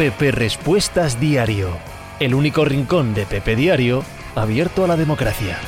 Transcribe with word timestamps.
Pepe 0.00 0.30
Respuestas 0.30 1.20
Diario, 1.20 1.68
el 2.20 2.34
único 2.34 2.64
rincón 2.64 3.12
de 3.12 3.26
Pepe 3.26 3.54
Diario 3.54 4.02
abierto 4.34 4.82
a 4.82 4.86
la 4.86 4.96
democracia. 4.96 5.58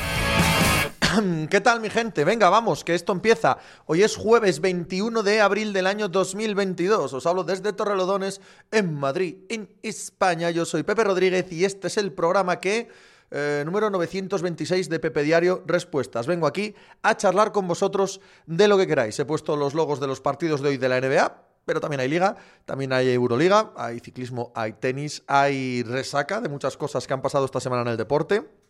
¿Qué 1.51 1.61
tal 1.61 1.81
mi 1.81 1.91
gente? 1.91 2.23
Venga, 2.23 2.49
vamos, 2.49 2.83
que 2.83 2.95
esto 2.95 3.11
empieza. 3.11 3.59
Hoy 3.85 4.01
es 4.01 4.15
jueves 4.15 4.59
21 4.59 5.21
de 5.21 5.39
abril 5.39 5.71
del 5.71 5.85
año 5.85 6.07
2022. 6.07 7.13
Os 7.13 7.25
hablo 7.27 7.43
desde 7.43 7.73
Torrelodones, 7.73 8.41
en 8.71 8.95
Madrid, 8.95 9.35
en 9.49 9.69
España. 9.83 10.49
Yo 10.49 10.65
soy 10.65 10.81
Pepe 10.81 11.03
Rodríguez 11.03 11.51
y 11.51 11.63
este 11.63 11.85
es 11.85 11.97
el 11.97 12.11
programa 12.11 12.59
que... 12.59 12.89
Eh, 13.35 13.63
número 13.65 13.89
926 13.89 14.89
de 14.89 14.99
Pepe 14.99 15.23
Diario 15.23 15.63
Respuestas. 15.65 16.27
Vengo 16.27 16.45
aquí 16.45 16.75
a 17.01 17.17
charlar 17.17 17.51
con 17.51 17.67
vosotros 17.67 18.19
de 18.45 18.67
lo 18.67 18.77
que 18.77 18.85
queráis. 18.85 19.17
He 19.17 19.25
puesto 19.25 19.55
los 19.55 19.73
logos 19.73 19.99
de 19.99 20.05
los 20.05 20.21
partidos 20.21 20.61
de 20.61 20.69
hoy 20.69 20.77
de 20.77 20.89
la 20.89 21.01
NBA, 21.01 21.52
pero 21.65 21.79
también 21.79 21.99
hay 21.99 22.07
liga, 22.07 22.35
también 22.65 22.93
hay 22.93 23.09
Euroliga, 23.09 23.71
hay 23.75 23.99
ciclismo, 23.99 24.51
hay 24.55 24.73
tenis, 24.73 25.23
hay 25.27 25.83
resaca 25.83 26.41
de 26.41 26.49
muchas 26.49 26.77
cosas 26.77 27.07
que 27.07 27.13
han 27.13 27.21
pasado 27.21 27.45
esta 27.45 27.59
semana 27.59 27.81
en 27.83 27.89
el 27.89 27.97
deporte. 27.97 28.62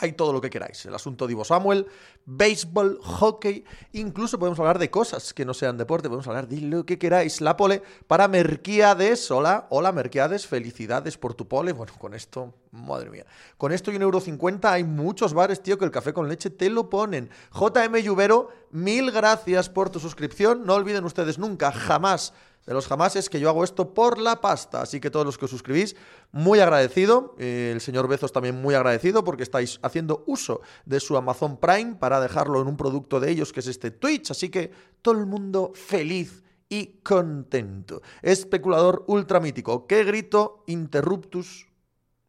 Hay 0.00 0.12
todo 0.12 0.32
lo 0.32 0.40
que 0.40 0.48
queráis. 0.48 0.86
El 0.86 0.94
asunto 0.94 1.26
de 1.26 1.44
Samuel, 1.44 1.86
béisbol, 2.24 3.00
hockey, 3.02 3.64
incluso 3.92 4.38
podemos 4.38 4.58
hablar 4.60 4.78
de 4.78 4.90
cosas 4.90 5.34
que 5.34 5.44
no 5.44 5.54
sean 5.54 5.76
deporte, 5.76 6.08
podemos 6.08 6.28
hablar 6.28 6.46
de 6.46 6.60
lo 6.60 6.86
que 6.86 7.00
queráis. 7.00 7.40
La 7.40 7.56
pole 7.56 7.82
para 8.06 8.28
Merquiades. 8.28 9.28
Hola, 9.32 9.66
hola 9.70 9.90
Merquiades, 9.90 10.46
felicidades 10.46 11.18
por 11.18 11.34
tu 11.34 11.48
pole. 11.48 11.72
Bueno, 11.72 11.92
con 11.98 12.14
esto, 12.14 12.54
madre 12.70 13.10
mía. 13.10 13.26
Con 13.56 13.72
esto 13.72 13.90
y 13.90 13.96
un 13.96 14.02
euro 14.02 14.20
cincuenta 14.20 14.72
hay 14.72 14.84
muchos 14.84 15.34
bares, 15.34 15.64
tío, 15.64 15.78
que 15.78 15.84
el 15.84 15.90
café 15.90 16.12
con 16.12 16.28
leche 16.28 16.48
te 16.48 16.70
lo 16.70 16.88
ponen. 16.88 17.28
JM 17.52 17.96
Lluvero, 17.96 18.50
mil 18.70 19.10
gracias 19.10 19.68
por 19.68 19.90
tu 19.90 19.98
suscripción. 19.98 20.64
No 20.64 20.74
olviden 20.74 21.04
ustedes 21.04 21.40
nunca, 21.40 21.72
jamás 21.72 22.32
de 22.68 22.74
los 22.74 22.86
jamases 22.86 23.30
que 23.30 23.40
yo 23.40 23.48
hago 23.48 23.64
esto 23.64 23.94
por 23.94 24.18
la 24.18 24.42
pasta. 24.42 24.82
Así 24.82 25.00
que 25.00 25.10
todos 25.10 25.24
los 25.24 25.38
que 25.38 25.46
os 25.46 25.50
suscribís, 25.50 25.96
muy 26.32 26.60
agradecido. 26.60 27.34
Eh, 27.38 27.70
el 27.72 27.80
señor 27.80 28.06
Bezos 28.08 28.30
también 28.30 28.60
muy 28.60 28.74
agradecido 28.74 29.24
porque 29.24 29.42
estáis 29.42 29.80
haciendo 29.82 30.22
uso 30.26 30.60
de 30.84 31.00
su 31.00 31.16
Amazon 31.16 31.56
Prime 31.56 31.94
para 31.94 32.20
dejarlo 32.20 32.60
en 32.60 32.68
un 32.68 32.76
producto 32.76 33.20
de 33.20 33.30
ellos 33.30 33.54
que 33.54 33.60
es 33.60 33.68
este 33.68 33.90
Twitch. 33.90 34.30
Así 34.32 34.50
que 34.50 34.70
todo 35.00 35.18
el 35.18 35.24
mundo 35.24 35.72
feliz 35.74 36.44
y 36.68 36.98
contento. 37.02 38.02
Especulador 38.20 39.02
ultramítico. 39.06 39.86
¿Qué 39.86 40.04
grito? 40.04 40.62
Interruptus. 40.66 41.68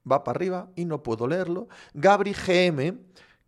Va 0.10 0.24
para 0.24 0.38
arriba 0.38 0.70
y 0.78 0.86
no 0.86 1.04
puedo 1.04 1.28
leerlo. 1.28 1.68
Gabri 1.94 2.32
GM 2.32 2.98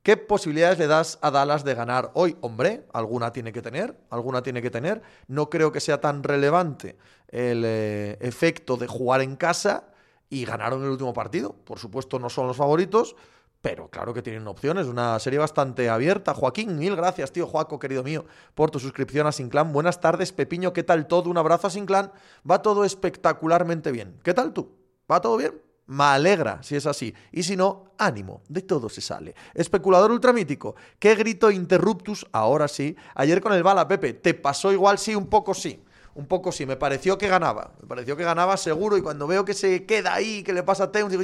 ¿Qué 0.03 0.17
posibilidades 0.17 0.79
le 0.79 0.87
das 0.87 1.19
a 1.21 1.29
Dallas 1.29 1.63
de 1.63 1.75
ganar 1.75 2.09
hoy? 2.15 2.35
Hombre, 2.41 2.87
alguna 2.91 3.31
tiene 3.31 3.51
que 3.53 3.61
tener, 3.61 3.95
alguna 4.09 4.41
tiene 4.41 4.61
que 4.61 4.71
tener. 4.71 5.03
No 5.27 5.51
creo 5.51 5.71
que 5.71 5.79
sea 5.79 6.01
tan 6.01 6.23
relevante 6.23 6.97
el 7.27 7.61
eh, 7.63 8.17
efecto 8.19 8.77
de 8.77 8.87
jugar 8.87 9.21
en 9.21 9.35
casa 9.35 9.89
y 10.27 10.43
ganaron 10.45 10.83
el 10.83 10.89
último 10.89 11.13
partido. 11.13 11.53
Por 11.53 11.77
supuesto, 11.77 12.17
no 12.17 12.31
son 12.31 12.47
los 12.47 12.57
favoritos, 12.57 13.15
pero 13.61 13.89
claro 13.89 14.11
que 14.11 14.23
tienen 14.23 14.47
opciones. 14.47 14.87
Una 14.87 15.19
serie 15.19 15.37
bastante 15.37 15.87
abierta. 15.87 16.33
Joaquín, 16.33 16.79
mil 16.79 16.95
gracias, 16.95 17.31
tío 17.31 17.45
Joaco, 17.45 17.77
querido 17.77 18.01
mío, 18.01 18.25
por 18.55 18.71
tu 18.71 18.79
suscripción 18.79 19.27
a 19.27 19.31
Sinclan. 19.31 19.71
Buenas 19.71 20.01
tardes, 20.01 20.31
Pepiño, 20.31 20.73
¿qué 20.73 20.81
tal 20.81 21.05
todo? 21.05 21.29
Un 21.29 21.37
abrazo 21.37 21.67
a 21.67 21.69
Sinclan. 21.69 22.11
Va 22.49 22.63
todo 22.63 22.85
espectacularmente 22.85 23.91
bien. 23.91 24.19
¿Qué 24.23 24.33
tal 24.33 24.51
tú? 24.51 24.71
¿Va 25.11 25.21
todo 25.21 25.37
bien? 25.37 25.61
Me 25.91 26.05
alegra 26.05 26.63
si 26.63 26.77
es 26.77 26.85
así. 26.85 27.13
Y 27.33 27.43
si 27.43 27.57
no, 27.57 27.91
ánimo, 27.97 28.41
de 28.47 28.61
todo 28.61 28.87
se 28.87 29.01
sale. 29.01 29.35
Especulador 29.53 30.09
ultramítico, 30.09 30.73
¿qué 30.97 31.15
grito 31.15 31.51
interruptus? 31.51 32.25
Ahora 32.31 32.69
sí. 32.69 32.95
Ayer 33.13 33.41
con 33.41 33.51
el 33.51 33.61
bala, 33.61 33.89
Pepe, 33.89 34.13
¿te 34.13 34.33
pasó 34.33 34.71
igual? 34.71 34.97
Sí, 34.97 35.15
un 35.15 35.27
poco 35.27 35.53
sí. 35.53 35.83
Un 36.15 36.27
poco 36.27 36.53
sí, 36.53 36.65
me 36.65 36.77
pareció 36.77 37.17
que 37.17 37.27
ganaba. 37.27 37.73
Me 37.81 37.89
pareció 37.89 38.15
que 38.15 38.23
ganaba 38.23 38.55
seguro 38.55 38.95
y 38.95 39.01
cuando 39.01 39.27
veo 39.27 39.43
que 39.43 39.53
se 39.53 39.85
queda 39.85 40.13
ahí, 40.13 40.43
que 40.43 40.53
le 40.53 40.63
pasa 40.63 40.85
a 40.85 40.91
Teuns, 40.93 41.11
digo... 41.11 41.23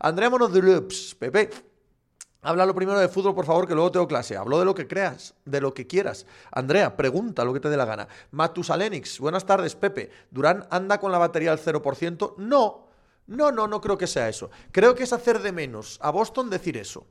Andrea 0.00 0.28
Monodrups, 0.28 1.14
Pepe, 1.20 1.50
Habla 2.42 2.66
lo 2.66 2.74
primero 2.74 2.98
de 2.98 3.08
fútbol, 3.08 3.34
por 3.34 3.44
favor, 3.44 3.66
que 3.66 3.74
luego 3.74 3.90
tengo 3.90 4.06
clase. 4.06 4.36
Hablo 4.36 4.58
de 4.58 4.64
lo 4.64 4.74
que 4.74 4.86
creas, 4.86 5.34
de 5.44 5.60
lo 5.60 5.74
que 5.74 5.86
quieras. 5.86 6.26
Andrea, 6.52 6.96
pregunta 6.96 7.44
lo 7.44 7.52
que 7.52 7.60
te 7.60 7.68
dé 7.68 7.76
la 7.76 7.84
gana. 7.84 8.06
Matusalenix, 8.30 9.18
buenas 9.18 9.44
tardes, 9.44 9.74
Pepe. 9.74 10.10
¿Durán 10.30 10.66
anda 10.70 11.00
con 11.00 11.10
la 11.10 11.18
batería 11.18 11.50
al 11.50 11.58
0%? 11.58 12.34
No, 12.36 12.86
no, 13.26 13.50
no, 13.50 13.66
no 13.66 13.80
creo 13.80 13.98
que 13.98 14.06
sea 14.06 14.28
eso. 14.28 14.50
Creo 14.70 14.94
que 14.94 15.02
es 15.02 15.12
hacer 15.12 15.40
de 15.40 15.52
menos 15.52 15.98
a 16.00 16.10
Boston 16.10 16.48
decir 16.48 16.76
eso. 16.76 17.06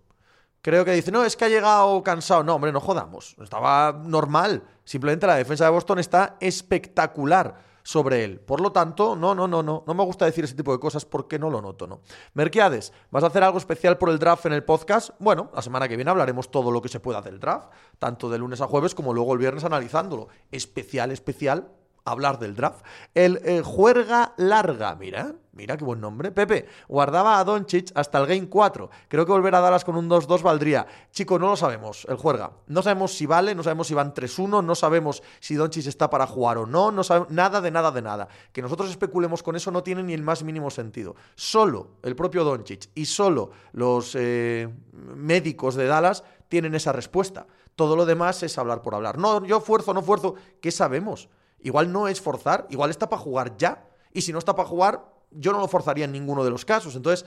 Creo 0.62 0.84
que 0.84 0.94
dice, 0.94 1.12
no, 1.12 1.24
es 1.24 1.36
que 1.36 1.46
ha 1.46 1.50
llegado 1.50 2.02
cansado. 2.02 2.44
No, 2.44 2.56
hombre, 2.56 2.72
no 2.72 2.80
jodamos. 2.80 3.36
Estaba 3.40 3.92
normal. 4.04 4.64
Simplemente 4.84 5.28
la 5.28 5.36
defensa 5.36 5.66
de 5.66 5.72
Boston 5.72 6.00
está 6.00 6.38
espectacular 6.40 7.75
sobre 7.86 8.24
él. 8.24 8.40
Por 8.40 8.62
lo 8.62 8.72
tanto, 8.72 9.16
no, 9.16 9.36
no, 9.36 9.48
no, 9.48 9.62
no, 9.62 9.84
no 9.86 9.94
me 9.94 10.04
gusta 10.04 10.26
decir 10.26 10.44
ese 10.44 10.56
tipo 10.56 10.72
de 10.72 10.80
cosas 10.80 11.06
porque 11.06 11.38
no 11.38 11.52
lo 11.52 11.62
noto, 11.62 11.86
¿no? 11.86 12.02
Merquiades, 12.34 12.92
¿vas 13.12 13.24
a 13.24 13.28
hacer 13.28 13.44
algo 13.44 13.60
especial 13.60 14.00
por 14.00 14.10
el 14.10 14.18
draft 14.18 14.48
en 14.48 14.54
el 14.54 14.64
podcast? 14.64 15.12
Bueno, 15.20 15.52
la 15.54 15.62
semana 15.62 15.88
que 15.88 15.96
viene 15.96 16.10
hablaremos 16.10 16.50
todo 16.50 16.72
lo 16.72 16.82
que 16.82 16.90
se 16.90 17.00
pueda 17.00 17.22
del 17.22 17.40
draft, 17.40 17.70
tanto 18.00 18.28
de 18.28 18.40
lunes 18.40 18.60
a 18.60 18.68
jueves 18.68 18.96
como 18.96 19.14
luego 19.14 19.34
el 19.34 19.40
viernes 19.40 19.64
analizándolo. 19.64 20.30
Especial, 20.52 21.12
especial, 21.12 21.68
hablar 22.06 22.40
del 22.40 22.56
draft. 22.56 22.84
El 23.14 23.40
eh, 23.46 23.62
juerga 23.64 24.34
larga, 24.38 24.96
mira, 24.96 25.36
Mira 25.56 25.78
qué 25.78 25.86
buen 25.86 26.02
nombre. 26.02 26.32
Pepe, 26.32 26.66
guardaba 26.90 27.40
a 27.40 27.44
Doncic 27.46 27.90
hasta 27.96 28.20
el 28.20 28.28
Game 28.28 28.50
4. 28.50 28.90
Creo 29.08 29.26
que 29.26 29.32
volver 29.32 29.56
a 29.56 29.62
Dallas 29.62 29.86
con 29.86 29.96
un 29.96 30.10
2-2 30.10 30.42
valdría. 30.42 30.86
Chico, 31.12 31.40
no 31.40 31.48
lo 31.48 31.56
sabemos, 31.56 32.06
el 32.10 32.18
juega. 32.18 32.52
No 32.68 32.82
sabemos 32.82 33.14
si 33.14 33.26
vale, 33.26 33.56
no 33.56 33.64
sabemos 33.64 33.88
si 33.88 33.94
van 33.94 34.14
3-1, 34.14 34.62
no 34.62 34.76
sabemos 34.76 35.24
si 35.40 35.56
Doncic 35.56 35.88
está 35.88 36.10
para 36.10 36.28
jugar 36.28 36.58
o 36.58 36.66
no, 36.66 36.92
no 36.92 37.06
sabemos 37.06 37.30
nada 37.32 37.62
de 37.62 37.72
nada 37.72 37.92
de 37.92 38.02
nada. 38.02 38.28
Que 38.52 38.62
nosotros 38.62 38.90
especulemos 38.90 39.44
con 39.44 39.56
eso 39.56 39.72
no 39.72 39.82
tiene 39.82 40.04
ni 40.04 40.14
el 40.14 40.24
más 40.24 40.44
mínimo 40.44 40.70
sentido. 40.70 41.16
Solo 41.36 41.92
el 42.04 42.18
propio 42.18 42.44
Doncic 42.44 42.90
y 42.94 43.06
solo 43.06 43.52
los 43.72 44.14
eh, 44.16 44.68
médicos 44.92 45.76
de 45.76 45.88
Dallas 45.88 46.26
tienen 46.50 46.76
esa 46.76 46.92
respuesta. 46.92 47.48
Todo 47.78 47.96
lo 47.96 48.06
demás 48.06 48.44
es 48.44 48.58
hablar 48.58 48.82
por 48.82 48.94
hablar. 48.94 49.18
No, 49.18 49.46
yo 49.46 49.62
fuerzo, 49.62 49.94
no 49.94 50.02
fuerzo. 50.02 50.36
¿Qué 50.62 50.72
sabemos? 50.72 51.30
Igual 51.62 51.94
no 51.94 52.10
es 52.10 52.20
forzar, 52.20 52.68
igual 52.70 52.90
está 52.90 53.08
para 53.08 53.22
jugar 53.22 53.56
ya. 53.58 53.88
Y 54.12 54.22
si 54.22 54.34
no 54.34 54.40
está 54.40 54.54
para 54.56 54.68
jugar, 54.68 55.15
yo 55.36 55.52
no 55.52 55.60
lo 55.60 55.68
forzaría 55.68 56.06
en 56.06 56.12
ninguno 56.12 56.44
de 56.44 56.50
los 56.50 56.66
casos. 56.66 56.96
Entonces, 56.96 57.26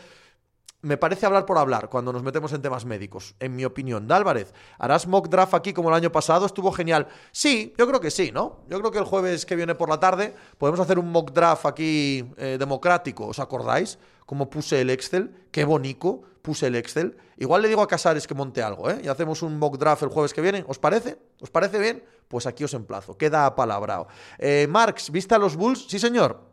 me 0.81 0.97
parece 0.97 1.27
hablar 1.27 1.45
por 1.45 1.59
hablar 1.59 1.89
cuando 1.89 2.13
nos 2.13 2.23
metemos 2.23 2.53
en 2.53 2.63
temas 2.63 2.85
médicos, 2.85 3.35
en 3.41 3.57
mi 3.57 3.65
opinión. 3.65 4.07
Dálvarez, 4.07 4.55
¿harás 4.79 5.09
mock 5.09 5.29
draft 5.29 5.55
aquí 5.55 5.73
como 5.73 5.89
el 5.89 5.95
año 5.97 6.13
pasado? 6.13 6.47
¿Estuvo 6.47 6.71
genial? 6.71 7.09
Sí, 7.33 7.75
yo 7.77 7.87
creo 7.89 8.01
que 8.01 8.13
sí, 8.13 8.31
¿no? 8.33 8.61
Yo 8.69 8.79
creo 8.79 8.93
que 8.93 8.99
el 8.99 9.05
jueves 9.05 9.45
que 9.45 9.57
viene 9.57 9.75
por 9.75 9.89
la 9.89 9.99
tarde 9.99 10.35
podemos 10.57 10.79
hacer 10.79 10.99
un 11.01 11.11
mock 11.11 11.33
draft 11.33 11.67
aquí 11.67 12.25
eh, 12.37 12.57
democrático. 12.61 13.27
¿Os 13.27 13.41
acordáis? 13.41 13.99
Como 14.25 14.49
puse 14.51 14.81
el 14.81 14.91
Excel, 14.91 15.35
qué 15.51 15.65
bonito 15.65 16.23
puse 16.43 16.69
el 16.69 16.77
Excel. 16.77 17.17
Igual 17.39 17.63
le 17.63 17.69
digo 17.69 17.83
a 17.83 17.89
Casares 17.89 18.29
que 18.29 18.35
monte 18.35 18.63
algo, 18.63 18.89
¿eh? 18.89 19.01
Y 19.03 19.09
hacemos 19.09 19.43
un 19.43 19.59
mock 19.59 19.79
draft 19.79 20.05
el 20.05 20.11
jueves 20.11 20.33
que 20.33 20.41
viene. 20.41 20.65
¿Os 20.69 20.79
parece? 20.79 21.19
¿Os 21.41 21.51
parece 21.51 21.81
bien? 21.81 22.05
Pues 22.29 22.47
aquí 22.47 22.63
os 22.63 22.75
emplazo. 22.75 23.17
Queda 23.17 23.47
apalabrado. 23.47 24.07
Eh, 24.39 24.69
Marx, 24.71 25.11
¿viste 25.11 25.35
a 25.35 25.39
los 25.39 25.57
Bulls? 25.57 25.87
Sí, 25.89 25.99
señor 25.99 26.48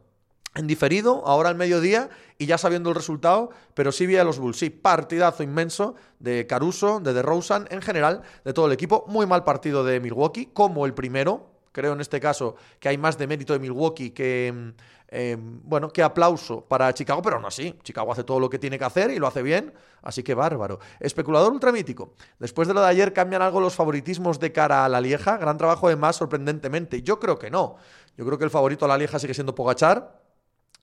en 0.56 0.68
diferido, 0.68 1.22
ahora 1.26 1.50
al 1.50 1.56
mediodía 1.56 2.10
y 2.38 2.46
ya 2.46 2.58
sabiendo 2.58 2.90
el 2.90 2.96
resultado, 2.96 3.50
pero 3.74 3.92
sí 3.92 4.06
vi 4.06 4.18
a 4.18 4.24
los 4.24 4.40
Bulls. 4.40 4.58
Sí, 4.58 4.70
partidazo 4.70 5.44
inmenso 5.44 5.96
de 6.20 6.48
Caruso, 6.48 7.00
de 7.00 7.14
DeRozan, 7.14 7.68
en 7.70 7.82
general, 7.82 8.22
de 8.44 8.54
todo 8.54 8.68
el 8.68 8.72
equipo. 8.72 9.06
Muy 9.08 9.26
mal 9.26 9.44
partido 9.44 9.84
de 9.84 10.00
Milwaukee, 10.00 10.48
como 10.48 10.86
el 10.86 10.94
primero. 10.94 11.52
Creo 11.74 11.92
en 11.92 12.00
este 12.00 12.22
caso 12.22 12.56
que 12.80 12.88
hay 12.88 12.98
más 12.98 13.18
de 13.18 13.28
mérito 13.28 13.52
de 13.52 13.60
Milwaukee 13.60 14.12
que, 14.12 14.54
mm, 14.56 14.70
em, 15.10 15.60
bueno, 15.64 15.90
que 15.90 16.02
aplauso 16.02 16.62
para 16.62 16.94
Chicago, 16.94 17.22
pero 17.22 17.38
no 17.38 17.48
así. 17.48 17.78
Chicago 17.84 18.14
hace 18.14 18.24
todo 18.24 18.40
lo 18.40 18.50
que 18.50 18.60
tiene 18.60 18.80
que 18.80 18.86
hacer 18.86 19.12
y 19.12 19.20
lo 19.20 19.28
hace 19.28 19.42
bien, 19.42 19.74
así 20.02 20.24
que 20.24 20.34
bárbaro. 20.34 20.80
Especulador 21.02 21.52
ultramítico. 21.52 22.14
Después 22.40 22.70
de 22.70 22.74
lo 22.74 22.82
de 22.82 22.88
ayer, 22.88 23.12
¿cambian 23.12 23.42
algo 23.42 23.60
los 23.60 23.76
favoritismos 23.76 24.40
de 24.40 24.54
cara 24.54 24.86
a 24.86 24.90
la 24.90 25.02
Lieja? 25.02 25.38
Gran 25.38 25.58
trabajo 25.58 25.90
de 25.90 25.98
más, 25.98 26.16
sorprendentemente. 26.16 27.02
Yo 27.02 27.20
creo 27.20 27.38
que 27.38 27.52
no. 27.52 27.76
Yo 28.18 28.26
creo 28.26 28.38
que 28.38 28.46
el 28.46 28.52
favorito 28.52 28.86
a 28.86 28.88
la 28.88 28.98
Lieja 28.98 29.20
sigue 29.20 29.34
siendo 29.34 29.54
Pogachar 29.54 30.25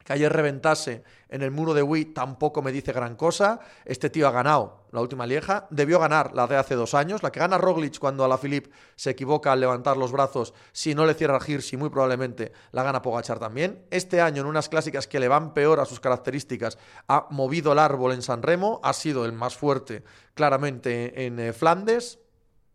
que 0.04 0.12
ayer 0.12 0.32
reventase 0.32 1.02
en 1.28 1.42
el 1.42 1.50
muro 1.50 1.72
de 1.72 1.82
Wii 1.82 2.06
tampoco 2.06 2.60
me 2.60 2.72
dice 2.72 2.92
gran 2.92 3.16
cosa. 3.16 3.60
Este 3.84 4.10
tío 4.10 4.28
ha 4.28 4.30
ganado 4.30 4.84
la 4.92 5.00
última 5.00 5.26
lieja. 5.26 5.66
Debió 5.70 5.98
ganar 5.98 6.34
la 6.34 6.46
de 6.46 6.56
hace 6.56 6.74
dos 6.74 6.92
años. 6.92 7.22
La 7.22 7.32
que 7.32 7.40
gana 7.40 7.56
Roglic 7.56 7.98
cuando 7.98 8.24
a 8.24 8.28
la 8.28 8.36
Philip 8.36 8.70
se 8.96 9.10
equivoca 9.10 9.50
al 9.50 9.60
levantar 9.60 9.96
los 9.96 10.12
brazos. 10.12 10.52
Si 10.72 10.94
no 10.94 11.06
le 11.06 11.14
cierra 11.14 11.40
Hirsi, 11.44 11.76
muy 11.78 11.88
probablemente 11.88 12.52
la 12.72 12.82
gana 12.82 13.00
Pogachar 13.00 13.38
también. 13.38 13.86
Este 13.90 14.20
año, 14.20 14.42
en 14.42 14.48
unas 14.48 14.68
clásicas 14.68 15.06
que 15.06 15.20
le 15.20 15.28
van 15.28 15.54
peor 15.54 15.80
a 15.80 15.86
sus 15.86 16.00
características, 16.00 16.76
ha 17.08 17.28
movido 17.30 17.72
el 17.72 17.78
árbol 17.78 18.12
en 18.12 18.22
San 18.22 18.42
Remo. 18.42 18.80
Ha 18.82 18.92
sido 18.92 19.24
el 19.24 19.32
más 19.32 19.56
fuerte, 19.56 20.04
claramente, 20.34 21.24
en 21.26 21.40
eh, 21.40 21.52
Flandes 21.52 22.21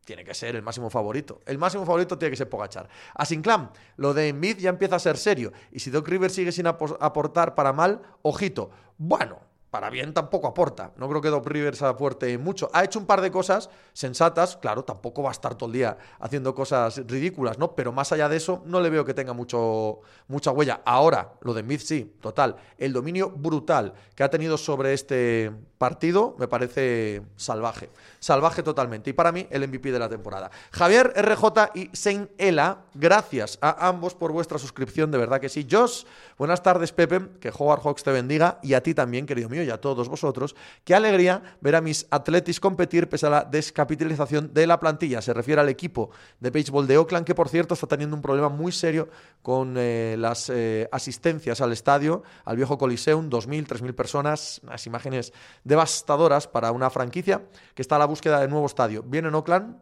tiene 0.08 0.24
que 0.24 0.34
ser 0.34 0.56
el 0.56 0.62
máximo 0.62 0.90
favorito. 0.90 1.42
El 1.46 1.58
máximo 1.58 1.86
favorito 1.86 2.18
tiene 2.18 2.32
que 2.32 2.38
ser 2.38 2.48
Pogachar. 2.48 2.88
A 3.14 3.26
Sinclair, 3.26 3.68
lo 3.98 4.14
de 4.14 4.30
Envid 4.30 4.58
ya 4.58 4.70
empieza 4.70 4.96
a 4.96 5.00
ser 5.00 5.18
serio. 5.18 5.52
Y 5.70 5.80
si 5.80 5.92
Doc 5.92 6.08
River 6.08 6.32
sigue 6.32 6.54
sin 6.54 6.66
aportar 6.66 7.56
para 7.56 7.74
mal, 7.74 8.02
ojito. 8.22 8.72
Bueno, 8.98 9.38
para 9.70 9.90
bien 9.90 10.14
tampoco 10.14 10.48
aporta. 10.48 10.92
No 10.98 11.10
creo 11.10 11.22
que 11.22 11.30
Doc 11.30 11.46
Rivers 11.46 11.82
aporte 11.82 12.38
mucho. 12.38 12.70
Ha 12.74 12.84
hecho 12.84 13.00
un 13.00 13.06
par 13.06 13.22
de 13.22 13.32
cosas 13.32 13.70
sensatas, 13.94 14.58
claro, 14.58 14.84
tampoco 14.84 15.24
va 15.24 15.30
a 15.30 15.32
estar 15.34 15.56
todo 15.56 15.68
el 15.68 15.74
día 15.74 15.98
haciendo 16.20 16.56
cosas 16.56 17.02
ridículas, 17.06 17.58
¿no? 17.58 17.76
Pero 17.76 17.92
más 17.92 18.12
allá 18.12 18.30
de 18.30 18.38
eso, 18.38 18.64
no 18.66 18.80
le 18.80 18.90
veo 18.90 19.04
que 19.04 19.14
tenga 19.14 19.34
mucho, 19.34 20.00
mucha 20.28 20.52
huella. 20.52 20.82
Ahora, 20.86 21.34
lo 21.42 21.54
de 21.54 21.62
Smith 21.62 21.82
sí, 21.82 22.16
total. 22.22 22.56
El 22.78 22.94
dominio 22.94 23.30
brutal 23.30 23.94
que 24.16 24.24
ha 24.24 24.30
tenido 24.30 24.58
sobre 24.58 24.94
este 24.94 25.52
partido 25.78 26.36
me 26.40 26.48
parece 26.48 27.22
salvaje. 27.36 27.90
Salvaje 28.20 28.64
totalmente. 28.64 29.10
Y 29.10 29.14
para 29.14 29.32
mí, 29.32 29.48
el 29.50 29.68
MVP 29.68 29.92
de 29.92 30.00
la 30.00 30.10
temporada. 30.10 30.50
Javier 30.72 31.14
RJ 31.16 31.72
y 31.76 31.90
Saint 31.94 32.30
Ela, 32.38 32.86
gracias 32.94 33.60
a 33.62 33.88
ambos 33.88 34.16
por 34.16 34.32
vuestra 34.32 34.58
suscripción, 34.58 35.12
de 35.12 35.18
verdad 35.18 35.40
que 35.40 35.50
sí. 35.50 35.68
Josh, 35.70 36.04
buenas 36.38 36.64
tardes, 36.64 36.92
Pepe, 36.92 37.22
que 37.40 37.52
Howard 37.56 37.82
Hawks 37.82 38.04
te 38.04 38.12
bendiga. 38.12 38.60
Y 38.64 38.74
a 38.74 38.82
ti 38.82 38.94
también, 38.94 39.26
querido 39.26 39.50
mío, 39.50 39.57
y 39.64 39.70
a 39.70 39.80
todos 39.80 40.10
vosotros. 40.10 40.56
Qué 40.84 40.96
alegría 40.96 41.58
ver 41.62 41.76
a 41.76 41.82
mis 41.82 42.08
atletis 42.12 42.60
competir 42.60 43.10
pese 43.10 43.28
a 43.28 43.30
la 43.30 43.44
descapitalización 43.44 44.54
de 44.54 44.68
la 44.68 44.80
plantilla. 44.80 45.22
Se 45.22 45.34
refiere 45.34 45.62
al 45.62 45.70
equipo 45.70 46.10
de 46.40 46.50
béisbol 46.50 46.88
de 46.88 46.98
Oakland, 46.98 47.26
que 47.26 47.36
por 47.36 47.50
cierto 47.50 47.74
está 47.74 47.88
teniendo 47.88 48.16
un 48.16 48.22
problema 48.22 48.50
muy 48.50 48.72
serio 48.72 49.10
con 49.42 49.76
eh, 49.78 50.16
las 50.18 50.50
eh, 50.50 50.88
asistencias 50.92 51.62
al 51.62 51.72
estadio, 51.72 52.24
al 52.46 52.58
viejo 52.58 52.78
Coliseum, 52.78 53.30
2.000, 53.30 53.68
3.000 53.68 53.94
personas, 53.96 54.62
las 54.64 54.86
imágenes 54.88 55.34
devastadoras 55.64 56.48
para 56.48 56.72
una 56.72 56.90
franquicia 56.90 57.44
que 57.74 57.82
está 57.82 57.96
a 57.96 58.00
la 58.00 58.06
búsqueda 58.06 58.40
de 58.40 58.48
nuevo 58.48 58.66
estadio. 58.66 59.04
Viene 59.04 59.30
en 59.30 59.36
Oakland, 59.36 59.78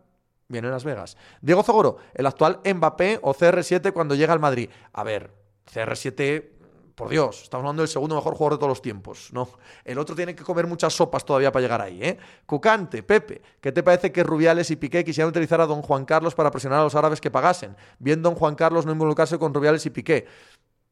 viene 0.48 0.68
en 0.68 0.74
Las 0.74 0.84
Vegas. 0.84 1.18
Diego 1.42 1.64
Zogoro, 1.64 1.98
el 2.14 2.26
actual 2.26 2.60
Mbappé 2.64 3.20
o 3.22 3.34
CR7 3.34 3.92
cuando 3.94 4.16
llega 4.16 4.34
al 4.34 4.40
Madrid. 4.40 4.70
A 4.94 5.04
ver, 5.04 5.32
CR7 5.74 6.55
por 6.96 7.10
Dios, 7.10 7.44
estamos 7.44 7.64
hablando 7.64 7.82
del 7.82 7.90
segundo 7.90 8.16
mejor 8.16 8.36
jugador 8.36 8.54
de 8.54 8.58
todos 8.58 8.70
los 8.70 8.82
tiempos, 8.82 9.30
¿no? 9.34 9.50
El 9.84 10.00
otro 10.00 10.16
tiene 10.16 10.34
que 10.34 10.44
comer 10.44 10.66
muchas 10.66 10.94
sopas 10.94 11.26
todavía 11.26 11.52
para 11.52 11.62
llegar 11.62 11.82
ahí, 11.82 12.02
¿eh? 12.02 12.18
Cucante, 12.46 13.04
Pepe, 13.04 13.42
¿qué 13.60 13.74
te 13.74 13.84
parece 13.84 14.14
que 14.14 14.24
Rubiales 14.24 14.72
y 14.72 14.78
Piqué 14.78 15.04
quisieran 15.04 15.30
utilizar 15.30 15.60
a 15.60 15.66
don 15.66 15.82
Juan 15.82 16.06
Carlos 16.06 16.34
para 16.34 16.52
presionar 16.52 16.80
a 16.80 16.84
los 16.84 16.96
árabes 16.96 17.20
que 17.20 17.30
pagasen? 17.30 17.76
Bien 18.00 18.22
don 18.22 18.36
Juan 18.36 18.56
Carlos 18.56 18.86
no 18.86 18.94
involucrarse 18.94 19.38
con 19.38 19.54
Rubiales 19.54 19.86
y 19.86 19.90
Piqué. 19.90 20.26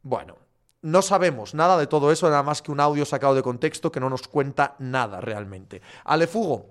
Bueno, 0.02 0.36
no 0.82 1.02
sabemos 1.02 1.54
nada 1.54 1.78
de 1.78 1.88
todo 1.88 2.12
eso, 2.12 2.30
nada 2.30 2.44
más 2.44 2.62
que 2.62 2.72
un 2.74 2.82
audio 2.82 3.06
sacado 3.06 3.34
de 3.34 3.42
contexto 3.42 3.90
que 3.90 4.02
no 4.02 4.10
nos 4.10 4.28
cuenta 4.28 4.76
nada 4.80 5.22
realmente. 5.22 5.82
Alefugo, 6.04 6.66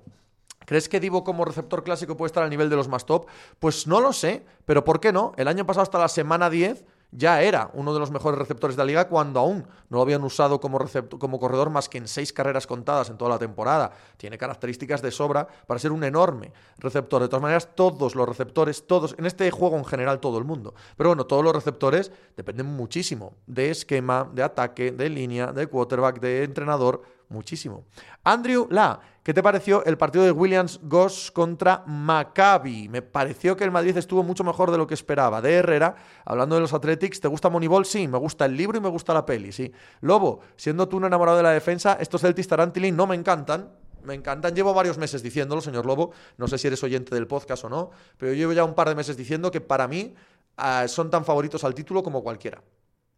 ¿Crees 0.66 0.88
que 0.88 1.00
Divo 1.00 1.24
como 1.24 1.44
receptor 1.44 1.82
clásico 1.82 2.16
puede 2.16 2.28
estar 2.28 2.44
al 2.44 2.50
nivel 2.50 2.70
de 2.70 2.76
los 2.76 2.88
más 2.88 3.04
top? 3.04 3.26
Pues 3.58 3.86
no 3.86 4.00
lo 4.00 4.12
sé, 4.12 4.44
pero 4.64 4.84
¿por 4.84 5.00
qué 5.00 5.12
no? 5.12 5.32
El 5.36 5.48
año 5.48 5.66
pasado 5.66 5.82
hasta 5.82 5.98
la 5.98 6.08
semana 6.08 6.50
10 6.50 6.84
ya 7.12 7.42
era 7.42 7.70
uno 7.74 7.92
de 7.92 8.00
los 8.00 8.10
mejores 8.10 8.38
receptores 8.38 8.74
de 8.74 8.82
la 8.82 8.86
liga 8.86 9.08
cuando 9.08 9.38
aún 9.38 9.66
no 9.90 9.98
lo 9.98 10.02
habían 10.02 10.24
usado 10.24 10.60
como, 10.60 10.78
como 11.18 11.38
corredor 11.38 11.68
más 11.68 11.88
que 11.88 11.98
en 11.98 12.08
seis 12.08 12.32
carreras 12.32 12.66
contadas 12.66 13.10
en 13.10 13.18
toda 13.18 13.30
la 13.30 13.38
temporada. 13.38 13.92
Tiene 14.16 14.38
características 14.38 15.02
de 15.02 15.10
sobra 15.10 15.46
para 15.66 15.78
ser 15.78 15.92
un 15.92 16.04
enorme 16.04 16.52
receptor. 16.78 17.20
De 17.20 17.28
todas 17.28 17.42
maneras, 17.42 17.68
todos 17.74 18.14
los 18.14 18.26
receptores, 18.26 18.86
todos, 18.86 19.14
en 19.18 19.26
este 19.26 19.50
juego 19.50 19.76
en 19.76 19.84
general 19.84 20.20
todo 20.20 20.38
el 20.38 20.44
mundo, 20.44 20.74
pero 20.96 21.10
bueno, 21.10 21.26
todos 21.26 21.44
los 21.44 21.54
receptores 21.54 22.10
dependen 22.34 22.66
muchísimo 22.66 23.34
de 23.46 23.70
esquema, 23.70 24.28
de 24.32 24.42
ataque, 24.42 24.90
de 24.90 25.10
línea, 25.10 25.52
de 25.52 25.66
quarterback, 25.66 26.18
de 26.18 26.44
entrenador 26.44 27.02
muchísimo. 27.32 27.84
Andrew 28.22 28.68
La, 28.70 29.00
¿qué 29.22 29.34
te 29.34 29.42
pareció 29.42 29.84
el 29.84 29.98
partido 29.98 30.24
de 30.24 30.30
Williams 30.30 30.78
Goss 30.82 31.32
contra 31.32 31.82
Maccabi? 31.86 32.88
Me 32.88 33.02
pareció 33.02 33.56
que 33.56 33.64
el 33.64 33.70
Madrid 33.70 33.96
estuvo 33.96 34.22
mucho 34.22 34.44
mejor 34.44 34.70
de 34.70 34.78
lo 34.78 34.86
que 34.86 34.94
esperaba. 34.94 35.40
De 35.40 35.54
Herrera, 35.54 35.96
hablando 36.24 36.54
de 36.54 36.60
los 36.60 36.72
Athletics, 36.72 37.20
¿te 37.20 37.28
gusta 37.28 37.48
Moneyball? 37.48 37.84
Sí, 37.84 38.06
me 38.06 38.18
gusta 38.18 38.44
el 38.44 38.56
libro 38.56 38.78
y 38.78 38.80
me 38.80 38.88
gusta 38.88 39.12
la 39.12 39.26
peli, 39.26 39.50
sí. 39.50 39.72
Lobo, 40.02 40.40
siendo 40.56 40.88
tú 40.88 40.98
un 40.98 41.06
enamorado 41.06 41.36
de 41.36 41.42
la 41.42 41.50
defensa, 41.50 41.96
estos 42.00 42.20
Celtics 42.20 42.46
Tarantilín 42.46 42.94
no 42.94 43.06
me 43.06 43.16
encantan, 43.16 43.70
me 44.04 44.14
encantan. 44.14 44.54
Llevo 44.54 44.74
varios 44.74 44.98
meses 44.98 45.22
diciéndolo, 45.22 45.60
señor 45.60 45.86
Lobo. 45.86 46.12
No 46.36 46.46
sé 46.46 46.58
si 46.58 46.66
eres 46.68 46.82
oyente 46.84 47.14
del 47.14 47.26
podcast 47.26 47.64
o 47.64 47.68
no, 47.68 47.90
pero 48.18 48.34
llevo 48.34 48.52
ya 48.52 48.64
un 48.64 48.74
par 48.74 48.88
de 48.88 48.94
meses 48.94 49.16
diciendo 49.16 49.50
que 49.50 49.60
para 49.60 49.88
mí 49.88 50.14
ah, 50.56 50.86
son 50.86 51.10
tan 51.10 51.24
favoritos 51.24 51.64
al 51.64 51.74
título 51.74 52.02
como 52.02 52.22
cualquiera 52.22 52.62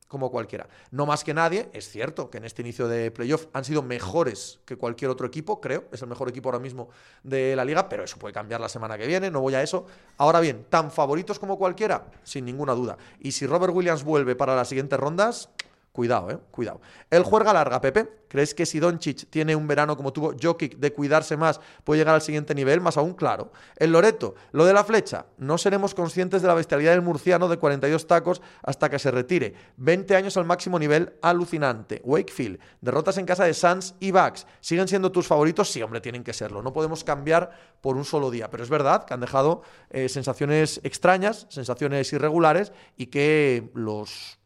como 0.08 0.30
cualquiera. 0.30 0.68
No 0.90 1.06
más 1.06 1.24
que 1.24 1.34
nadie, 1.34 1.68
es 1.72 1.88
cierto 1.88 2.30
que 2.30 2.38
en 2.38 2.44
este 2.44 2.62
inicio 2.62 2.88
de 2.88 3.10
playoff 3.10 3.46
han 3.52 3.64
sido 3.64 3.82
mejores 3.82 4.60
que 4.64 4.76
cualquier 4.76 5.10
otro 5.10 5.26
equipo, 5.26 5.60
creo, 5.60 5.84
es 5.92 6.02
el 6.02 6.08
mejor 6.08 6.28
equipo 6.28 6.48
ahora 6.48 6.58
mismo 6.58 6.88
de 7.22 7.56
la 7.56 7.64
liga, 7.64 7.88
pero 7.88 8.04
eso 8.04 8.18
puede 8.18 8.32
cambiar 8.32 8.60
la 8.60 8.68
semana 8.68 8.96
que 8.98 9.06
viene, 9.06 9.30
no 9.30 9.40
voy 9.40 9.54
a 9.54 9.62
eso. 9.62 9.86
Ahora 10.18 10.40
bien, 10.40 10.66
tan 10.68 10.90
favoritos 10.90 11.38
como 11.38 11.58
cualquiera, 11.58 12.06
sin 12.22 12.44
ninguna 12.44 12.74
duda. 12.74 12.96
Y 13.20 13.32
si 13.32 13.46
Robert 13.46 13.74
Williams 13.74 14.04
vuelve 14.04 14.36
para 14.36 14.54
las 14.54 14.68
siguientes 14.68 14.98
rondas, 14.98 15.48
Cuidado, 15.94 16.28
eh, 16.28 16.38
cuidado. 16.50 16.80
El 17.08 17.22
juega 17.22 17.52
larga, 17.52 17.80
Pepe. 17.80 18.24
¿Crees 18.26 18.52
que 18.52 18.66
si 18.66 18.80
Doncic 18.80 19.30
tiene 19.30 19.54
un 19.54 19.68
verano 19.68 19.96
como 19.96 20.12
tuvo 20.12 20.34
Jokic 20.42 20.78
de 20.78 20.92
cuidarse 20.92 21.36
más, 21.36 21.60
puede 21.84 22.00
llegar 22.00 22.16
al 22.16 22.20
siguiente 22.20 22.52
nivel? 22.52 22.80
Más 22.80 22.96
aún, 22.96 23.14
claro. 23.14 23.52
El 23.76 23.92
Loreto, 23.92 24.34
lo 24.50 24.64
de 24.64 24.72
la 24.72 24.82
flecha. 24.82 25.26
No 25.38 25.56
seremos 25.56 25.94
conscientes 25.94 26.42
de 26.42 26.48
la 26.48 26.54
bestialidad 26.54 26.90
del 26.90 27.02
murciano 27.02 27.46
de 27.46 27.58
42 27.58 28.08
tacos 28.08 28.42
hasta 28.64 28.90
que 28.90 28.98
se 28.98 29.12
retire. 29.12 29.54
20 29.76 30.16
años 30.16 30.36
al 30.36 30.46
máximo 30.46 30.80
nivel, 30.80 31.12
alucinante. 31.22 32.00
Wakefield, 32.02 32.58
derrotas 32.80 33.16
en 33.18 33.26
casa 33.26 33.44
de 33.44 33.54
Suns 33.54 33.94
y 34.00 34.10
Bucks. 34.10 34.48
¿Siguen 34.60 34.88
siendo 34.88 35.12
tus 35.12 35.28
favoritos? 35.28 35.70
Sí, 35.70 35.80
hombre, 35.80 36.00
tienen 36.00 36.24
que 36.24 36.32
serlo. 36.32 36.60
No 36.60 36.72
podemos 36.72 37.04
cambiar 37.04 37.52
por 37.80 37.96
un 37.96 38.04
solo 38.04 38.32
día. 38.32 38.50
Pero 38.50 38.64
es 38.64 38.68
verdad 38.68 39.04
que 39.04 39.14
han 39.14 39.20
dejado 39.20 39.62
eh, 39.90 40.08
sensaciones 40.08 40.80
extrañas, 40.82 41.46
sensaciones 41.50 42.12
irregulares 42.12 42.72
y 42.96 43.06
que 43.06 43.70
los 43.74 44.40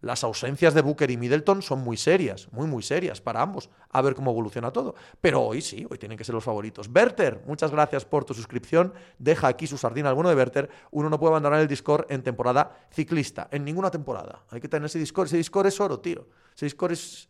las 0.00 0.24
ausencias 0.24 0.72
de 0.72 0.80
Booker 0.80 1.10
y 1.10 1.16
Middleton 1.16 1.60
son 1.62 1.80
muy 1.80 1.96
serias, 1.96 2.48
muy, 2.52 2.66
muy 2.66 2.82
serias 2.82 3.20
para 3.20 3.42
ambos. 3.42 3.68
A 3.90 4.00
ver 4.00 4.14
cómo 4.14 4.30
evoluciona 4.30 4.72
todo. 4.72 4.94
Pero 5.20 5.42
hoy 5.42 5.60
sí, 5.60 5.86
hoy 5.90 5.98
tienen 5.98 6.16
que 6.16 6.24
ser 6.24 6.34
los 6.34 6.44
favoritos. 6.44 6.90
Berter, 6.90 7.42
muchas 7.46 7.70
gracias 7.70 8.04
por 8.04 8.24
tu 8.24 8.32
suscripción. 8.32 8.94
Deja 9.18 9.48
aquí 9.48 9.66
su 9.66 9.76
sardina 9.76 10.08
alguno 10.08 10.30
de 10.30 10.34
Berter. 10.34 10.70
Uno 10.90 11.10
no 11.10 11.18
puede 11.18 11.32
abandonar 11.32 11.60
el 11.60 11.68
Discord 11.68 12.06
en 12.08 12.22
temporada 12.22 12.86
ciclista, 12.90 13.48
en 13.50 13.64
ninguna 13.64 13.90
temporada. 13.90 14.44
Hay 14.50 14.60
que 14.60 14.68
tener 14.68 14.86
ese 14.86 14.98
Discord. 14.98 15.26
Ese 15.26 15.36
Discord 15.36 15.66
es 15.66 15.80
oro, 15.80 16.00
tío. 16.00 16.28
Ese 16.54 16.66
Discord 16.66 16.92
es 16.92 17.28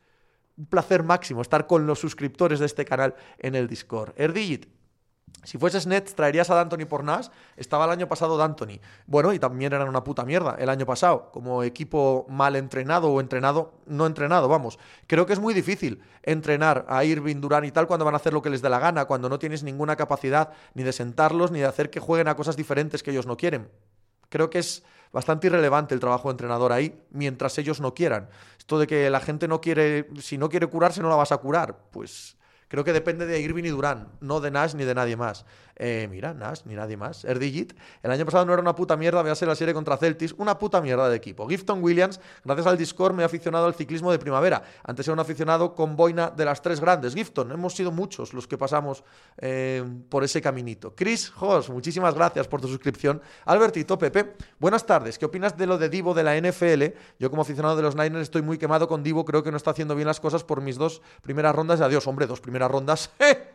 un 0.57 0.67
placer 0.67 1.03
máximo 1.03 1.43
estar 1.43 1.67
con 1.67 1.87
los 1.87 1.99
suscriptores 1.99 2.61
de 2.61 2.67
este 2.67 2.85
canal 2.85 3.15
en 3.39 3.57
el 3.57 3.67
Discord. 3.67 4.13
Erdigit, 4.17 4.67
si 5.43 5.57
fueses 5.57 5.87
Nets, 5.87 6.15
traerías 6.15 6.51
a 6.51 6.55
D'Antoni 6.55 6.85
por 6.85 7.03
Nas. 7.03 7.31
Estaba 7.57 7.87
el 7.87 7.91
año 7.91 8.09
pasado 8.09 8.37
D'Antoni. 8.37 8.81
Bueno, 9.07 9.33
y 9.33 9.39
también 9.39 9.73
eran 9.73 9.89
una 9.89 10.05
puta 10.05 10.25
mierda 10.25 10.57
el 10.59 10.69
año 10.69 10.85
pasado, 10.85 11.31
como 11.33 11.63
equipo 11.63 12.27
mal 12.29 12.57
entrenado 12.57 13.11
o 13.11 13.21
entrenado, 13.21 13.73
no 13.87 14.07
entrenado, 14.07 14.49
vamos. 14.49 14.79
Creo 15.07 15.27
que 15.27 15.33
es 15.33 15.39
muy 15.39 15.55
difícil 15.55 16.03
entrenar 16.23 16.85
a 16.89 17.05
Irving, 17.05 17.41
Durán 17.41 17.65
y 17.65 17.71
tal 17.71 17.87
cuando 17.87 18.05
van 18.05 18.15
a 18.15 18.19
hacer 18.19 18.33
lo 18.33 18.43
que 18.43 18.51
les 18.51 18.61
dé 18.61 18.69
la 18.69 18.79
gana, 18.79 19.07
cuando 19.07 19.29
no 19.29 19.39
tienes 19.39 19.63
ninguna 19.63 19.97
capacidad 19.97 20.53
ni 20.75 20.83
de 20.83 20.93
sentarlos 20.93 21.51
ni 21.51 21.61
de 21.61 21.67
hacer 21.67 21.91
que 21.91 22.01
jueguen 22.01 22.29
a 22.29 22.37
cosas 22.37 22.57
diferentes 22.57 23.03
que 23.03 23.11
ellos 23.11 23.27
no 23.27 23.37
quieren. 23.37 23.71
Creo 24.29 24.51
que 24.51 24.59
es 24.59 24.85
bastante 25.13 25.47
irrelevante 25.47 25.95
el 25.95 26.01
trabajo 26.01 26.29
de 26.29 26.33
entrenador 26.33 26.73
ahí, 26.73 27.03
mientras 27.11 27.57
ellos 27.59 27.81
no 27.81 27.95
quieran. 27.95 28.29
Esto 28.59 28.79
de 28.79 28.87
que 28.87 29.11
la 29.11 29.21
gente 29.21 29.49
no 29.49 29.61
quiere, 29.61 30.09
si 30.21 30.39
no 30.39 30.49
quiere 30.49 30.67
curarse, 30.67 31.01
no 31.01 31.09
la 31.09 31.17
vas 31.17 31.33
a 31.33 31.39
curar. 31.39 31.77
Pues 31.91 32.37
creo 32.71 32.85
que 32.85 32.93
depende 32.93 33.27
de 33.27 33.41
Irving 33.41 33.65
y 33.65 33.69
Durán, 33.69 34.09
no 34.21 34.41
de 34.41 34.51
Nash 34.51 34.75
ni 34.75 34.85
de 34.85 34.95
nadie 34.95 35.17
más. 35.17 35.45
Eh, 35.83 36.09
mira, 36.11 36.35
Nash, 36.35 36.61
ni 36.67 36.75
nadie 36.75 36.99
más. 36.99 37.25
Erdigit, 37.25 37.73
el 38.03 38.11
año 38.11 38.27
pasado 38.27 38.45
no 38.45 38.53
era 38.53 38.61
una 38.61 38.75
puta 38.75 38.99
mierda, 38.99 39.23
vease 39.23 39.47
la 39.47 39.55
serie 39.55 39.73
contra 39.73 39.97
Celtis, 39.97 40.35
una 40.37 40.59
puta 40.59 40.83
mierda 40.83 41.09
de 41.09 41.17
equipo. 41.17 41.49
Gifton 41.49 41.83
Williams, 41.83 42.21
gracias 42.45 42.67
al 42.67 42.77
Discord 42.77 43.15
me 43.15 43.23
he 43.23 43.25
aficionado 43.25 43.65
al 43.65 43.75
ciclismo 43.75 44.13
de 44.13 44.19
primavera. 44.19 44.63
Antes 44.85 45.09
era 45.09 45.15
un 45.15 45.21
aficionado 45.21 45.75
con 45.75 45.97
boina 45.97 46.29
de 46.29 46.45
las 46.45 46.61
tres 46.61 46.81
grandes. 46.81 47.15
Gifton, 47.15 47.51
hemos 47.53 47.75
sido 47.75 47.93
muchos 47.93 48.35
los 48.35 48.47
que 48.47 48.59
pasamos 48.59 49.03
eh, 49.39 49.83
por 50.11 50.23
ese 50.23 50.43
caminito. 50.43 50.95
Chris 50.95 51.33
Hoss, 51.41 51.71
muchísimas 51.71 52.15
gracias 52.15 52.47
por 52.47 52.61
tu 52.61 52.69
suscripción. 52.69 53.23
Albertito, 53.47 53.99
Pepe, 53.99 54.35
buenas 54.59 54.85
tardes. 54.85 55.19
¿Qué 55.19 55.25
opinas 55.25 55.57
de 55.57 55.67
lo 55.67 55.79
de 55.79 55.89
Divo 55.89 56.13
de 56.13 56.25
la 56.25 56.39
NFL? 56.39 56.95
Yo 57.19 57.31
como 57.31 57.41
aficionado 57.41 57.77
de 57.77 57.83
los 57.83 57.97
Niners 57.97 58.25
estoy 58.25 58.43
muy 58.43 58.59
quemado 58.59 58.87
con 58.87 59.03
Divo, 59.03 59.25
creo 59.25 59.43
que 59.43 59.51
no 59.51 59.57
está 59.57 59.71
haciendo 59.71 59.95
bien 59.95 60.07
las 60.07 60.21
cosas 60.21 60.45
por 60.45 60.61
mis 60.61 60.77
dos 60.77 61.01
primeras 61.23 61.55
rondas 61.55 61.81
adiós. 61.81 62.07
Hombre, 62.07 62.27
dos 62.27 62.43
primeras 62.43 62.60
rondas. 62.69 63.11
¡eh! 63.19 63.51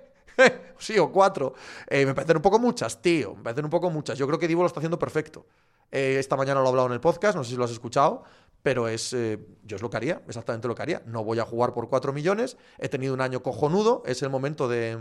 sí, 0.78 0.98
o 1.00 1.12
cuatro. 1.12 1.54
Eh, 1.88 2.06
me 2.06 2.14
parecen 2.14 2.38
un 2.38 2.42
poco 2.42 2.60
muchas, 2.60 3.02
tío. 3.02 3.36
Me 3.36 3.44
parecen 3.44 3.66
un 3.66 3.72
poco 3.72 3.90
muchas. 3.90 4.18
Yo 4.18 4.28
creo 4.28 4.40
que 4.40 4.48
Divo 4.48 4.62
lo 4.62 4.68
está 4.68 4.80
haciendo 4.80 5.00
perfecto. 5.00 5.46
Eh, 5.92 6.18
esta 6.20 6.36
mañana 6.36 6.60
lo 6.60 6.66
he 6.66 6.70
hablado 6.70 6.88
en 6.88 6.94
el 6.94 7.00
podcast, 7.00 7.38
no 7.38 7.44
sé 7.44 7.52
si 7.52 7.56
lo 7.56 7.64
has 7.64 7.72
escuchado, 7.72 8.24
pero 8.62 8.88
es, 8.88 9.14
eh, 9.14 9.40
yo 9.64 9.76
es 9.76 9.82
lo 9.82 9.90
que 9.90 9.98
haría, 9.98 10.22
exactamente 10.28 10.68
lo 10.68 10.76
que 10.76 10.82
haría. 10.82 11.02
No 11.06 11.24
voy 11.24 11.40
a 11.40 11.46
jugar 11.46 11.74
por 11.74 11.88
cuatro 11.88 12.12
millones, 12.12 12.58
he 12.80 12.90
tenido 12.90 13.14
un 13.14 13.22
año 13.22 13.42
cojonudo, 13.44 14.04
es 14.06 14.22
el 14.22 14.30
momento 14.30 14.68
de, 14.68 14.98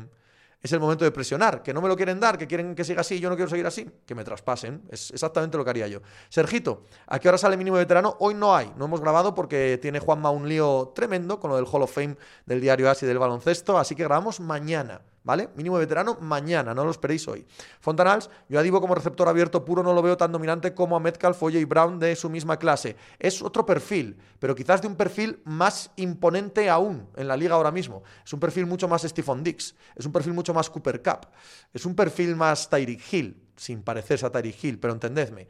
es 0.64 0.72
el 0.72 0.80
momento 0.80 1.04
de 1.04 1.10
presionar, 1.10 1.62
que 1.62 1.74
no 1.74 1.82
me 1.82 1.88
lo 1.88 1.94
quieren 1.94 2.18
dar, 2.18 2.38
que 2.38 2.46
quieren 2.46 2.74
que 2.74 2.84
siga 2.84 3.02
así, 3.02 3.20
yo 3.20 3.28
no 3.28 3.36
quiero 3.36 3.50
seguir 3.50 3.66
así, 3.66 3.86
que 4.06 4.14
me 4.14 4.24
traspasen. 4.24 4.80
Es 4.90 5.10
exactamente 5.10 5.58
lo 5.58 5.64
que 5.64 5.68
haría 5.68 5.86
yo. 5.88 6.00
Sergito, 6.30 6.86
¿a 7.06 7.18
qué 7.18 7.28
hora 7.28 7.36
sale 7.36 7.58
mínimo 7.58 7.76
veterano? 7.76 8.16
Hoy 8.18 8.32
no 8.32 8.56
hay, 8.56 8.72
no 8.78 8.86
hemos 8.86 9.02
grabado 9.02 9.34
porque 9.34 9.78
tiene 9.80 9.98
Juanma 9.98 10.30
un 10.30 10.48
lío 10.48 10.92
tremendo 10.94 11.38
con 11.38 11.50
lo 11.50 11.56
del 11.56 11.66
Hall 11.70 11.82
of 11.82 11.92
Fame 11.92 12.16
del 12.46 12.62
diario 12.62 12.88
ASI 12.88 13.04
del 13.04 13.18
baloncesto, 13.18 13.76
así 13.76 13.94
que 13.94 14.04
grabamos 14.04 14.40
mañana. 14.40 15.02
¿Vale? 15.24 15.48
Mínimo 15.56 15.76
de 15.76 15.86
veterano 15.86 16.18
mañana, 16.20 16.74
no 16.74 16.84
lo 16.84 16.90
esperéis 16.90 17.26
hoy. 17.26 17.44
Fontanals, 17.80 18.30
yo 18.48 18.60
a 18.60 18.62
Divo 18.62 18.80
como 18.80 18.94
receptor 18.94 19.26
abierto 19.26 19.64
puro 19.64 19.82
no 19.82 19.92
lo 19.92 20.02
veo 20.02 20.16
tan 20.16 20.30
dominante 20.30 20.74
como 20.74 20.94
a 20.94 21.00
Metcalf, 21.00 21.38
Foye 21.38 21.58
y 21.58 21.64
Brown 21.64 21.98
de 21.98 22.14
su 22.14 22.30
misma 22.30 22.58
clase. 22.58 22.96
Es 23.18 23.42
otro 23.42 23.66
perfil, 23.66 24.16
pero 24.38 24.54
quizás 24.54 24.82
de 24.82 24.88
un 24.88 24.96
perfil 24.96 25.40
más 25.44 25.90
imponente 25.96 26.68
aún 26.70 27.08
en 27.16 27.26
la 27.26 27.36
liga 27.36 27.54
ahora 27.54 27.72
mismo. 27.72 28.02
Es 28.24 28.32
un 28.32 28.40
perfil 28.40 28.66
mucho 28.66 28.86
más 28.86 29.02
Stephen 29.02 29.42
Dix, 29.42 29.74
es 29.96 30.06
un 30.06 30.12
perfil 30.12 30.34
mucho 30.34 30.52
más 30.52 30.68
Cooper 30.68 31.02
Cup, 31.02 31.26
es 31.72 31.84
un 31.86 31.96
perfil 31.96 32.36
más 32.36 32.68
Tyreek 32.68 33.12
Hill, 33.12 33.42
sin 33.56 33.82
parecerse 33.82 34.26
a 34.26 34.30
Tyreek 34.30 34.62
Hill, 34.62 34.78
pero 34.78 34.92
entendedme. 34.92 35.48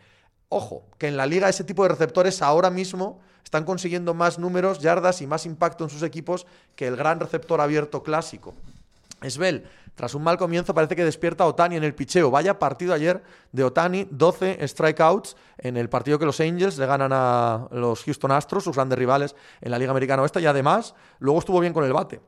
Ojo, 0.50 0.86
que 0.98 1.08
en 1.08 1.16
la 1.16 1.26
liga 1.26 1.48
ese 1.48 1.64
tipo 1.64 1.82
de 1.82 1.88
receptores 1.88 2.40
ahora 2.40 2.70
mismo 2.70 3.20
están 3.42 3.64
consiguiendo 3.64 4.14
más 4.14 4.38
números, 4.38 4.78
yardas 4.78 5.20
y 5.20 5.26
más 5.26 5.46
impacto 5.46 5.82
en 5.82 5.90
sus 5.90 6.04
equipos 6.04 6.46
que 6.76 6.86
el 6.86 6.94
gran 6.94 7.18
receptor 7.18 7.60
abierto 7.60 8.04
clásico. 8.04 8.54
Esbel, 9.24 9.64
tras 9.94 10.14
un 10.14 10.22
mal 10.22 10.36
comienzo, 10.36 10.74
parece 10.74 10.96
que 10.96 11.04
despierta 11.04 11.44
a 11.44 11.46
Otani 11.46 11.76
en 11.76 11.84
el 11.84 11.94
picheo. 11.94 12.30
Vaya 12.30 12.58
partido 12.58 12.94
ayer 12.94 13.22
de 13.52 13.64
Otani, 13.64 14.06
12 14.10 14.66
strikeouts 14.66 15.36
en 15.58 15.76
el 15.76 15.88
partido 15.88 16.18
que 16.18 16.26
los 16.26 16.40
Angels 16.40 16.78
le 16.78 16.86
ganan 16.86 17.12
a 17.12 17.68
los 17.70 18.02
Houston 18.04 18.32
Astros, 18.32 18.64
sus 18.64 18.74
grandes 18.74 18.98
rivales 18.98 19.34
en 19.60 19.70
la 19.70 19.78
Liga 19.78 19.90
Americana 19.90 20.22
Oeste, 20.22 20.40
y 20.40 20.46
además 20.46 20.94
luego 21.18 21.38
estuvo 21.38 21.60
bien 21.60 21.72
con 21.72 21.84
el 21.84 21.92
bate. 21.92 22.20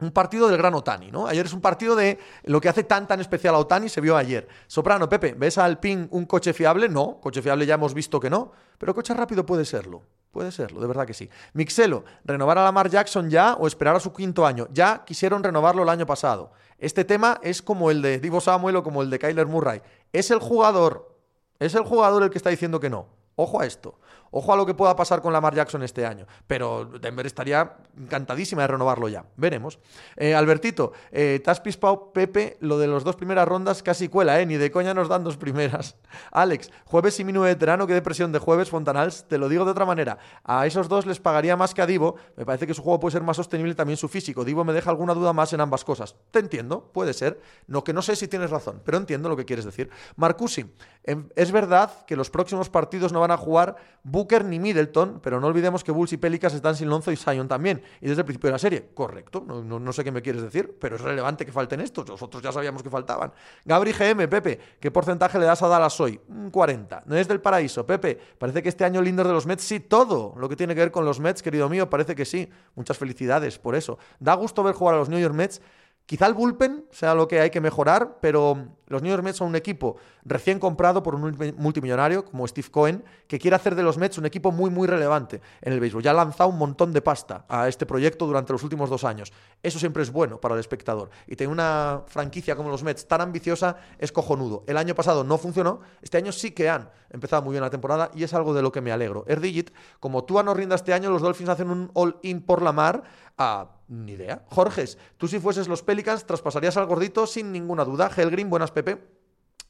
Un 0.00 0.12
partido 0.12 0.48
del 0.48 0.56
gran 0.56 0.74
Otani, 0.74 1.10
¿no? 1.10 1.26
Ayer 1.26 1.44
es 1.46 1.52
un 1.52 1.60
partido 1.60 1.94
de 1.94 2.18
lo 2.44 2.60
que 2.60 2.68
hace 2.68 2.84
tan 2.84 3.06
tan 3.06 3.20
especial 3.20 3.54
a 3.54 3.58
Otani, 3.58 3.88
se 3.88 4.00
vio 4.00 4.16
ayer. 4.16 4.48
Soprano, 4.66 5.08
Pepe, 5.08 5.34
¿ves 5.34 5.58
a 5.58 5.64
Alpine 5.64 6.08
un 6.10 6.24
coche 6.24 6.52
fiable? 6.52 6.88
No, 6.88 7.20
coche 7.20 7.42
fiable 7.42 7.66
ya 7.66 7.74
hemos 7.74 7.92
visto 7.92 8.18
que 8.18 8.30
no, 8.30 8.52
pero 8.78 8.94
coche 8.94 9.12
rápido 9.14 9.44
puede 9.44 9.64
serlo. 9.64 10.02
Puede 10.30 10.52
serlo, 10.52 10.80
de 10.80 10.86
verdad 10.86 11.06
que 11.06 11.14
sí. 11.14 11.28
Mixelo, 11.54 12.04
¿renovar 12.24 12.56
a 12.56 12.62
Lamar 12.62 12.88
Jackson 12.88 13.30
ya 13.30 13.54
o 13.54 13.66
esperar 13.66 13.96
a 13.96 14.00
su 14.00 14.12
quinto 14.12 14.46
año? 14.46 14.68
Ya 14.72 15.04
quisieron 15.04 15.42
renovarlo 15.42 15.82
el 15.82 15.88
año 15.88 16.06
pasado. 16.06 16.52
Este 16.78 17.04
tema 17.04 17.40
es 17.42 17.60
como 17.60 17.90
el 17.90 18.00
de 18.00 18.20
Divo 18.20 18.40
Samuel 18.40 18.76
o 18.76 18.82
como 18.82 19.02
el 19.02 19.10
de 19.10 19.18
Kyler 19.18 19.46
Murray. 19.46 19.82
Es 20.12 20.30
el 20.30 20.38
jugador, 20.38 21.16
es 21.58 21.74
el 21.74 21.82
jugador 21.82 22.22
el 22.22 22.30
que 22.30 22.38
está 22.38 22.48
diciendo 22.48 22.80
que 22.80 22.88
no. 22.88 23.08
Ojo 23.34 23.60
a 23.60 23.66
esto. 23.66 23.98
Ojo 24.30 24.52
a 24.52 24.56
lo 24.56 24.64
que 24.64 24.74
pueda 24.74 24.94
pasar 24.94 25.20
con 25.20 25.32
Lamar 25.32 25.54
Jackson 25.54 25.82
este 25.82 26.06
año. 26.06 26.26
Pero 26.46 26.84
Denver 26.84 27.26
estaría 27.26 27.76
encantadísima 27.98 28.62
de 28.62 28.68
renovarlo 28.68 29.08
ya. 29.08 29.24
Veremos. 29.36 29.78
Eh, 30.16 30.34
Albertito, 30.34 30.92
eh, 31.10 31.40
te 31.42 31.50
has 31.50 31.60
pispado, 31.60 32.12
Pepe, 32.12 32.56
lo 32.60 32.78
de 32.78 32.86
las 32.86 33.04
dos 33.04 33.16
primeras 33.16 33.46
rondas 33.48 33.82
casi 33.82 34.08
cuela, 34.08 34.40
¿eh? 34.40 34.46
Ni 34.46 34.56
de 34.56 34.70
coña 34.70 34.94
nos 34.94 35.08
dan 35.08 35.24
dos 35.24 35.36
primeras. 35.36 35.96
Alex, 36.30 36.70
jueves 36.84 37.18
y 37.18 37.24
mínimo 37.24 37.44
veterano, 37.44 37.86
qué 37.86 37.94
depresión 37.94 38.30
de 38.32 38.38
jueves, 38.38 38.70
Fontanals. 38.70 39.24
Te 39.24 39.38
lo 39.38 39.48
digo 39.48 39.64
de 39.64 39.72
otra 39.72 39.84
manera. 39.84 40.18
A 40.44 40.66
esos 40.66 40.88
dos 40.88 41.06
les 41.06 41.18
pagaría 41.18 41.56
más 41.56 41.74
que 41.74 41.82
a 41.82 41.86
Divo. 41.86 42.16
Me 42.36 42.44
parece 42.44 42.66
que 42.66 42.74
su 42.74 42.82
juego 42.82 43.00
puede 43.00 43.12
ser 43.12 43.22
más 43.22 43.36
sostenible 43.36 43.74
también 43.74 43.96
su 43.96 44.08
físico. 44.08 44.44
Divo 44.44 44.64
me 44.64 44.72
deja 44.72 44.90
alguna 44.90 45.14
duda 45.14 45.32
más 45.32 45.52
en 45.52 45.60
ambas 45.60 45.84
cosas. 45.84 46.14
Te 46.30 46.38
entiendo, 46.38 46.90
puede 46.92 47.12
ser. 47.12 47.40
No 47.66 47.82
que 47.84 47.92
no 47.92 48.02
sé 48.02 48.16
si 48.16 48.28
tienes 48.28 48.50
razón, 48.50 48.80
pero 48.84 48.96
entiendo 48.96 49.28
lo 49.28 49.36
que 49.36 49.44
quieres 49.44 49.64
decir. 49.64 49.90
Marcusi, 50.16 50.66
em, 51.04 51.28
es 51.36 51.50
verdad 51.52 52.04
que 52.06 52.16
los 52.16 52.30
próximos 52.30 52.70
partidos 52.70 53.12
no 53.12 53.20
van 53.20 53.30
a 53.30 53.36
jugar 53.36 53.76
Booker 54.20 54.44
ni 54.44 54.58
Middleton, 54.58 55.20
pero 55.22 55.40
no 55.40 55.46
olvidemos 55.46 55.82
que 55.82 55.92
Bulls 55.92 56.12
y 56.12 56.18
Pelicas 56.18 56.52
están 56.52 56.76
sin 56.76 56.90
Lonzo 56.90 57.10
y 57.10 57.16
Sion 57.16 57.48
también. 57.48 57.82
Y 58.02 58.08
desde 58.08 58.20
el 58.20 58.26
principio 58.26 58.48
de 58.48 58.52
la 58.52 58.58
serie, 58.58 58.90
correcto, 58.92 59.42
no, 59.46 59.92
sé 59.94 60.04
qué 60.04 60.12
me 60.12 60.20
quieres 60.20 60.42
decir, 60.42 60.76
pero 60.78 60.96
es 60.96 61.02
relevante 61.02 61.46
que 61.46 61.52
falten 61.52 61.80
estos. 61.80 62.06
Nosotros 62.06 62.42
ya 62.42 62.52
sabíamos 62.52 62.82
que 62.82 62.90
faltaban. 62.90 63.32
Gabri 63.64 63.92
GM, 63.92 64.28
Pepe, 64.28 64.60
¿qué 64.78 64.90
porcentaje 64.90 65.38
le 65.38 65.46
das 65.46 65.62
a 65.62 65.68
Dallas 65.68 65.98
hoy? 66.00 66.20
Un 66.28 66.50
40. 66.50 67.04
No 67.06 67.16
es 67.16 67.28
del 67.28 67.40
paraíso, 67.40 67.86
Pepe. 67.86 68.18
Parece 68.38 68.62
que 68.62 68.68
este 68.68 68.84
año 68.84 69.00
Linder 69.00 69.26
de 69.26 69.32
los 69.32 69.46
Mets, 69.46 69.64
sí, 69.64 69.80
todo 69.80 70.34
lo 70.36 70.48
que 70.50 70.56
tiene 70.56 70.74
que 70.74 70.80
ver 70.80 70.90
con 70.90 71.06
los 71.06 71.18
Mets, 71.18 71.42
querido 71.42 71.70
mío, 71.70 71.88
parece 71.88 72.14
que 72.14 72.26
sí. 72.26 72.50
Muchas 72.74 72.98
felicidades 72.98 73.58
por 73.58 73.74
eso. 73.74 73.98
Da 74.18 74.34
gusto 74.34 74.62
ver 74.62 74.74
jugar 74.74 74.96
a 74.96 74.98
los 74.98 75.08
New 75.08 75.18
York 75.18 75.34
Mets 75.34 75.62
Quizá 76.10 76.26
el 76.26 76.34
bullpen 76.34 76.86
sea 76.90 77.14
lo 77.14 77.28
que 77.28 77.38
hay 77.38 77.50
que 77.50 77.60
mejorar, 77.60 78.18
pero 78.20 78.66
los 78.88 79.00
New 79.00 79.12
York 79.12 79.22
Mets 79.22 79.36
son 79.36 79.46
un 79.46 79.54
equipo 79.54 79.94
recién 80.24 80.58
comprado 80.58 81.04
por 81.04 81.14
un 81.14 81.54
multimillonario 81.56 82.24
como 82.24 82.48
Steve 82.48 82.68
Cohen, 82.68 83.04
que 83.28 83.38
quiere 83.38 83.54
hacer 83.54 83.76
de 83.76 83.84
los 83.84 83.96
Mets 83.96 84.18
un 84.18 84.26
equipo 84.26 84.50
muy, 84.50 84.70
muy 84.70 84.88
relevante 84.88 85.40
en 85.62 85.72
el 85.72 85.78
béisbol. 85.78 86.02
Ya 86.02 86.10
ha 86.10 86.14
lanzado 86.14 86.50
un 86.50 86.58
montón 86.58 86.92
de 86.92 87.00
pasta 87.00 87.44
a 87.48 87.68
este 87.68 87.86
proyecto 87.86 88.26
durante 88.26 88.52
los 88.52 88.64
últimos 88.64 88.90
dos 88.90 89.04
años. 89.04 89.32
Eso 89.62 89.78
siempre 89.78 90.02
es 90.02 90.10
bueno 90.10 90.40
para 90.40 90.54
el 90.54 90.60
espectador. 90.60 91.10
Y 91.28 91.36
tener 91.36 91.52
una 91.52 92.02
franquicia 92.08 92.56
como 92.56 92.70
los 92.70 92.82
Mets 92.82 93.06
tan 93.06 93.20
ambiciosa 93.20 93.76
es 93.96 94.10
cojonudo. 94.10 94.64
El 94.66 94.78
año 94.78 94.96
pasado 94.96 95.22
no 95.22 95.38
funcionó, 95.38 95.78
este 96.02 96.18
año 96.18 96.32
sí 96.32 96.50
que 96.50 96.68
han 96.68 96.90
empezado 97.10 97.42
muy 97.42 97.52
bien 97.52 97.62
la 97.62 97.70
temporada 97.70 98.10
y 98.16 98.24
es 98.24 98.34
algo 98.34 98.52
de 98.52 98.62
lo 98.62 98.72
que 98.72 98.80
me 98.80 98.90
alegro. 98.90 99.24
Erdigit, 99.28 99.70
como 100.00 100.24
tú 100.24 100.42
no 100.42 100.54
rinda 100.54 100.74
este 100.74 100.92
año, 100.92 101.08
los 101.08 101.22
Dolphins 101.22 101.50
hacen 101.50 101.70
un 101.70 101.88
all-in 101.94 102.42
por 102.42 102.62
la 102.62 102.72
mar 102.72 103.04
a 103.38 103.76
ni 103.90 104.12
idea. 104.12 104.42
Jorges, 104.48 104.96
tú 105.18 105.28
si 105.28 105.38
fueses 105.38 105.68
los 105.68 105.82
Pelicans 105.82 106.24
traspasarías 106.24 106.76
al 106.76 106.86
gordito 106.86 107.26
sin 107.26 107.52
ninguna 107.52 107.84
duda. 107.84 108.10
Helgrim, 108.16 108.48
buenas 108.48 108.70
Pepe. 108.70 108.98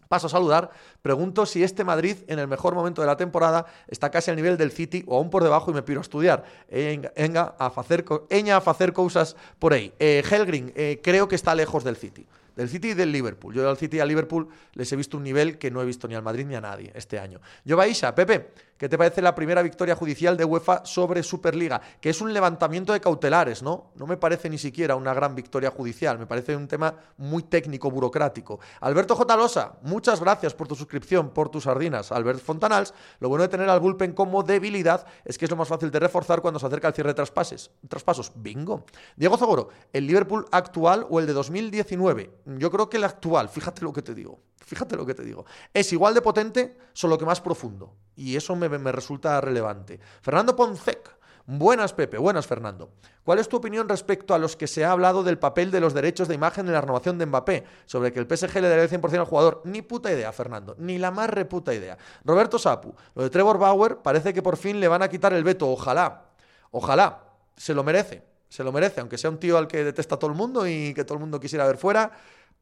Paso 0.08 0.26
a 0.26 0.30
saludar. 0.30 0.70
Pregunto 1.02 1.46
si 1.46 1.62
este 1.62 1.84
Madrid, 1.84 2.16
en 2.26 2.38
el 2.38 2.48
mejor 2.48 2.74
momento 2.74 3.00
de 3.00 3.06
la 3.06 3.16
temporada, 3.16 3.66
está 3.86 4.10
casi 4.10 4.30
al 4.30 4.36
nivel 4.36 4.56
del 4.56 4.72
City 4.72 5.04
o 5.06 5.16
aún 5.16 5.30
por 5.30 5.42
debajo 5.42 5.70
y 5.70 5.74
me 5.74 5.82
piro 5.82 6.00
a 6.00 6.02
estudiar. 6.02 6.44
Venga, 6.68 7.54
a 7.58 7.66
hacer, 7.66 8.04
a 8.08 8.56
hacer 8.56 8.92
cosas 8.92 9.36
por 9.58 9.72
ahí. 9.72 9.92
Eh, 10.00 10.22
eh, 10.28 11.00
creo 11.02 11.28
que 11.28 11.36
está 11.36 11.54
lejos 11.54 11.84
del 11.84 11.96
City 11.96 12.26
del 12.56 12.68
City 12.68 12.88
y 12.90 12.94
del 12.94 13.10
Liverpool. 13.12 13.54
Yo 13.54 13.68
al 13.68 13.76
City 13.78 13.98
y 13.98 14.00
al 14.00 14.08
Liverpool 14.08 14.48
les 14.74 14.92
he 14.92 14.96
visto 14.96 15.16
un 15.16 15.22
nivel 15.22 15.56
que 15.56 15.70
no 15.70 15.80
he 15.80 15.86
visto 15.86 16.06
ni 16.08 16.14
al 16.14 16.22
Madrid 16.22 16.44
ni 16.46 16.54
a 16.54 16.60
nadie 16.60 16.90
este 16.94 17.18
año. 17.18 17.40
Yo, 17.64 17.76
Baisha, 17.76 18.14
Pepe, 18.14 18.50
¿qué 18.80 18.88
te 18.88 18.96
parece 18.96 19.20
la 19.20 19.34
primera 19.34 19.60
victoria 19.60 19.94
judicial 19.94 20.38
de 20.38 20.46
UEFA 20.46 20.86
sobre 20.86 21.22
Superliga? 21.22 21.82
Que 22.00 22.08
es 22.08 22.22
un 22.22 22.32
levantamiento 22.32 22.94
de 22.94 23.00
cautelares, 23.00 23.62
¿no? 23.62 23.92
No 23.94 24.06
me 24.06 24.16
parece 24.16 24.48
ni 24.48 24.56
siquiera 24.56 24.96
una 24.96 25.12
gran 25.12 25.34
victoria 25.34 25.70
judicial, 25.70 26.18
me 26.18 26.26
parece 26.26 26.56
un 26.56 26.66
tema 26.66 26.94
muy 27.18 27.42
técnico, 27.42 27.90
burocrático. 27.90 28.58
Alberto 28.80 29.14
J. 29.14 29.36
Losa, 29.36 29.74
muchas 29.82 30.18
gracias 30.18 30.54
por 30.54 30.66
tu 30.66 30.74
suscripción, 30.74 31.28
por 31.28 31.50
tus 31.50 31.64
sardinas. 31.64 32.10
Albert 32.10 32.40
Fontanals, 32.40 32.94
lo 33.18 33.28
bueno 33.28 33.42
de 33.42 33.48
tener 33.48 33.68
al 33.68 33.80
bullpen 33.80 34.14
como 34.14 34.42
debilidad 34.42 35.04
es 35.26 35.36
que 35.36 35.44
es 35.44 35.50
lo 35.50 35.58
más 35.58 35.68
fácil 35.68 35.90
de 35.90 36.00
reforzar 36.00 36.40
cuando 36.40 36.58
se 36.58 36.66
acerca 36.66 36.88
el 36.88 36.94
cierre 36.94 37.10
de 37.10 37.14
traspases. 37.14 37.70
traspasos. 37.86 38.32
Bingo. 38.34 38.86
Diego 39.14 39.36
Zagoro, 39.36 39.68
¿el 39.92 40.06
Liverpool 40.06 40.46
actual 40.52 41.06
o 41.10 41.20
el 41.20 41.26
de 41.26 41.34
2019? 41.34 42.30
Yo 42.46 42.70
creo 42.70 42.88
que 42.88 42.96
el 42.96 43.04
actual, 43.04 43.50
fíjate 43.50 43.82
lo 43.82 43.92
que 43.92 44.00
te 44.00 44.14
digo, 44.14 44.40
fíjate 44.70 44.96
lo 44.96 45.04
que 45.04 45.14
te 45.14 45.24
digo, 45.24 45.44
es 45.74 45.92
igual 45.92 46.14
de 46.14 46.22
potente, 46.22 46.76
solo 46.92 47.18
que 47.18 47.26
más 47.26 47.40
profundo. 47.40 47.92
Y 48.14 48.36
eso 48.36 48.54
me, 48.54 48.68
resulta 48.92 49.40
relevante. 49.40 49.98
Fernando 50.22 50.54
Poncec. 50.54 51.16
Buenas, 51.46 51.92
Pepe. 51.92 52.18
Buenas, 52.18 52.46
Fernando. 52.46 52.92
¿Cuál 53.24 53.40
es 53.40 53.48
tu 53.48 53.56
opinión 53.56 53.88
respecto 53.88 54.32
a 54.32 54.38
los 54.38 54.54
que 54.54 54.68
se 54.68 54.84
ha 54.84 54.92
hablado 54.92 55.24
del 55.24 55.38
papel 55.38 55.72
de 55.72 55.80
los 55.80 55.92
derechos 55.92 56.28
de 56.28 56.36
imagen 56.36 56.68
en 56.68 56.72
la 56.72 56.80
renovación 56.80 57.18
de 57.18 57.26
Mbappé? 57.26 57.64
Sobre 57.86 58.12
que 58.12 58.20
el 58.20 58.28
PSG 58.28 58.60
le 58.60 58.68
daría 58.68 58.84
el 58.84 58.90
100% 58.90 59.18
al 59.18 59.24
jugador. 59.24 59.62
Ni 59.64 59.82
puta 59.82 60.12
idea, 60.12 60.30
Fernando. 60.30 60.76
Ni 60.78 60.98
la 60.98 61.10
más 61.10 61.28
reputa 61.28 61.74
idea. 61.74 61.98
Roberto 62.24 62.60
Sapu. 62.60 62.94
Lo 63.16 63.24
de 63.24 63.30
Trevor 63.30 63.58
Bauer 63.58 63.96
parece 63.96 64.32
que 64.32 64.42
por 64.42 64.56
fin 64.56 64.78
le 64.78 64.86
van 64.86 65.02
a 65.02 65.08
quitar 65.08 65.32
el 65.32 65.42
veto. 65.42 65.68
Ojalá. 65.68 66.26
Ojalá. 66.70 67.24
Se 67.56 67.74
lo 67.74 67.82
merece. 67.82 68.22
Se 68.48 68.62
lo 68.62 68.70
merece. 68.70 69.00
Aunque 69.00 69.18
sea 69.18 69.30
un 69.30 69.38
tío 69.38 69.58
al 69.58 69.66
que 69.66 69.82
detesta 69.82 70.18
todo 70.18 70.30
el 70.30 70.36
mundo 70.36 70.68
y 70.68 70.94
que 70.94 71.02
todo 71.04 71.14
el 71.14 71.20
mundo 71.20 71.40
quisiera 71.40 71.66
ver 71.66 71.78
fuera. 71.78 72.12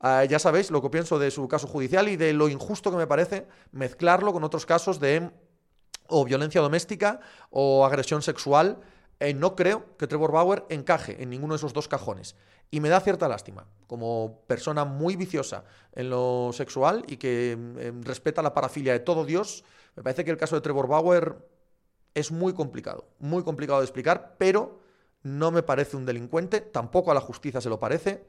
Ah, 0.00 0.25
ya 0.25 0.38
sabéis 0.38 0.71
lo 0.71 0.81
que 0.81 0.90
pienso 0.90 1.19
de 1.19 1.31
su 1.31 1.49
caso 1.49 1.67
judicial 1.67 2.09
y 2.09 2.17
de 2.17 2.33
lo 2.33 2.49
injusto 2.49 2.90
que 2.90 2.97
me 2.97 3.07
parece 3.07 3.49
mezclarlo 3.73 4.33
con 4.33 4.45
otros 4.45 4.64
casos 4.64 5.00
de 5.00 5.31
o 6.07 6.25
violencia 6.25 6.61
doméstica 6.61 7.21
o 7.50 7.85
agresión 7.85 8.23
sexual. 8.23 8.78
Eh, 9.21 9.35
no 9.35 9.57
creo 9.57 9.97
que 9.97 10.07
Trevor 10.07 10.33
Bauer 10.33 10.64
encaje 10.69 11.21
en 11.23 11.31
ninguno 11.31 11.55
de 11.55 11.59
esos 11.59 11.73
dos 11.73 11.88
cajones. 11.88 12.37
Y 12.71 12.81
me 12.81 12.88
da 12.88 13.00
cierta 13.00 13.28
lástima, 13.28 13.67
como 13.87 14.43
persona 14.47 14.85
muy 14.85 15.17
viciosa 15.17 15.64
en 15.93 16.11
lo 16.11 16.50
sexual 16.52 17.05
y 17.09 17.17
que 17.17 17.52
em, 17.52 18.02
respeta 18.02 18.43
la 18.43 18.55
parafilia 18.55 18.93
de 18.93 19.00
todo 19.00 19.25
Dios, 19.25 19.64
me 19.97 20.02
parece 20.02 20.25
que 20.25 20.31
el 20.31 20.37
caso 20.37 20.55
de 20.55 20.61
Trevor 20.61 20.87
Bauer 20.87 21.37
es 22.14 22.31
muy 22.31 22.52
complicado, 22.52 23.09
muy 23.19 23.43
complicado 23.43 23.81
de 23.81 23.87
explicar, 23.87 24.37
pero 24.38 24.81
no 25.23 25.50
me 25.50 25.62
parece 25.62 25.97
un 25.97 26.05
delincuente, 26.05 26.61
tampoco 26.61 27.11
a 27.11 27.14
la 27.14 27.21
justicia 27.21 27.61
se 27.61 27.71
lo 27.71 27.81
parece, 27.81 28.26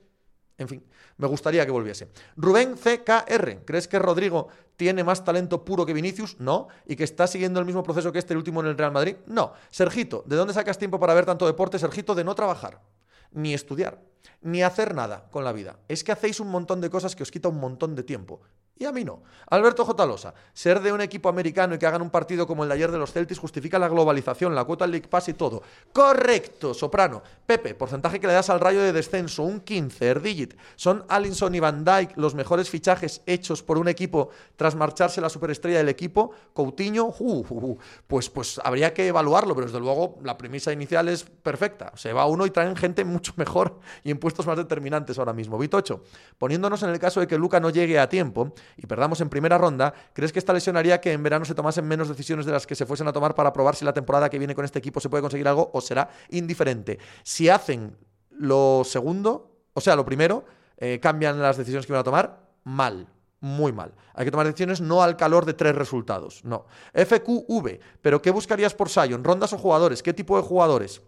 en 0.59 0.67
fin, 0.67 0.83
me 1.17 1.27
gustaría 1.27 1.65
que 1.65 1.71
volviese. 1.71 2.09
Rubén 2.35 2.75
CKR, 2.75 3.65
¿crees 3.65 3.87
que 3.87 3.97
Rodrigo 3.97 4.49
tiene 4.75 5.03
más 5.03 5.23
talento 5.23 5.63
puro 5.63 5.85
que 5.85 5.93
Vinicius? 5.93 6.39
No. 6.39 6.67
¿Y 6.85 6.95
que 6.95 7.05
está 7.05 7.27
siguiendo 7.27 7.59
el 7.59 7.65
mismo 7.65 7.81
proceso 7.81 8.11
que 8.11 8.19
este 8.19 8.35
último 8.35 8.59
en 8.59 8.67
el 8.67 8.77
Real 8.77 8.91
Madrid? 8.91 9.15
No. 9.25 9.53
Sergito, 9.69 10.23
¿de 10.27 10.35
dónde 10.35 10.53
sacas 10.53 10.77
tiempo 10.77 10.99
para 10.99 11.13
ver 11.13 11.25
tanto 11.25 11.47
deporte? 11.47 11.79
Sergito, 11.79 12.13
de 12.13 12.25
no 12.25 12.35
trabajar, 12.35 12.81
ni 13.31 13.53
estudiar, 13.53 14.01
ni 14.41 14.61
hacer 14.61 14.93
nada 14.93 15.29
con 15.31 15.45
la 15.45 15.53
vida. 15.53 15.79
Es 15.87 16.03
que 16.03 16.11
hacéis 16.11 16.39
un 16.41 16.49
montón 16.49 16.81
de 16.81 16.89
cosas 16.89 17.15
que 17.15 17.23
os 17.23 17.31
quita 17.31 17.47
un 17.47 17.59
montón 17.59 17.95
de 17.95 18.03
tiempo. 18.03 18.41
Y 18.79 18.85
a 18.85 18.93
mí 18.93 19.03
no. 19.03 19.21
Alberto 19.49 19.83
J. 19.83 20.05
Losa, 20.05 20.33
ser 20.53 20.79
de 20.79 20.93
un 20.93 21.01
equipo 21.01 21.27
americano 21.27 21.75
y 21.75 21.77
que 21.77 21.85
hagan 21.85 22.01
un 22.01 22.09
partido 22.09 22.47
como 22.47 22.63
el 22.63 22.69
de 22.69 22.75
ayer 22.75 22.91
de 22.91 22.97
los 22.97 23.11
Celtics 23.11 23.39
justifica 23.39 23.77
la 23.77 23.89
globalización, 23.89 24.55
la 24.55 24.63
cuota 24.63 24.85
del 24.85 24.91
League 24.91 25.09
Pass 25.09 25.27
y 25.27 25.33
todo. 25.33 25.61
Correcto, 25.91 26.73
Soprano. 26.73 27.21
Pepe, 27.45 27.75
porcentaje 27.75 28.19
que 28.21 28.27
le 28.27 28.33
das 28.33 28.49
al 28.49 28.61
rayo 28.61 28.81
de 28.81 28.93
descenso, 28.93 29.43
un 29.43 29.59
15, 29.59 30.07
Erdigit. 30.07 30.53
¿Son 30.77 31.03
Allinson 31.09 31.53
y 31.55 31.59
Van 31.59 31.83
Dyke 31.83 32.13
los 32.15 32.35
mejores 32.35 32.69
fichajes 32.69 33.21
hechos 33.25 33.61
por 33.63 33.77
un 33.77 33.89
equipo 33.89 34.29
tras 34.55 34.75
marcharse 34.75 35.19
la 35.19 35.29
superestrella 35.29 35.79
del 35.79 35.89
equipo? 35.89 36.31
Coutinho, 36.53 37.07
uh, 37.07 37.45
uh, 37.49 37.71
uh. 37.71 37.77
Pues, 38.07 38.29
pues 38.29 38.61
habría 38.63 38.93
que 38.93 39.07
evaluarlo, 39.07 39.55
pero 39.55 39.67
desde 39.67 39.79
luego 39.81 40.19
la 40.23 40.37
premisa 40.37 40.71
inicial 40.71 41.09
es 41.09 41.23
perfecta. 41.23 41.91
Se 41.95 42.13
va 42.13 42.27
uno 42.27 42.45
y 42.45 42.51
traen 42.51 42.77
gente 42.77 43.03
mucho 43.03 43.33
mejor 43.35 43.79
y 44.05 44.11
en 44.11 44.19
puestos 44.19 44.47
más 44.47 44.57
determinantes 44.57 45.19
ahora 45.19 45.33
mismo. 45.33 45.57
Vitocho, 45.57 46.03
poniéndonos 46.37 46.81
en 46.83 46.91
el 46.91 46.99
caso 46.99 47.19
de 47.19 47.27
que 47.27 47.37
Luca 47.37 47.59
no 47.59 47.71
llegue 47.71 47.99
a 47.99 48.07
tiempo, 48.07 48.53
y 48.77 48.85
perdamos 48.85 49.21
en 49.21 49.29
primera 49.29 49.57
ronda, 49.57 49.93
¿crees 50.13 50.31
que 50.31 50.39
esta 50.39 50.53
lesión 50.53 50.77
haría 50.77 51.01
que 51.01 51.11
en 51.11 51.23
verano 51.23 51.45
se 51.45 51.55
tomasen 51.55 51.87
menos 51.87 52.09
decisiones 52.09 52.45
de 52.45 52.51
las 52.51 52.67
que 52.67 52.75
se 52.75 52.85
fuesen 52.85 53.07
a 53.07 53.13
tomar 53.13 53.35
para 53.35 53.53
probar 53.53 53.75
si 53.75 53.85
la 53.85 53.93
temporada 53.93 54.29
que 54.29 54.37
viene 54.37 54.55
con 54.55 54.65
este 54.65 54.79
equipo 54.79 54.99
se 54.99 55.09
puede 55.09 55.21
conseguir 55.21 55.47
algo 55.47 55.69
o 55.73 55.81
será 55.81 56.09
indiferente? 56.29 56.99
Si 57.23 57.49
hacen 57.49 57.97
lo 58.31 58.83
segundo, 58.85 59.51
o 59.73 59.81
sea, 59.81 59.95
lo 59.95 60.05
primero, 60.05 60.45
eh, 60.77 60.99
cambian 61.01 61.41
las 61.41 61.57
decisiones 61.57 61.85
que 61.85 61.93
van 61.93 62.01
a 62.01 62.03
tomar, 62.03 62.39
mal. 62.63 63.07
Muy 63.41 63.71
mal. 63.71 63.93
Hay 64.13 64.25
que 64.25 64.31
tomar 64.31 64.45
decisiones 64.45 64.81
no 64.81 65.01
al 65.01 65.15
calor 65.15 65.45
de 65.45 65.53
tres 65.53 65.73
resultados. 65.73 66.43
No. 66.43 66.65
FQV. 66.93 67.79
¿Pero 68.01 68.21
qué 68.21 68.31
buscarías 68.31 68.73
por 68.73 68.89
Sion? 68.89 69.23
¿Rondas 69.23 69.53
o 69.53 69.57
jugadores? 69.57 70.03
¿Qué 70.03 70.13
tipo 70.13 70.35
de 70.35 70.43
jugadores? 70.43 71.01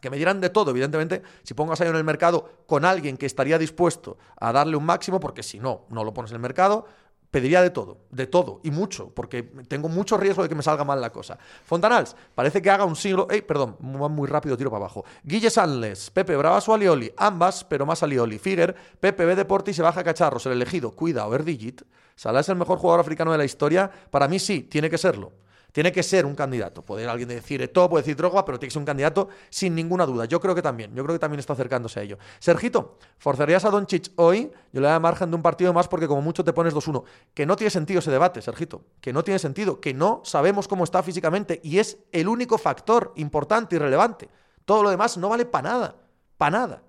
Que 0.00 0.10
me 0.10 0.16
dieran 0.16 0.40
de 0.40 0.50
todo, 0.50 0.70
evidentemente, 0.70 1.22
si 1.42 1.54
pongo 1.54 1.72
a 1.72 1.76
en 1.84 1.96
el 1.96 2.04
mercado 2.04 2.48
con 2.66 2.84
alguien 2.84 3.16
que 3.16 3.26
estaría 3.26 3.58
dispuesto 3.58 4.18
a 4.38 4.52
darle 4.52 4.76
un 4.76 4.84
máximo, 4.84 5.20
porque 5.20 5.42
si 5.42 5.58
no, 5.58 5.86
no 5.90 6.04
lo 6.04 6.12
pones 6.12 6.30
en 6.30 6.36
el 6.36 6.42
mercado, 6.42 6.86
pediría 7.30 7.62
de 7.62 7.70
todo, 7.70 7.98
de 8.10 8.26
todo, 8.26 8.60
y 8.64 8.70
mucho, 8.70 9.10
porque 9.14 9.42
tengo 9.68 9.88
mucho 9.88 10.16
riesgo 10.16 10.42
de 10.42 10.48
que 10.48 10.54
me 10.54 10.62
salga 10.62 10.84
mal 10.84 11.00
la 11.00 11.10
cosa. 11.10 11.38
Fontanals, 11.64 12.16
parece 12.34 12.60
que 12.60 12.70
haga 12.70 12.84
un 12.84 12.96
siglo... 12.96 13.28
¡Ey, 13.30 13.42
perdón! 13.42 13.76
Muy 13.80 14.26
rápido, 14.26 14.56
tiro 14.56 14.70
para 14.70 14.84
abajo. 14.84 15.04
Guille 15.22 15.50
Sanles, 15.50 16.10
Pepe 16.10 16.36
Bravas 16.36 16.68
o 16.68 16.74
Alioli, 16.74 17.12
ambas, 17.16 17.64
pero 17.64 17.86
más 17.86 18.02
Alioli. 18.02 18.38
Figuer, 18.38 18.74
Pepe 18.98 19.24
ve 19.24 19.36
deporte 19.36 19.70
y 19.70 19.74
se 19.74 19.82
baja 19.82 20.02
cacharros, 20.02 20.44
el 20.46 20.52
elegido, 20.52 20.90
cuida, 20.90 21.26
o 21.26 21.38
Digit. 21.38 21.82
Salah 22.16 22.40
es 22.40 22.48
el 22.48 22.56
mejor 22.56 22.78
jugador 22.78 23.00
africano 23.00 23.32
de 23.32 23.38
la 23.38 23.44
historia. 23.44 23.90
Para 24.10 24.28
mí 24.28 24.38
sí, 24.38 24.62
tiene 24.62 24.90
que 24.90 24.98
serlo. 24.98 25.32
Tiene 25.72 25.92
que 25.92 26.02
ser 26.02 26.26
un 26.26 26.34
candidato. 26.34 26.82
Puede 26.82 27.06
alguien 27.06 27.28
decir 27.28 27.66
todo, 27.72 27.88
puede 27.88 28.02
decir 28.02 28.16
droga, 28.16 28.44
pero 28.44 28.58
tiene 28.58 28.68
que 28.68 28.72
ser 28.72 28.80
un 28.80 28.86
candidato 28.86 29.28
sin 29.50 29.74
ninguna 29.74 30.06
duda. 30.06 30.24
Yo 30.24 30.40
creo 30.40 30.54
que 30.54 30.62
también. 30.62 30.94
Yo 30.94 31.02
creo 31.04 31.14
que 31.14 31.18
también 31.18 31.40
está 31.40 31.52
acercándose 31.52 32.00
a 32.00 32.02
ello. 32.02 32.18
Sergito, 32.38 32.98
¿forzarías 33.18 33.64
a 33.64 33.70
Doncic 33.70 34.12
hoy? 34.16 34.50
Yo 34.72 34.80
le 34.80 34.88
doy 34.88 35.00
margen 35.00 35.30
de 35.30 35.36
un 35.36 35.42
partido 35.42 35.72
más 35.72 35.88
porque 35.88 36.08
como 36.08 36.22
mucho 36.22 36.44
te 36.44 36.52
pones 36.52 36.74
2-1. 36.74 37.04
Que 37.34 37.46
no 37.46 37.56
tiene 37.56 37.70
sentido 37.70 38.00
ese 38.00 38.10
debate, 38.10 38.42
Sergito. 38.42 38.84
Que 39.00 39.12
no 39.12 39.22
tiene 39.22 39.38
sentido. 39.38 39.80
Que 39.80 39.94
no 39.94 40.22
sabemos 40.24 40.66
cómo 40.66 40.84
está 40.84 41.02
físicamente. 41.02 41.60
Y 41.62 41.78
es 41.78 41.98
el 42.12 42.28
único 42.28 42.58
factor 42.58 43.12
importante 43.16 43.76
y 43.76 43.78
relevante. 43.78 44.28
Todo 44.64 44.82
lo 44.82 44.90
demás 44.90 45.16
no 45.18 45.28
vale 45.28 45.44
para 45.44 45.70
nada. 45.70 45.96
Para 46.36 46.58
nada. 46.58 46.82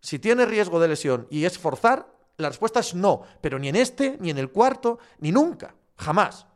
Si 0.00 0.18
tiene 0.18 0.44
riesgo 0.44 0.80
de 0.80 0.88
lesión 0.88 1.26
y 1.30 1.46
es 1.46 1.58
forzar, 1.58 2.06
la 2.36 2.48
respuesta 2.48 2.80
es 2.80 2.94
no. 2.94 3.22
Pero 3.40 3.58
ni 3.58 3.68
en 3.68 3.76
este, 3.76 4.18
ni 4.20 4.30
en 4.30 4.38
el 4.38 4.50
cuarto, 4.50 4.98
ni 5.18 5.32
nunca. 5.32 5.74
Jamás. 5.96 6.46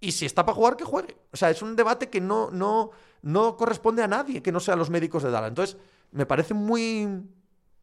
Y 0.00 0.12
si 0.12 0.26
está 0.26 0.44
para 0.44 0.56
jugar, 0.56 0.76
que 0.76 0.84
juegue. 0.84 1.16
O 1.32 1.36
sea, 1.36 1.50
es 1.50 1.60
un 1.62 1.74
debate 1.74 2.08
que 2.08 2.20
no, 2.20 2.50
no, 2.50 2.90
no 3.22 3.56
corresponde 3.56 4.02
a 4.02 4.08
nadie 4.08 4.42
que 4.42 4.52
no 4.52 4.60
sea 4.60 4.76
los 4.76 4.90
médicos 4.90 5.22
de 5.22 5.30
Dala. 5.30 5.48
Entonces, 5.48 5.76
me 6.12 6.26
parece 6.26 6.54
muy 6.54 7.22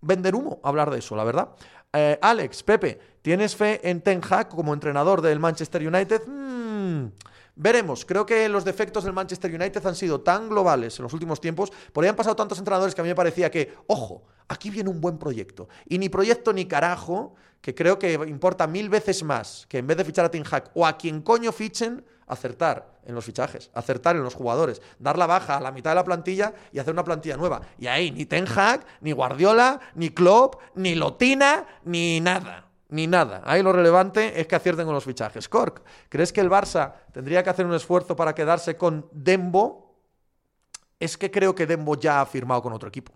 vender 0.02 0.36
humo 0.36 0.60
hablar 0.64 0.90
de 0.92 1.00
eso, 1.00 1.16
la 1.16 1.24
verdad. 1.24 1.50
Eh, 1.92 2.18
Alex, 2.22 2.64
Pepe, 2.64 3.00
¿tienes 3.22 3.56
fe 3.56 3.90
en 3.90 4.02
Ten 4.02 4.22
Hag 4.30 4.50
como 4.50 4.74
entrenador 4.74 5.22
del 5.22 5.40
Manchester 5.40 5.86
United? 5.88 6.24
Hmm, 6.28 7.08
veremos. 7.56 8.06
Creo 8.06 8.26
que 8.26 8.48
los 8.50 8.66
defectos 8.66 9.04
del 9.04 9.14
Manchester 9.14 9.54
United 9.54 9.86
han 9.86 9.96
sido 9.96 10.22
tan 10.22 10.50
globales 10.50 11.00
en 11.00 11.04
los 11.04 11.14
últimos 11.14 11.40
tiempos, 11.40 11.72
por 11.94 12.04
ahí 12.04 12.10
han 12.10 12.16
pasado 12.16 12.36
tantos 12.36 12.60
entrenadores 12.60 12.94
que 12.94 13.02
a 13.02 13.04
mí 13.04 13.10
me 13.10 13.16
parecía 13.16 13.50
que, 13.50 13.74
ojo, 13.88 14.24
aquí 14.48 14.70
viene 14.70 14.90
un 14.90 15.02
buen 15.02 15.18
proyecto. 15.18 15.70
Y 15.88 15.98
ni 15.98 16.10
proyecto 16.10 16.54
ni 16.54 16.66
carajo, 16.66 17.36
que 17.66 17.74
creo 17.74 17.98
que 17.98 18.14
importa 18.14 18.68
mil 18.68 18.90
veces 18.90 19.24
más 19.24 19.66
que 19.68 19.80
en 19.80 19.88
vez 19.88 19.98
de 19.98 20.06
fichar 20.06 20.24
a 20.24 20.30
Ten 20.30 20.44
Hag 20.46 20.70
o 20.76 20.86
a 20.86 21.00
quien 21.00 21.24
coño 21.24 21.52
fichen, 21.52 22.06
acertar 22.28 23.00
en 23.04 23.16
los 23.16 23.26
fichajes, 23.26 23.72
acertar 23.74 24.16
en 24.16 24.22
los 24.22 24.36
jugadores, 24.36 24.84
dar 25.00 25.18
la 25.18 25.26
baja 25.26 25.58
a 25.58 25.60
la 25.60 25.72
mitad 25.72 25.90
de 25.90 25.96
la 25.96 26.04
plantilla 26.04 26.54
y 26.72 26.78
hacer 26.78 26.94
una 26.94 27.04
plantilla 27.04 27.38
nueva. 27.38 27.62
Y 27.80 27.88
ahí 27.88 28.12
ni 28.12 28.28
Ten 28.28 28.46
Hag, 28.48 28.86
ni 29.02 29.14
Guardiola, 29.14 29.80
ni 29.96 30.12
Klopp, 30.12 30.62
ni 30.76 30.94
Lotina, 30.94 31.66
ni 31.86 32.22
nada. 32.22 32.68
Ni 32.90 33.08
nada. 33.08 33.42
Ahí 33.46 33.64
lo 33.64 33.74
relevante 33.74 34.40
es 34.40 34.46
que 34.46 34.56
acierten 34.56 34.86
con 34.86 34.94
los 34.94 35.04
fichajes. 35.04 35.50
Cork, 35.50 35.82
¿crees 36.08 36.32
que 36.32 36.42
el 36.42 36.52
Barça 36.52 36.94
tendría 37.14 37.42
que 37.42 37.50
hacer 37.50 37.66
un 37.66 37.74
esfuerzo 37.74 38.16
para 38.16 38.36
quedarse 38.36 38.78
con 38.78 39.10
Dembo? 39.12 39.96
Es 41.00 41.18
que 41.18 41.32
creo 41.32 41.56
que 41.56 41.66
Dembo 41.66 41.96
ya 41.96 42.22
ha 42.22 42.28
firmado 42.28 42.62
con 42.62 42.74
otro 42.74 42.90
equipo. 42.90 43.12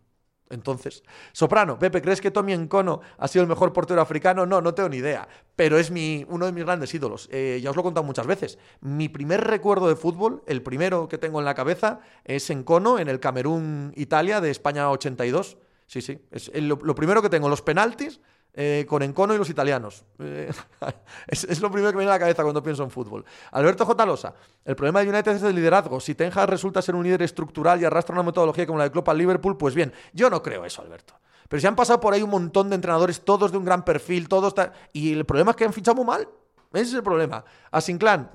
Entonces, 0.50 1.04
Soprano, 1.32 1.78
Pepe, 1.78 2.02
¿crees 2.02 2.22
que 2.22 2.32
Tommy 2.32 2.54
Encono 2.54 3.02
ha 3.18 3.28
sido 3.28 3.44
el 3.44 3.50
mejor 3.50 3.72
portero 3.72 4.02
africano? 4.02 4.46
No, 4.46 4.62
no 4.62 4.74
tengo 4.74 4.90
ni 4.90 4.98
idea, 4.98 5.28
pero 5.56 5.78
es 5.78 5.92
mi, 5.92 6.26
uno 6.28 6.48
de 6.48 6.52
mis 6.52 6.66
grandes 6.66 6.94
ídolos. 6.94 7.30
Eh, 7.32 7.60
ya 7.62 7.70
os 7.70 7.76
lo 7.76 7.82
he 7.82 7.84
contado 7.84 8.04
muchas 8.04 8.26
veces. 8.26 8.58
Mi 8.82 9.10
primer 9.10 9.42
recuerdo 9.42 9.88
de 9.88 9.96
fútbol, 9.96 10.44
el 10.48 10.64
primero 10.64 11.08
que 11.08 11.18
tengo 11.18 11.40
en 11.40 11.46
la 11.46 11.54
cabeza, 11.54 12.00
es 12.26 12.50
Encono 12.50 12.98
en 12.98 13.10
el 13.10 13.20
Camerún-Italia 13.20 14.42
de 14.42 14.50
España 14.50 14.90
82. 14.90 15.58
Sí, 15.90 16.02
sí, 16.04 16.20
es 16.30 16.54
lo, 16.54 16.78
lo 16.84 16.94
primero 16.94 17.20
que 17.20 17.30
tengo, 17.30 17.50
los 17.50 17.64
penaltis 17.64 18.22
eh, 18.54 18.86
con 18.88 19.02
Encono 19.02 19.34
y 19.34 19.38
los 19.40 19.50
italianos. 19.50 20.04
Eh, 20.20 20.52
es, 21.28 21.62
lo 21.62 21.72
primero 21.72 21.92
que 21.92 21.98
me 21.98 22.02
viene 22.02 22.12
a 22.12 22.16
la 22.16 22.20
cabeza 22.20 22.44
cuando 22.44 22.62
pienso 22.62 22.84
en 22.84 22.92
fútbol. 22.92 23.26
Alberto 23.52 23.86
J. 23.86 24.06
Losa, 24.06 24.36
el 24.66 24.76
problema 24.76 25.02
de 25.02 25.10
United 25.10 25.32
es 25.32 25.44
el 25.44 25.56
liderazgo. 25.56 26.00
Si 26.00 26.14
Tenja 26.14 26.46
resulta 26.46 26.82
ser 26.84 26.94
un 26.94 27.04
líder 27.04 27.24
estructural 27.24 27.82
y 27.82 27.86
arrastra 27.86 28.14
una 28.14 28.22
metodología 28.22 28.68
como 28.68 28.78
la 28.78 28.84
de 28.84 28.92
Klopp 28.92 29.10
al 29.10 29.18
Liverpool, 29.18 29.58
pues 29.58 29.74
bien, 29.74 29.92
yo 30.14 30.30
no 30.30 30.44
creo 30.44 30.64
eso, 30.64 30.84
Alberto. 30.84 31.14
Pero 31.48 31.60
si 31.60 31.66
han 31.66 31.76
pasado 31.76 32.00
por 32.00 32.14
ahí 32.14 32.22
un 32.22 32.30
montón 32.30 32.70
de 32.70 32.76
entrenadores, 32.76 33.22
todos 33.22 33.52
de 33.52 33.58
un 33.58 33.66
gran 33.66 33.84
perfil, 33.84 34.28
todos... 34.28 34.54
Y 34.94 35.14
el 35.14 35.26
problema 35.26 35.52
es 35.52 35.58
que 35.58 35.66
han 35.66 35.74
fichado 35.74 35.96
muy 35.96 36.06
mal. 36.06 36.28
Ese 36.72 36.84
es 36.84 36.94
el 36.94 37.04
problema. 37.04 37.44
A 37.72 37.80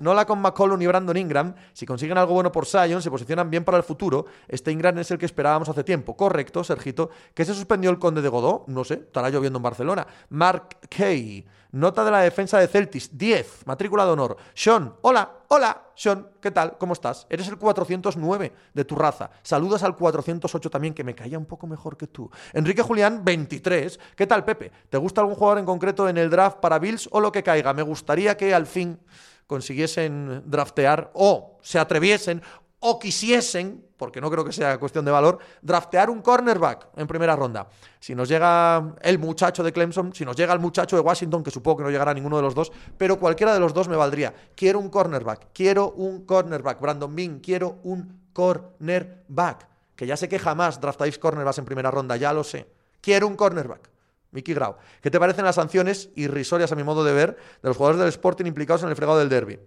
no 0.01 0.13
la 0.13 0.27
con 0.27 0.41
McCollum 0.41 0.79
ni 0.79 0.89
Brandon 0.89 1.17
Ingram. 1.17 1.55
Si 1.73 1.87
consiguen 1.87 2.19
algo 2.19 2.35
bueno 2.35 2.51
por 2.51 2.67
Sion, 2.67 3.01
se 3.01 3.09
posicionan 3.09 3.49
bien 3.49 3.65
para 3.65 3.77
el 3.77 3.85
futuro. 3.85 4.27
Este 4.49 4.73
Ingram 4.73 4.99
es 4.99 5.11
el 5.13 5.19
que 5.19 5.27
esperábamos 5.27 5.69
hace 5.69 5.85
tiempo. 5.85 6.17
Correcto, 6.17 6.65
Sergito. 6.65 7.11
¿Que 7.33 7.45
se 7.45 7.55
suspendió 7.55 7.91
el 7.91 8.01
Conde 8.01 8.23
de 8.23 8.29
Godó? 8.29 8.65
No 8.67 8.83
sé, 8.83 8.95
estará 8.95 9.31
lloviendo 9.31 9.59
en 9.59 9.63
Barcelona. 9.63 10.07
Mark 10.31 10.79
Kay. 10.89 11.47
Nota 11.75 12.05
de 12.05 12.13
la 12.13 12.21
defensa 12.21 12.61
de 12.61 12.69
Celtis, 12.69 13.19
10, 13.19 13.67
matrícula 13.67 14.05
de 14.07 14.13
honor. 14.13 14.37
Sean, 14.55 14.95
hola, 15.03 15.29
hola, 15.49 15.89
Sean, 15.97 16.29
¿qué 16.41 16.53
tal? 16.53 16.79
¿Cómo 16.79 16.93
estás? 16.93 17.27
Eres 17.29 17.49
el 17.49 17.59
409 17.59 18.53
de 18.73 18.85
tu 18.85 18.95
raza. 18.95 19.33
Saludas 19.43 19.83
al 19.83 19.97
408 19.97 20.71
también, 20.71 20.95
que 20.95 21.03
me 21.03 21.17
caía 21.17 21.37
un 21.37 21.47
poco 21.47 21.67
mejor 21.67 21.97
que 21.97 22.07
tú. 22.07 22.31
Enrique 22.53 22.81
Julián, 22.81 23.25
23. 23.25 23.99
¿Qué 24.15 24.25
tal, 24.25 24.45
Pepe? 24.45 24.71
¿Te 24.89 24.99
gusta 24.99 25.21
algún 25.21 25.35
jugador 25.35 25.59
en 25.59 25.65
concreto 25.65 26.09
en 26.09 26.17
el 26.17 26.31
draft 26.31 26.59
para 26.59 26.79
Bills 26.79 27.09
o 27.11 27.19
lo 27.19 27.33
que 27.33 27.43
caiga? 27.43 27.73
Me 27.73 27.83
gustaría 27.83 28.37
que 28.37 28.55
al 28.55 28.67
fin 28.67 29.01
consiguiesen 29.49 30.45
draftear 30.47 31.11
o 31.15 31.59
se 31.61 31.81
atreviesen 31.81 32.41
o 32.87 32.99
quisiesen, 32.99 33.83
porque 33.97 34.21
no 34.21 34.31
creo 34.31 34.45
que 34.45 34.53
sea 34.53 34.79
cuestión 34.79 35.07
de 35.07 35.11
valor, 35.11 35.39
draftear 35.63 36.11
un 36.11 36.21
cornerback 36.21 36.89
en 36.97 37.07
primera 37.07 37.35
ronda. 37.35 37.67
Si 37.99 38.15
nos 38.15 38.29
llega 38.29 38.95
el 39.01 39.19
muchacho 39.19 39.63
de 39.63 39.73
Clemson, 39.73 40.15
si 40.15 40.23
nos 40.23 40.37
llega 40.37 40.53
el 40.53 40.59
muchacho 40.59 40.95
de 40.95 41.01
Washington, 41.01 41.43
que 41.43 41.51
supongo 41.51 41.79
que 41.79 41.85
no 41.85 41.91
llegará 41.91 42.13
ninguno 42.13 42.37
de 42.37 42.43
los 42.43 42.55
dos, 42.55 42.71
pero 42.99 43.19
cualquiera 43.19 43.55
de 43.55 43.61
los 43.61 43.73
dos 43.73 43.89
me 43.89 43.97
valdría. 43.97 44.35
Quiero 44.55 44.81
un 44.81 44.91
cornerback, 44.91 45.47
quiero 45.55 45.93
un 45.93 46.27
cornerback. 46.27 46.79
Brandon 46.79 47.17
Bean, 47.17 47.41
quiero 47.41 47.79
un 47.85 48.21
cornerback. 48.35 49.67
Que 49.97 50.07
ya 50.07 50.19
sé 50.19 50.29
que 50.29 50.39
jamás 50.39 50.79
draftáis 50.79 51.19
cornerbacks 51.19 51.57
en 51.57 51.65
primera 51.65 51.91
ronda, 51.91 52.19
ya 52.19 52.35
lo 52.35 52.45
sé. 52.45 52.69
Quiero 53.01 53.27
un 53.27 53.35
cornerback. 53.35 53.89
Mickey 54.33 54.55
Grau. 54.55 54.77
¿Qué 55.01 55.11
te 55.11 55.19
parecen 55.19 55.47
las 55.47 55.55
sanciones 55.55 56.11
irrisorias, 56.17 56.71
a 56.71 56.75
mi 56.75 56.83
modo 56.83 57.03
de 57.03 57.15
ver, 57.15 57.31
de 57.63 57.69
los 57.69 57.79
jugadores 57.79 58.01
del 58.01 58.09
Sporting 58.09 58.45
implicados 58.45 58.83
en 58.83 58.91
el 58.91 58.97
fregado 58.97 59.19
del 59.19 59.31
derby? 59.31 59.59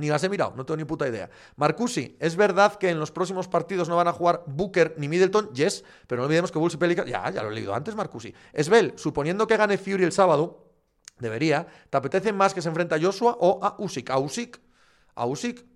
Ni 0.00 0.08
las 0.08 0.24
he 0.24 0.28
mirado, 0.30 0.54
no 0.56 0.64
tengo 0.64 0.78
ni 0.78 0.84
puta 0.84 1.06
idea. 1.06 1.28
Marcusi, 1.56 2.16
¿es 2.18 2.34
verdad 2.34 2.76
que 2.76 2.88
en 2.88 2.98
los 2.98 3.12
próximos 3.12 3.48
partidos 3.48 3.88
no 3.88 3.96
van 3.96 4.08
a 4.08 4.12
jugar 4.12 4.42
Booker 4.46 4.94
ni 4.96 5.08
Middleton? 5.08 5.52
Yes, 5.52 5.84
pero 6.06 6.20
no 6.20 6.26
olvidemos 6.26 6.50
que 6.50 6.58
Bulls 6.58 6.74
y 6.74 6.78
Pelicans... 6.78 7.10
Ya, 7.10 7.30
ya 7.30 7.42
lo 7.42 7.50
he 7.50 7.54
leído 7.54 7.74
antes, 7.74 7.94
Marcusi. 7.94 8.34
Esbel, 8.52 8.94
suponiendo 8.96 9.46
que 9.46 9.58
gane 9.58 9.76
Fury 9.76 10.04
el 10.04 10.12
sábado, 10.12 10.72
debería, 11.18 11.66
¿te 11.90 11.98
apetece 11.98 12.32
más 12.32 12.54
que 12.54 12.62
se 12.62 12.68
enfrente 12.70 12.94
a 12.94 13.00
Joshua 13.00 13.36
o 13.38 13.60
a 13.62 13.76
Usyk? 13.78 14.10
A 14.10 14.18
Usyk. 14.18 14.60
A 15.14 15.26
Usyk. 15.26 15.69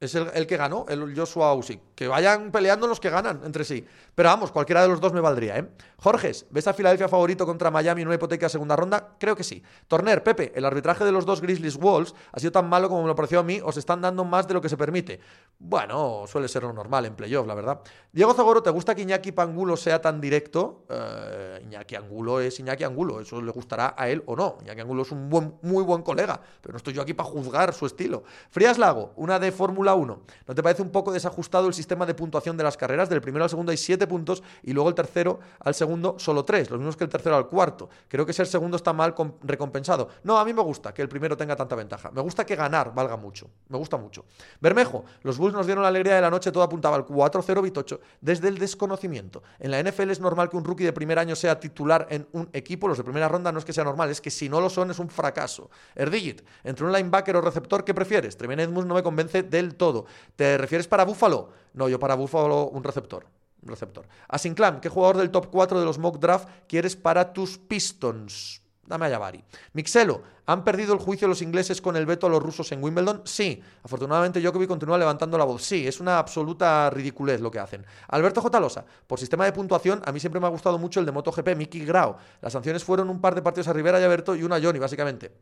Es 0.00 0.14
el, 0.14 0.46
que 0.46 0.56
ganó, 0.56 0.84
el 0.88 1.16
Joshua 1.16 1.54
Usyk. 1.54 1.80
Que 1.94 2.08
vayan 2.08 2.50
peleando 2.50 2.86
los 2.86 3.00
que 3.00 3.10
ganan 3.10 3.40
entre 3.44 3.64
sí. 3.64 3.86
Pero 4.14 4.28
vamos, 4.28 4.50
cualquiera 4.50 4.82
de 4.82 4.88
los 4.88 5.00
dos 5.00 5.12
me 5.12 5.20
valdría, 5.20 5.58
¿eh? 5.58 5.68
Jorges, 5.96 6.46
¿ves 6.50 6.66
a 6.68 6.74
Filadelfia 6.74 7.08
favorito 7.08 7.46
contra 7.46 7.70
Miami 7.70 8.02
en 8.02 8.08
una 8.08 8.16
hipoteca 8.16 8.48
segunda 8.48 8.76
ronda? 8.76 9.14
Creo 9.18 9.34
que 9.34 9.44
sí. 9.44 9.62
Torner, 9.88 10.22
Pepe, 10.22 10.52
el 10.54 10.64
arbitraje 10.66 11.04
de 11.04 11.12
los 11.12 11.24
dos 11.24 11.40
Grizzlies 11.40 11.78
Wolves 11.78 12.14
ha 12.32 12.38
sido 12.38 12.52
tan 12.52 12.68
malo 12.68 12.88
como 12.90 13.02
me 13.02 13.08
lo 13.08 13.14
pareció 13.14 13.40
a 13.40 13.42
mí. 13.42 13.60
Os 13.64 13.76
están 13.78 14.02
dando 14.02 14.24
más 14.24 14.46
de 14.46 14.52
lo 14.52 14.60
que 14.60 14.68
se 14.68 14.76
permite. 14.76 15.20
Bueno, 15.58 16.24
suele 16.26 16.48
ser 16.48 16.64
lo 16.64 16.72
normal 16.72 17.06
en 17.06 17.14
playoff, 17.14 17.46
la 17.46 17.54
verdad. 17.54 17.80
Diego 18.12 18.34
Zagoro, 18.34 18.62
¿te 18.62 18.70
gusta 18.70 18.94
que 18.94 19.02
Iñaki 19.02 19.32
Pangulo 19.32 19.76
sea 19.76 20.02
tan 20.02 20.20
directo? 20.20 20.84
Eh, 20.90 21.62
Iñaki 21.64 21.94
Angulo 21.94 22.40
es 22.40 22.58
Iñaki 22.60 22.84
Angulo. 22.84 23.20
Eso 23.20 23.40
le 23.40 23.52
gustará 23.52 23.94
a 23.96 24.08
él 24.10 24.22
o 24.26 24.36
no. 24.36 24.58
Iñaki 24.60 24.80
Angulo 24.82 25.02
es 25.02 25.12
un 25.12 25.30
buen, 25.30 25.54
muy 25.62 25.84
buen 25.84 26.02
colega. 26.02 26.38
Pero 26.60 26.72
no 26.72 26.76
estoy 26.76 26.92
yo 26.92 27.00
aquí 27.00 27.14
para 27.14 27.30
juzgar 27.30 27.72
su 27.72 27.86
estilo. 27.86 28.24
Frías 28.50 28.76
Lago, 28.76 29.12
una 29.16 29.38
de 29.38 29.52
Fórmula 29.52 29.83
1. 29.92 30.22
¿No 30.46 30.54
te 30.54 30.62
parece 30.62 30.80
un 30.80 30.88
poco 30.88 31.12
desajustado 31.12 31.68
el 31.68 31.74
sistema 31.74 32.06
de 32.06 32.14
puntuación 32.14 32.56
de 32.56 32.64
las 32.64 32.78
carreras? 32.78 33.10
Del 33.10 33.20
primero 33.20 33.44
al 33.44 33.50
segundo 33.50 33.72
hay 33.72 33.76
siete 33.76 34.06
puntos 34.06 34.42
y 34.62 34.72
luego 34.72 34.88
el 34.88 34.94
tercero 34.94 35.40
al 35.60 35.74
segundo 35.74 36.14
solo 36.18 36.42
tres, 36.46 36.70
los 36.70 36.78
mismos 36.78 36.96
que 36.96 37.04
el 37.04 37.10
tercero 37.10 37.36
al 37.36 37.46
cuarto. 37.46 37.90
Creo 38.08 38.24
que 38.24 38.32
ser 38.32 38.46
segundo 38.46 38.78
está 38.78 38.94
mal 38.94 39.14
recompensado. 39.42 40.08
No, 40.22 40.38
a 40.38 40.44
mí 40.46 40.54
me 40.54 40.62
gusta 40.62 40.94
que 40.94 41.02
el 41.02 41.08
primero 41.10 41.36
tenga 41.36 41.54
tanta 41.54 41.76
ventaja. 41.76 42.10
Me 42.10 42.22
gusta 42.22 42.46
que 42.46 42.56
ganar 42.56 42.94
valga 42.94 43.18
mucho. 43.18 43.50
Me 43.68 43.76
gusta 43.76 43.98
mucho. 43.98 44.24
Bermejo, 44.60 45.04
los 45.22 45.36
Bulls 45.36 45.54
nos 45.54 45.66
dieron 45.66 45.82
la 45.82 45.88
alegría 45.88 46.14
de 46.14 46.20
la 46.22 46.30
noche, 46.30 46.50
todo 46.50 46.62
apuntaba 46.62 46.96
al 46.96 47.04
4-0 47.04 47.62
Bitocho 47.62 48.00
desde 48.20 48.48
el 48.48 48.58
desconocimiento. 48.58 49.42
En 49.58 49.70
la 49.70 49.82
NFL 49.82 50.10
es 50.10 50.20
normal 50.20 50.48
que 50.48 50.56
un 50.56 50.64
rookie 50.64 50.84
de 50.84 50.92
primer 50.92 51.18
año 51.18 51.36
sea 51.36 51.58
titular 51.58 52.06
en 52.10 52.26
un 52.32 52.48
equipo. 52.52 52.88
Los 52.88 52.98
de 52.98 53.04
primera 53.04 53.28
ronda 53.28 53.52
no 53.52 53.58
es 53.58 53.64
que 53.64 53.72
sea 53.72 53.84
normal, 53.84 54.10
es 54.10 54.20
que 54.20 54.30
si 54.30 54.48
no 54.48 54.60
lo 54.60 54.70
son 54.70 54.90
es 54.90 54.98
un 54.98 55.08
fracaso. 55.08 55.70
Erdigit, 55.94 56.42
entre 56.62 56.86
un 56.86 56.92
linebacker 56.92 57.36
o 57.36 57.40
receptor, 57.40 57.84
¿qué 57.84 57.94
prefieres? 57.94 58.36
Tremaine 58.36 58.66
no 58.66 58.94
me 58.94 59.02
convence 59.02 59.42
del 59.42 59.73
todo. 59.74 60.06
¿Te 60.36 60.58
refieres 60.58 60.88
para 60.88 61.04
Buffalo? 61.04 61.50
No, 61.74 61.88
yo 61.88 61.98
para 61.98 62.14
Buffalo 62.14 62.68
un 62.68 62.82
receptor. 62.82 63.26
Un 63.62 63.68
receptor. 63.68 64.06
Asinclan, 64.28 64.80
¿qué 64.80 64.88
jugador 64.88 65.16
del 65.16 65.30
top 65.30 65.48
4 65.50 65.78
de 65.78 65.86
los 65.86 65.98
mock 65.98 66.18
draft 66.18 66.48
quieres 66.66 66.96
para 66.96 67.32
tus 67.32 67.58
Pistons? 67.58 68.64
Dame 68.86 69.06
a 69.06 69.08
Yavari. 69.08 69.42
Mixelo, 69.72 70.22
¿han 70.46 70.62
perdido 70.62 70.92
el 70.92 70.98
juicio 70.98 71.26
los 71.26 71.40
ingleses 71.40 71.80
con 71.80 71.96
el 71.96 72.04
veto 72.04 72.26
a 72.26 72.30
los 72.30 72.42
rusos 72.42 72.70
en 72.72 72.82
Wimbledon? 72.82 73.22
Sí. 73.24 73.62
Afortunadamente 73.82 74.40
Djokovic 74.40 74.68
continúa 74.68 74.98
levantando 74.98 75.38
la 75.38 75.44
voz. 75.44 75.62
Sí, 75.62 75.86
es 75.86 76.00
una 76.00 76.18
absoluta 76.18 76.90
ridiculez 76.90 77.40
lo 77.40 77.50
que 77.50 77.58
hacen. 77.58 77.86
Alberto 78.08 78.42
J. 78.42 78.60
Losa, 78.60 78.84
por 79.06 79.18
sistema 79.18 79.46
de 79.46 79.52
puntuación, 79.52 80.02
a 80.04 80.12
mí 80.12 80.20
siempre 80.20 80.40
me 80.40 80.46
ha 80.46 80.50
gustado 80.50 80.78
mucho 80.78 81.00
el 81.00 81.06
de 81.06 81.12
MotoGP, 81.12 81.56
Miki 81.56 81.84
Grau. 81.86 82.16
Las 82.42 82.52
sanciones 82.52 82.84
fueron 82.84 83.08
un 83.08 83.20
par 83.20 83.34
de 83.34 83.42
partidos 83.42 83.68
a 83.68 83.72
Rivera 83.72 83.98
y 84.00 84.04
Alberto 84.04 84.34
y 84.36 84.42
una 84.42 84.56
a 84.56 84.60
Johnny, 84.62 84.78
básicamente. 84.78 85.32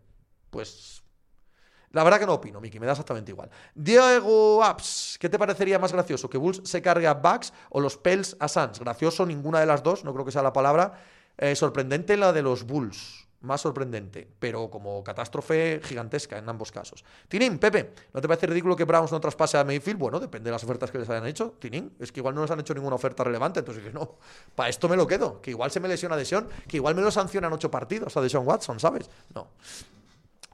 Pues 0.50 1.02
la 1.92 2.04
verdad 2.04 2.18
que 2.18 2.26
no 2.26 2.34
opino, 2.34 2.60
Miki, 2.60 2.80
me 2.80 2.86
da 2.86 2.92
exactamente 2.92 3.30
igual. 3.30 3.50
Diego 3.74 4.64
Apps, 4.64 5.16
¿qué 5.20 5.28
te 5.28 5.38
parecería 5.38 5.78
más 5.78 5.92
gracioso? 5.92 6.28
¿Que 6.28 6.38
Bulls 6.38 6.62
se 6.64 6.80
cargue 6.80 7.06
a 7.06 7.14
Bucks 7.14 7.52
o 7.70 7.80
los 7.80 7.96
Pels 7.96 8.36
a 8.40 8.48
Suns? 8.48 8.80
Gracioso, 8.80 9.26
ninguna 9.26 9.60
de 9.60 9.66
las 9.66 9.82
dos, 9.82 10.04
no 10.04 10.12
creo 10.12 10.24
que 10.24 10.32
sea 10.32 10.42
la 10.42 10.52
palabra. 10.52 10.94
Eh, 11.36 11.54
sorprendente 11.54 12.16
la 12.16 12.32
de 12.32 12.42
los 12.42 12.64
Bulls, 12.64 13.26
más 13.42 13.60
sorprendente, 13.60 14.28
pero 14.38 14.70
como 14.70 15.02
catástrofe 15.04 15.80
gigantesca 15.82 16.38
en 16.38 16.48
ambos 16.48 16.72
casos. 16.72 17.04
Tinín, 17.28 17.58
Pepe, 17.58 17.92
¿no 18.12 18.20
te 18.20 18.28
parece 18.28 18.46
ridículo 18.46 18.76
que 18.76 18.84
Browns 18.84 19.12
no 19.12 19.20
traspase 19.20 19.58
a 19.58 19.64
Mayfield? 19.64 19.98
Bueno, 19.98 20.20
depende 20.20 20.48
de 20.48 20.52
las 20.52 20.64
ofertas 20.64 20.90
que 20.90 20.98
les 20.98 21.08
hayan 21.10 21.26
hecho. 21.26 21.54
Tinín, 21.58 21.92
es 21.98 22.12
que 22.12 22.20
igual 22.20 22.34
no 22.34 22.42
les 22.42 22.50
han 22.50 22.60
hecho 22.60 22.74
ninguna 22.74 22.96
oferta 22.96 23.24
relevante, 23.24 23.60
entonces 23.60 23.92
no, 23.92 24.16
para 24.54 24.68
esto 24.68 24.88
me 24.88 24.96
lo 24.96 25.06
quedo, 25.06 25.42
que 25.42 25.50
igual 25.50 25.70
se 25.70 25.80
me 25.80 25.88
lesiona 25.88 26.16
Deshaun, 26.16 26.48
que 26.68 26.76
igual 26.76 26.94
me 26.94 27.02
lo 27.02 27.10
sancionan 27.10 27.52
ocho 27.52 27.70
partidos 27.70 28.16
a 28.16 28.38
Watson, 28.38 28.80
¿sabes? 28.80 29.10
No. 29.34 29.48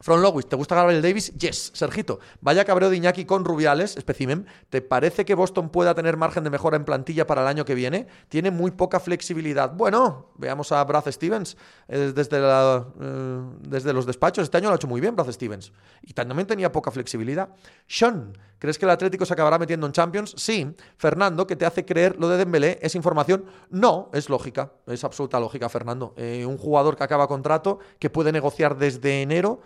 From 0.01 0.21
Lowis, 0.21 0.47
¿te 0.47 0.57
gusta 0.57 0.75
Gabriel 0.75 1.03
Davis? 1.03 1.33
Yes. 1.35 1.73
Sergito, 1.75 2.21
vaya 2.41 2.65
cabreo 2.65 2.91
de 2.91 2.97
Iñaki 2.97 3.25
con 3.25 3.45
Rubiales, 3.45 3.97
especimen. 3.97 4.47
¿Te 4.71 4.81
parece 4.81 5.25
que 5.25 5.35
Boston 5.35 5.71
pueda 5.71 5.95
tener 5.95 6.17
margen 6.17 6.45
de 6.45 6.51
mejora 6.51 6.77
en 6.77 6.85
plantilla 6.85 7.27
para 7.27 7.43
el 7.43 7.49
año 7.49 7.65
que 7.65 7.75
viene? 7.75 8.07
Tiene 8.29 8.51
muy 8.51 8.71
poca 8.71 9.01
flexibilidad. 9.01 9.73
Bueno, 9.75 10.31
veamos 10.37 10.71
a 10.73 10.85
Brad 10.85 11.11
Stevens 11.11 11.57
eh, 11.89 12.13
desde, 12.15 12.39
eh, 12.41 13.43
desde 13.63 13.93
los 13.93 14.07
despachos. 14.07 14.45
Este 14.45 14.57
año 14.57 14.69
lo 14.69 14.75
ha 14.75 14.77
hecho 14.77 14.87
muy 14.87 15.01
bien 15.01 15.17
Brad 15.17 15.31
Stevens. 15.33 15.73
Y 16.03 16.13
también 16.13 16.47
tenía 16.47 16.71
poca 16.71 16.91
flexibilidad. 16.91 17.49
Sean, 17.89 18.39
¿crees 18.59 18.79
que 18.79 18.85
el 18.85 18.91
Atlético 18.91 19.27
se 19.27 19.33
acabará 19.33 19.59
metiendo 19.59 19.87
en 19.87 19.93
Champions? 19.93 20.35
Sí. 20.37 20.75
Fernando, 20.97 21.47
¿qué 21.47 21.57
te 21.57 21.67
hace 21.67 21.85
creer 21.85 22.17
lo 22.19 22.29
de 22.29 22.37
Dembélé? 22.37 22.79
¿Es 22.83 22.95
información? 22.95 23.47
No, 23.71 24.11
es 24.13 24.29
lógica. 24.29 24.73
Es 24.87 25.03
absoluta 25.03 25.41
lógica, 25.41 25.69
Fernando. 25.69 26.15
Eh, 26.17 26.47
un 26.47 26.57
jugador 26.57 26.97
que 26.97 27.03
acaba 27.03 27.27
contrato, 27.27 27.81
que 27.99 28.11
puede 28.11 28.31
negociar 28.31 28.79
desde 28.79 29.23
enero 29.23 29.61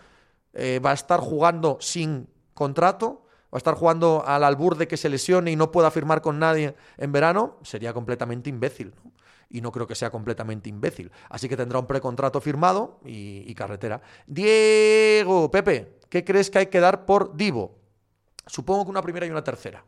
eh, 0.52 0.80
va 0.84 0.90
a 0.90 0.94
estar 0.94 1.20
jugando 1.20 1.78
sin 1.80 2.28
contrato, 2.54 3.26
va 3.44 3.56
a 3.56 3.58
estar 3.58 3.74
jugando 3.74 4.22
al 4.26 4.44
albur 4.44 4.76
de 4.76 4.88
que 4.88 4.96
se 4.96 5.08
lesione 5.08 5.50
y 5.50 5.56
no 5.56 5.70
pueda 5.70 5.90
firmar 5.90 6.22
con 6.22 6.38
nadie 6.38 6.74
en 6.96 7.12
verano, 7.12 7.58
sería 7.62 7.92
completamente 7.92 8.50
imbécil. 8.50 8.94
Y 9.48 9.60
no 9.60 9.70
creo 9.70 9.86
que 9.86 9.94
sea 9.94 10.10
completamente 10.10 10.70
imbécil. 10.70 11.12
Así 11.28 11.46
que 11.46 11.58
tendrá 11.58 11.78
un 11.78 11.86
precontrato 11.86 12.40
firmado 12.40 13.00
y 13.04 13.54
carretera. 13.54 14.00
Diego, 14.26 15.50
Pepe, 15.50 15.98
¿qué 16.08 16.24
crees 16.24 16.48
que 16.48 16.60
hay 16.60 16.66
que 16.68 16.80
dar 16.80 17.04
por 17.04 17.36
Divo? 17.36 17.78
Supongo 18.46 18.84
que 18.84 18.90
una 18.90 19.02
primera 19.02 19.26
y 19.26 19.30
una 19.30 19.44
tercera. 19.44 19.84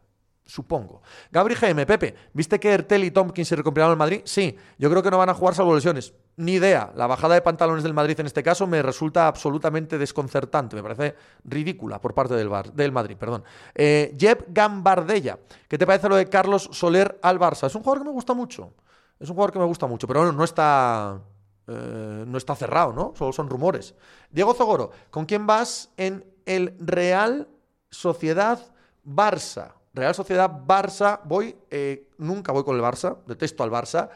Supongo. 0.46 1.00
Gabri 1.30 1.54
GM, 1.54 1.86
Pepe, 1.86 2.14
¿viste 2.34 2.60
que 2.60 2.70
Ertel 2.70 3.04
y 3.04 3.10
Tompkins 3.10 3.48
se 3.48 3.56
recuperaron 3.56 3.92
en 3.92 3.98
Madrid? 3.98 4.20
Sí, 4.24 4.54
yo 4.78 4.90
creo 4.90 5.02
que 5.02 5.10
no 5.10 5.16
van 5.16 5.30
a 5.30 5.34
jugar 5.34 5.54
salvo 5.54 5.74
lesiones. 5.74 6.12
Ni 6.36 6.54
idea. 6.54 6.92
La 6.96 7.06
bajada 7.06 7.34
de 7.34 7.40
pantalones 7.40 7.82
del 7.82 7.94
Madrid 7.94 8.20
en 8.20 8.26
este 8.26 8.42
caso 8.42 8.66
me 8.66 8.82
resulta 8.82 9.26
absolutamente 9.26 9.96
desconcertante. 9.96 10.76
Me 10.76 10.82
parece 10.82 11.14
ridícula 11.44 11.98
por 11.98 12.12
parte 12.12 12.34
del, 12.34 12.50
Bar, 12.50 12.72
del 12.74 12.92
Madrid. 12.92 13.16
Perdón. 13.16 13.42
Eh, 13.74 14.14
Jeb 14.18 14.44
Gambardella, 14.48 15.38
¿qué 15.66 15.78
te 15.78 15.86
parece 15.86 16.10
lo 16.10 16.16
de 16.16 16.28
Carlos 16.28 16.68
Soler 16.72 17.18
al 17.22 17.38
Barça? 17.38 17.66
Es 17.66 17.74
un 17.74 17.82
jugador 17.82 18.02
que 18.02 18.08
me 18.08 18.14
gusta 18.14 18.34
mucho. 18.34 18.74
Es 19.18 19.30
un 19.30 19.36
jugador 19.36 19.52
que 19.52 19.58
me 19.58 19.64
gusta 19.64 19.86
mucho, 19.86 20.06
pero 20.06 20.20
bueno, 20.20 20.32
no 20.32 20.44
está. 20.44 21.20
Eh, 21.66 22.24
no 22.26 22.36
está 22.36 22.54
cerrado, 22.54 22.92
¿no? 22.92 23.14
Solo 23.16 23.32
son 23.32 23.48
rumores. 23.48 23.94
Diego 24.30 24.52
Zogoro, 24.52 24.90
¿con 25.10 25.24
quién 25.24 25.46
vas 25.46 25.90
en 25.96 26.26
el 26.44 26.76
Real 26.78 27.48
Sociedad 27.90 28.60
Barça? 29.06 29.72
Real 29.94 30.14
Sociedad, 30.14 30.50
Barça, 30.50 31.20
voy, 31.24 31.54
eh, 31.70 32.10
nunca 32.18 32.52
voy 32.52 32.64
con 32.64 32.76
el 32.76 32.82
Barça, 32.82 33.18
detesto 33.26 33.62
al 33.62 33.70
Barça, 33.70 34.08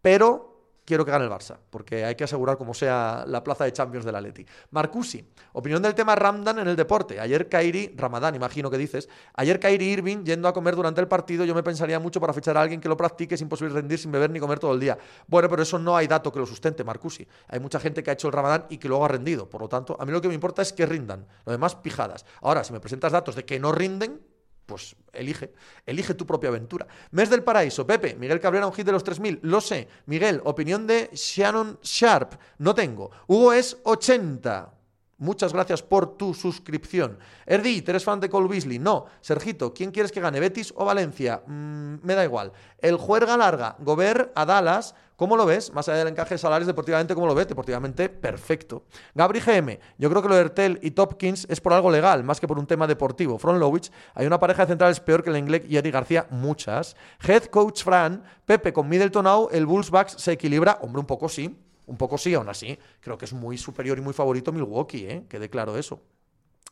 pero 0.00 0.56
quiero 0.86 1.04
que 1.04 1.10
gane 1.10 1.24
el 1.24 1.30
Barça, 1.30 1.58
porque 1.68 2.04
hay 2.04 2.14
que 2.14 2.24
asegurar 2.24 2.56
como 2.56 2.72
sea 2.72 3.24
la 3.26 3.44
plaza 3.44 3.64
de 3.64 3.72
Champions 3.72 4.06
del 4.06 4.14
Atleti. 4.14 4.46
Marcusi, 4.70 5.28
opinión 5.52 5.82
del 5.82 5.94
tema 5.94 6.14
Ramdan 6.14 6.60
en 6.60 6.68
el 6.68 6.76
deporte. 6.76 7.20
Ayer 7.20 7.48
Kairi, 7.48 7.92
Ramadán, 7.96 8.34
imagino 8.34 8.70
que 8.70 8.78
dices, 8.78 9.08
ayer 9.34 9.60
Kairi 9.60 9.84
Irving 9.84 10.24
yendo 10.24 10.48
a 10.48 10.54
comer 10.54 10.74
durante 10.76 11.00
el 11.00 11.08
partido, 11.08 11.44
yo 11.44 11.54
me 11.54 11.62
pensaría 11.62 11.98
mucho 11.98 12.20
para 12.20 12.32
fichar 12.32 12.56
a 12.56 12.62
alguien 12.62 12.80
que 12.80 12.88
lo 12.88 12.96
practique, 12.96 13.34
es 13.34 13.40
imposible 13.42 13.74
rendir 13.74 13.98
sin 13.98 14.12
beber 14.12 14.30
ni 14.30 14.40
comer 14.40 14.58
todo 14.58 14.72
el 14.72 14.80
día. 14.80 14.96
Bueno, 15.26 15.50
pero 15.50 15.62
eso 15.62 15.78
no 15.78 15.96
hay 15.96 16.06
dato 16.06 16.32
que 16.32 16.38
lo 16.38 16.46
sustente, 16.46 16.84
Marcusi. 16.84 17.26
Hay 17.48 17.60
mucha 17.60 17.80
gente 17.80 18.02
que 18.02 18.10
ha 18.10 18.12
hecho 18.14 18.28
el 18.28 18.32
Ramadán 18.32 18.66
y 18.70 18.78
que 18.78 18.88
luego 18.88 19.04
ha 19.04 19.08
rendido, 19.08 19.50
por 19.50 19.60
lo 19.60 19.68
tanto, 19.68 19.96
a 20.00 20.06
mí 20.06 20.12
lo 20.12 20.22
que 20.22 20.28
me 20.28 20.34
importa 20.34 20.62
es 20.62 20.72
que 20.72 20.86
rindan, 20.86 21.26
lo 21.44 21.52
demás 21.52 21.74
pijadas. 21.74 22.24
Ahora, 22.40 22.64
si 22.64 22.72
me 22.72 22.80
presentas 22.80 23.12
datos 23.12 23.34
de 23.34 23.44
que 23.44 23.58
no 23.58 23.72
rinden, 23.72 24.20
pues 24.66 24.96
elige, 25.12 25.52
elige 25.86 26.14
tu 26.14 26.26
propia 26.26 26.48
aventura. 26.50 26.86
Mes 27.12 27.30
del 27.30 27.42
Paraíso, 27.42 27.86
Pepe, 27.86 28.16
Miguel 28.16 28.40
Cabrera, 28.40 28.66
un 28.66 28.72
hit 28.72 28.84
de 28.84 28.92
los 28.92 29.04
3000, 29.04 29.40
lo 29.42 29.60
sé. 29.60 29.88
Miguel, 30.06 30.40
opinión 30.44 30.86
de 30.86 31.08
Shannon 31.12 31.78
Sharp, 31.82 32.34
no 32.58 32.74
tengo. 32.74 33.10
Hugo 33.26 33.52
es 33.52 33.78
80. 33.84 34.75
Muchas 35.18 35.54
gracias 35.54 35.82
por 35.82 36.18
tu 36.18 36.34
suscripción. 36.34 37.18
Erdi, 37.46 37.82
¿eres 37.86 38.04
fan 38.04 38.20
de 38.20 38.28
Cole 38.28 38.48
Beasley? 38.48 38.78
No. 38.78 39.06
Sergito, 39.22 39.72
¿quién 39.72 39.90
quieres 39.90 40.12
que 40.12 40.20
gane? 40.20 40.40
¿Betis 40.40 40.74
o 40.76 40.84
Valencia? 40.84 41.42
Mm, 41.46 41.96
me 42.02 42.14
da 42.14 42.22
igual. 42.22 42.52
El 42.78 42.98
juerga 42.98 43.34
larga, 43.38 43.76
Gobert 43.78 44.32
a 44.34 44.44
Dallas. 44.44 44.94
¿Cómo 45.16 45.38
lo 45.38 45.46
ves? 45.46 45.72
Más 45.72 45.88
allá 45.88 46.00
del 46.00 46.08
encaje 46.08 46.34
de 46.34 46.38
salarios, 46.38 46.66
deportivamente, 46.66 47.14
¿cómo 47.14 47.26
lo 47.26 47.34
ves? 47.34 47.48
Deportivamente, 47.48 48.10
perfecto. 48.10 48.84
Gabri 49.14 49.40
GM, 49.40 49.78
yo 49.96 50.10
creo 50.10 50.20
que 50.20 50.28
lo 50.28 50.34
de 50.34 50.42
Ertel 50.42 50.78
y 50.82 50.90
Topkins 50.90 51.46
es 51.48 51.62
por 51.62 51.72
algo 51.72 51.90
legal, 51.90 52.22
más 52.22 52.38
que 52.38 52.46
por 52.46 52.58
un 52.58 52.66
tema 52.66 52.86
deportivo. 52.86 53.38
From 53.38 53.56
Lowich, 53.56 53.90
hay 54.14 54.26
una 54.26 54.38
pareja 54.38 54.66
de 54.66 54.72
centrales 54.72 55.00
peor 55.00 55.22
que 55.22 55.30
Lenglet 55.30 55.64
y 55.70 55.78
Eric 55.78 55.94
García, 55.94 56.26
muchas. 56.28 56.96
Head 57.26 57.44
Coach 57.44 57.82
Fran, 57.82 58.24
Pepe 58.44 58.74
con 58.74 58.90
Middleton 58.90 59.24
Now, 59.24 59.48
el 59.50 59.64
Bulls 59.64 59.88
Bucks 59.88 60.16
se 60.18 60.32
equilibra, 60.32 60.80
hombre, 60.82 61.00
un 61.00 61.06
poco 61.06 61.30
sí, 61.30 61.58
un 61.86 61.96
poco 61.96 62.18
sí, 62.18 62.34
aún 62.34 62.48
así. 62.48 62.78
Creo 63.00 63.16
que 63.16 63.24
es 63.24 63.32
muy 63.32 63.56
superior 63.58 63.98
y 63.98 64.00
muy 64.00 64.12
favorito 64.12 64.52
Milwaukee, 64.52 65.06
¿eh? 65.06 65.26
Quede 65.28 65.48
claro 65.48 65.76
eso. 65.76 66.02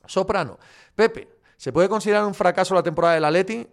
Soprano. 0.07 0.59
Pepe, 0.94 1.38
¿se 1.57 1.72
puede 1.72 1.88
considerar 1.88 2.24
un 2.24 2.35
fracaso 2.35 2.74
la 2.74 2.83
temporada 2.83 3.14
del 3.14 3.24
Atleti? 3.24 3.66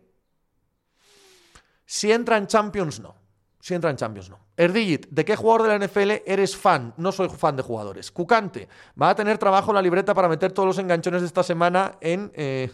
Si 1.86 2.12
entra 2.12 2.38
en 2.38 2.48
Champions, 2.48 3.00
no. 3.00 3.16
Si 3.60 3.74
entra 3.74 3.90
en 3.90 3.98
Champions, 3.98 4.30
no. 4.30 4.40
Erdigit, 4.58 5.08
¿de 5.10 5.26
qué 5.26 5.36
jugador 5.36 5.64
de 5.68 5.78
la 5.78 5.86
NFL 5.86 6.24
eres 6.26 6.56
fan? 6.56 6.94
No 6.98 7.12
soy 7.12 7.30
fan 7.30 7.56
de 7.56 7.64
jugadores. 7.64 8.12
Cucante, 8.12 8.68
va 9.00 9.10
a 9.10 9.16
tener 9.16 9.38
trabajo 9.38 9.74
la 9.74 9.82
libreta 9.82 10.14
para 10.14 10.28
meter 10.28 10.52
todos 10.52 10.68
los 10.68 10.78
enganchones 10.80 11.22
de 11.22 11.28
esta 11.28 11.44
semana 11.44 11.98
en... 12.02 12.32
Eh, 12.34 12.72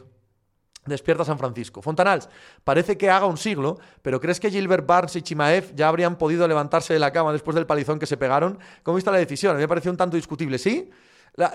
Despierta 0.88 1.23
San 1.26 1.38
Francisco. 1.38 1.82
Fontanals, 1.82 2.30
parece 2.63 2.97
que 2.97 3.10
haga 3.10 3.26
un 3.26 3.38
siglo, 3.38 3.78
pero 4.02 4.19
¿crees 4.19 4.39
que 4.39 4.50
Gilbert 4.50 4.86
Barnes 4.86 5.15
y 5.15 5.21
Chimaev 5.21 5.76
ya 5.76 5.88
habrían 5.88 6.17
podido 6.17 6.47
levantarse 6.47 6.93
de 6.93 7.00
la 7.00 7.12
cama 7.12 7.32
después 7.34 7.56
del 7.56 7.65
palizón 7.65 8.00
que 8.00 8.06
se 8.06 8.17
pegaron? 8.17 8.60
¿Cómo 8.84 8.95
viste 8.95 9.12
la 9.12 9.17
decisión? 9.17 9.52
A 9.52 9.56
mí 9.56 9.62
me 9.62 9.67
pareció 9.67 9.91
un 9.91 9.97
tanto 9.97 10.15
discutible, 10.15 10.58
¿sí? 10.58 10.89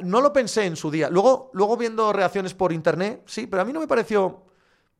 no 0.04 0.20
lo 0.20 0.32
pensé 0.32 0.64
en 0.64 0.76
su 0.76 0.90
día. 0.90 1.10
Luego, 1.10 1.50
luego 1.54 1.76
viendo 1.76 2.12
reacciones 2.12 2.54
por 2.54 2.72
internet, 2.72 3.22
sí, 3.26 3.46
pero 3.46 3.62
a 3.62 3.64
mí 3.64 3.72
no 3.72 3.80
me 3.80 3.88
pareció 3.88 4.42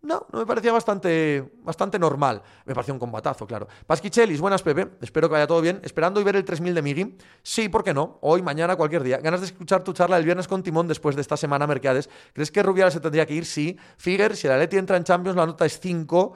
No, 0.03 0.27
no 0.33 0.41
me 0.41 0.47
parecía 0.47 0.73
bastante, 0.73 1.53
bastante 1.62 1.97
normal. 1.97 2.43
Me 2.65 2.75
pareció 2.75 2.93
un 2.93 2.99
combatazo, 2.99 3.47
claro. 3.47 3.69
Pasquichelis, 3.87 4.41
buenas, 4.41 4.61
Pepe. 4.61 4.97
Espero 5.01 5.29
que 5.29 5.35
vaya 5.35 5.47
todo 5.47 5.61
bien. 5.61 5.81
Esperando 5.85 6.21
y 6.21 6.25
ver 6.25 6.35
el 6.35 6.45
3000 6.45 6.75
de 6.75 6.83
Migi. 6.83 7.17
Sí, 7.43 7.69
¿por 7.69 7.85
qué 7.85 7.95
no? 7.95 8.19
Hoy, 8.21 8.43
mañana, 8.43 8.75
cualquier 8.75 9.05
día. 9.05 9.19
Ganas 9.19 9.41
de 9.41 9.47
escuchar 9.47 9.85
tu 9.85 9.93
charla 9.93 10.19
el 10.19 10.25
viernes 10.25 10.49
con 10.49 10.65
Timón 10.65 10.88
después 10.88 11.15
de 11.15 11.23
esta 11.23 11.37
semana 11.37 11.69
Mercades. 11.69 12.11
¿Crees 12.33 12.51
que 12.51 12.65
Rubiales 12.65 12.95
se 12.95 13.01
tendría 13.01 13.27
que 13.27 13.35
ir? 13.35 13.47
Sí. 13.47 13.79
Figuer, 13.97 14.37
si 14.37 14.49
la 14.49 14.59
Leti 14.59 14.77
entra 14.77 14.97
en 14.97 15.05
Champions, 15.05 15.37
la 15.37 15.47
nota 15.47 15.67
es 15.67 15.79
5. 15.79 16.33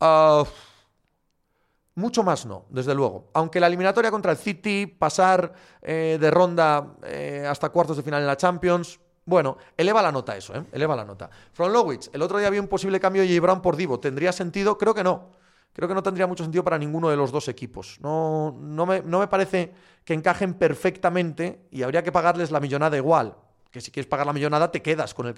Ah, 0.00 0.44
mucho 1.96 2.22
más 2.22 2.46
no, 2.46 2.64
desde 2.70 2.94
luego. 2.94 3.30
Aunque 3.34 3.60
la 3.60 3.66
eliminatoria 3.66 4.10
contra 4.10 4.32
el 4.32 4.38
City, 4.38 4.86
pasar 4.86 5.52
eh, 5.82 6.16
de 6.18 6.30
ronda 6.30 6.94
eh, 7.04 7.46
hasta 7.46 7.68
cuartos 7.68 7.98
de 7.98 8.02
final 8.02 8.22
en 8.22 8.26
la 8.26 8.38
Champions, 8.38 8.98
bueno, 9.30 9.56
eleva 9.76 10.02
la 10.02 10.10
nota 10.10 10.36
eso, 10.36 10.54
¿eh? 10.54 10.64
Eleva 10.72 10.96
la 10.96 11.04
nota. 11.04 11.30
Lowitz, 11.56 12.10
el 12.12 12.20
otro 12.20 12.38
día 12.38 12.48
había 12.48 12.60
un 12.60 12.66
posible 12.66 12.98
cambio 12.98 13.22
de. 13.22 13.40
Brown 13.40 13.62
por 13.62 13.76
Divo. 13.76 14.00
¿Tendría 14.00 14.32
sentido? 14.32 14.76
Creo 14.76 14.92
que 14.92 15.04
no. 15.04 15.30
Creo 15.72 15.88
que 15.88 15.94
no 15.94 16.02
tendría 16.02 16.26
mucho 16.26 16.42
sentido 16.42 16.64
para 16.64 16.78
ninguno 16.78 17.08
de 17.08 17.16
los 17.16 17.30
dos 17.30 17.46
equipos. 17.46 17.98
No, 18.02 18.56
no, 18.60 18.86
me, 18.86 19.02
no 19.02 19.20
me 19.20 19.28
parece 19.28 19.72
que 20.04 20.14
encajen 20.14 20.54
perfectamente 20.54 21.68
y 21.70 21.82
habría 21.82 22.02
que 22.02 22.10
pagarles 22.10 22.50
la 22.50 22.58
millonada 22.58 22.96
igual 22.96 23.36
que 23.70 23.80
si 23.80 23.90
quieres 23.90 24.08
pagar 24.08 24.26
la 24.26 24.32
millonada 24.32 24.70
te 24.70 24.82
quedas 24.82 25.14
con 25.14 25.26
el, 25.26 25.34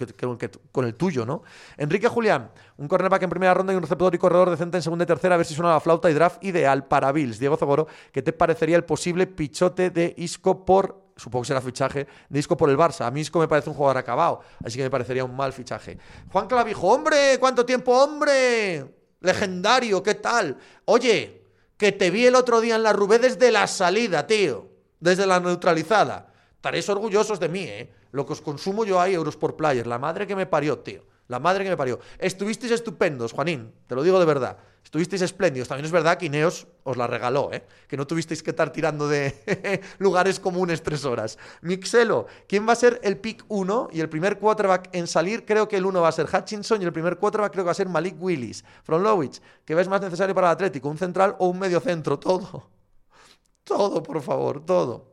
con 0.73 0.85
el 0.85 0.95
tuyo, 0.95 1.27
¿no? 1.27 1.43
Enrique 1.77 2.09
Julián, 2.09 2.51
un 2.79 2.89
cornerback 2.89 3.23
en 3.23 3.31
primera 3.31 3.53
ronda 3.53 3.73
y 3.73 3.77
un 3.77 3.83
receptor 3.83 4.15
y 4.15 4.19
corredor 4.19 4.51
decente 4.51 4.79
en 4.79 4.83
segunda 4.83 5.05
y 5.05 5.07
tercera, 5.07 5.35
a 5.35 5.39
ver 5.39 5.47
si 5.47 5.55
suena 5.55 5.71
la 5.71 5.81
flauta 5.81 6.11
y 6.11 6.15
draft 6.15 6.43
ideal 6.43 6.87
para 6.87 7.13
Bills. 7.13 7.39
Diego 7.39 7.57
Zogoro, 7.57 7.87
¿qué 8.11 8.23
te 8.23 8.33
parecería 8.33 8.77
el 8.77 8.85
posible 8.85 9.27
pichote 9.27 9.91
de 9.91 10.15
Isco 10.17 10.65
por 10.65 11.03
supongo 11.15 11.43
que 11.43 11.49
será 11.49 11.61
fichaje 11.61 12.07
de 12.29 12.39
Isco 12.39 12.57
por 12.57 12.71
el 12.71 12.77
Barça. 12.77 13.07
A 13.07 13.11
mí 13.11 13.21
Isco 13.21 13.39
me 13.39 13.47
parece 13.47 13.69
un 13.69 13.77
jugador 13.77 13.99
acabado, 13.99 14.41
así 14.65 14.79
que 14.79 14.85
me 14.85 14.91
parecería 14.91 15.25
un 15.25 15.37
mal 15.37 15.53
fichaje. 15.53 15.99
Juan 16.33 16.49
Clavijo, 16.49 16.89
hombre, 16.89 17.37
¿cuánto 17.39 17.67
tiempo, 17.67 17.93
hombre? 17.93 18.85
Legendario, 19.21 20.03
¿qué 20.03 20.15
tal? 20.15 20.57
Oye, 20.87 21.43
que 21.77 21.93
te 21.93 22.11
vi 22.11 22.27
el 22.27 22.35
otro 22.35 22.61
día 22.61 22.77
en 22.77 22.83
la 22.83 22.93
Rubé 22.93 23.19
desde 23.19 23.53
la 23.53 23.67
salida, 23.67 24.27
tío, 24.27 24.69
desde 25.01 25.27
la 25.27 25.39
neutralizada. 25.39 26.33
Estaréis 26.57 26.89
orgullosos 26.89 27.39
de 27.39 27.49
mí, 27.49 27.65
¿eh? 27.65 27.93
Lo 28.13 28.25
que 28.25 28.35
os 28.35 28.41
consumo 28.41 28.85
yo 28.85 29.01
hay 29.01 29.15
euros 29.15 29.37
por 29.37 29.57
player. 29.57 29.87
La 29.87 29.99
madre 29.99 30.27
que 30.27 30.37
me 30.37 30.47
parió, 30.47 30.79
tío. 30.79 31.03
La 31.29 31.41
madre 31.41 31.65
que 31.65 31.71
me 31.71 31.77
parió. 31.77 31.99
Estuvisteis 32.19 32.73
estupendos, 32.73 33.33
Juanín. 33.33 33.73
Te 33.87 33.95
lo 33.95 34.03
digo 34.03 34.21
de 34.21 34.27
verdad. 34.27 34.59
Estuvisteis 34.85 35.23
espléndidos. 35.23 35.69
También 35.69 35.87
es 35.87 35.93
verdad 35.93 36.19
que 36.19 36.27
Ineos 36.27 36.67
os 36.83 36.97
la 36.99 37.07
regaló, 37.07 37.51
¿eh? 37.53 37.65
Que 37.89 37.97
no 37.97 38.07
tuvisteis 38.07 38.43
que 38.43 38.51
estar 38.51 38.71
tirando 38.71 39.09
de 39.09 39.81
lugares 39.99 40.41
comunes 40.41 40.83
tres 40.83 41.07
horas. 41.07 41.39
Mixelo, 41.63 42.27
¿quién 42.47 42.69
va 42.69 42.73
a 42.73 42.77
ser 42.77 43.01
el 43.03 43.17
pick 43.17 43.45
1 43.49 43.89
y 43.93 44.01
el 44.01 44.11
primer 44.11 44.39
quarterback 44.39 44.91
en 44.93 45.07
salir? 45.07 45.47
Creo 45.47 45.69
que 45.69 45.77
el 45.77 45.87
1 45.87 46.03
va 46.03 46.09
a 46.09 46.13
ser 46.13 46.27
Hutchinson 46.27 46.83
y 46.83 46.85
el 46.85 46.93
primer 46.93 47.17
quarterback 47.17 47.53
creo 47.53 47.65
que 47.65 47.69
va 47.69 47.73
a 47.73 47.77
ser 47.77 47.89
Malik 47.89 48.21
Willis. 48.21 48.65
From 48.83 49.03
Lowich, 49.03 49.41
¿qué 49.65 49.75
ves 49.75 49.89
más 49.89 50.03
necesario 50.03 50.35
para 50.35 50.49
el 50.49 50.53
Atlético? 50.53 50.91
¿Un 50.91 50.99
central 50.99 51.37
o 51.39 51.49
un 51.49 51.59
medio 51.59 51.81
centro? 51.81 52.19
Todo. 52.19 52.69
Todo, 53.65 54.03
por 54.03 54.21
favor, 54.21 54.67
todo. 54.67 55.12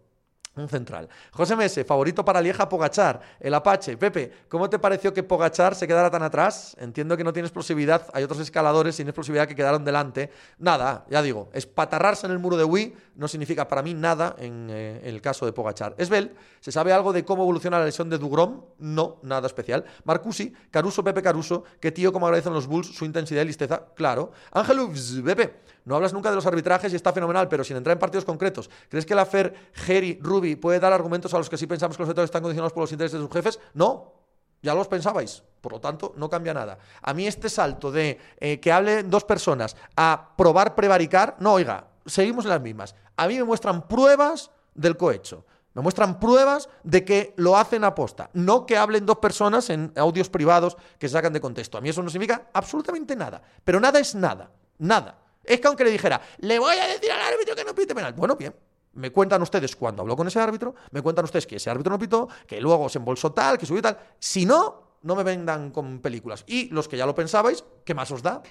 Un 0.59 0.67
central. 0.67 1.07
José 1.31 1.55
Mese, 1.55 1.85
favorito 1.85 2.25
para 2.25 2.41
Lieja 2.41 2.67
Pogachar, 2.67 3.21
el 3.39 3.53
Apache. 3.53 3.95
Pepe, 3.95 4.29
¿cómo 4.49 4.69
te 4.69 4.77
pareció 4.77 5.13
que 5.13 5.23
Pogachar 5.23 5.73
se 5.73 5.87
quedara 5.87 6.11
tan 6.11 6.21
atrás? 6.21 6.75
Entiendo 6.79 7.15
que 7.15 7.23
no 7.23 7.31
tiene 7.31 7.47
explosividad, 7.47 8.07
hay 8.13 8.25
otros 8.25 8.41
escaladores 8.41 8.95
sin 8.95 9.07
explosividad 9.07 9.47
que 9.47 9.55
quedaron 9.55 9.85
delante. 9.85 10.29
Nada, 10.57 11.05
ya 11.09 11.21
digo, 11.21 11.49
espatarrarse 11.53 12.25
en 12.25 12.33
el 12.33 12.39
muro 12.39 12.57
de 12.57 12.65
Wii 12.65 12.93
no 13.15 13.29
significa 13.29 13.69
para 13.69 13.81
mí 13.81 13.93
nada 13.93 14.35
en, 14.37 14.67
eh, 14.69 14.99
el 15.05 15.21
caso 15.21 15.45
de 15.45 15.53
Pogachar. 15.53 15.95
Esbel, 15.97 16.35
¿se 16.59 16.73
sabe 16.73 16.91
algo 16.91 17.13
de 17.13 17.23
cómo 17.23 17.43
evoluciona 17.43 17.79
la 17.79 17.85
lesión 17.85 18.09
de 18.09 18.17
Dugrom? 18.17 18.61
No, 18.79 19.19
nada 19.23 19.47
especial. 19.47 19.85
Marcusi, 20.03 20.53
Caruso, 20.71 21.05
Pepe 21.05 21.21
Caruso, 21.21 21.63
qué 21.79 21.93
tío 21.93 22.11
cómo 22.11 22.27
agradecen 22.27 22.53
los 22.53 22.67
Bulls 22.67 22.87
su 22.87 23.05
intensidad 23.05 23.43
y 23.43 23.45
listeza. 23.45 23.83
Claro. 23.95 24.31
Ángelus, 24.51 25.21
Pepe, 25.23 25.53
no 25.85 25.95
hablas 25.95 26.13
nunca 26.13 26.29
de 26.29 26.35
los 26.35 26.45
arbitrajes 26.45 26.93
y 26.93 26.95
está 26.95 27.13
fenomenal, 27.13 27.47
pero 27.47 27.63
sin 27.63 27.77
entrar 27.77 27.95
en 27.95 27.99
partidos 27.99 28.25
concretos, 28.25 28.69
¿crees 28.89 29.05
que 29.05 29.15
la 29.15 29.25
Fer, 29.25 29.53
Geri, 29.73 30.19
Ruby 30.21 30.55
puede 30.55 30.79
dar 30.79 30.93
argumentos 30.93 31.33
a 31.33 31.37
los 31.37 31.49
que 31.49 31.57
sí 31.57 31.67
pensamos 31.67 31.97
que 31.97 32.03
los 32.03 32.09
vetores 32.09 32.27
están 32.27 32.41
condicionados 32.41 32.73
por 32.73 32.81
los 32.83 32.91
intereses 32.91 33.19
de 33.19 33.25
sus 33.25 33.33
jefes? 33.33 33.59
No, 33.73 34.13
ya 34.61 34.73
los 34.73 34.87
pensabais. 34.87 35.43
Por 35.61 35.73
lo 35.73 35.79
tanto, 35.79 36.13
no 36.15 36.29
cambia 36.29 36.53
nada. 36.53 36.77
A 37.01 37.13
mí 37.13 37.27
este 37.27 37.49
salto 37.49 37.91
de 37.91 38.17
eh, 38.39 38.59
que 38.59 38.71
hablen 38.71 39.09
dos 39.09 39.23
personas 39.23 39.75
a 39.95 40.33
probar 40.37 40.75
prevaricar, 40.75 41.35
no, 41.39 41.53
oiga, 41.53 41.87
seguimos 42.05 42.45
en 42.45 42.51
las 42.51 42.61
mismas. 42.61 42.95
A 43.17 43.27
mí 43.27 43.37
me 43.37 43.43
muestran 43.43 43.87
pruebas 43.87 44.51
del 44.73 44.97
cohecho. 44.97 45.45
Me 45.73 45.81
muestran 45.81 46.19
pruebas 46.19 46.67
de 46.83 47.05
que 47.05 47.33
lo 47.37 47.55
hacen 47.55 47.83
a 47.83 47.93
posta. 47.93 48.29
No 48.33 48.65
que 48.65 48.77
hablen 48.77 49.05
dos 49.05 49.17
personas 49.17 49.69
en 49.69 49.93
audios 49.95 50.29
privados 50.29 50.75
que 50.97 51.07
sacan 51.07 51.33
de 51.33 51.41
contexto. 51.41 51.77
A 51.77 51.81
mí 51.81 51.89
eso 51.89 52.01
no 52.01 52.09
significa 52.09 52.49
absolutamente 52.53 53.15
nada. 53.15 53.41
Pero 53.63 53.79
nada 53.79 53.99
es 53.99 54.15
nada. 54.15 54.51
Nada. 54.79 55.17
Es 55.49 55.59
que 55.59 55.67
aunque 55.67 55.83
le 55.83 55.89
dijera, 55.89 56.21
le 56.41 56.59
voy 56.59 56.77
a 56.77 56.85
decir 56.85 57.11
al 57.11 57.21
árbitro 57.21 57.55
que 57.55 57.65
no 57.65 57.73
pite 57.73 57.95
penal. 57.95 58.13
Bueno, 58.13 58.35
bien. 58.35 58.53
Me 58.93 59.11
cuentan 59.11 59.41
ustedes 59.41 59.75
cuando 59.75 60.03
habló 60.03 60.15
con 60.15 60.27
ese 60.27 60.39
árbitro, 60.39 60.75
me 60.91 61.01
cuentan 61.01 61.25
ustedes 61.25 61.47
que 61.47 61.55
ese 61.55 61.71
árbitro 61.71 61.91
no 61.91 61.97
pitó, 61.97 62.27
que 62.45 62.61
luego 62.61 62.87
se 62.87 62.99
embolsó 62.99 63.31
tal, 63.31 63.57
que 63.57 63.65
subió 63.65 63.81
tal. 63.81 63.97
Si 64.19 64.45
no, 64.45 64.97
no 65.01 65.15
me 65.15 65.23
vendan 65.23 65.71
con 65.71 66.01
películas. 66.01 66.43
Y 66.45 66.69
los 66.69 66.87
que 66.87 66.97
ya 66.97 67.07
lo 67.07 67.15
pensabais, 67.15 67.63
¿qué 67.83 67.95
más 67.95 68.11
os 68.11 68.21
da? 68.21 68.43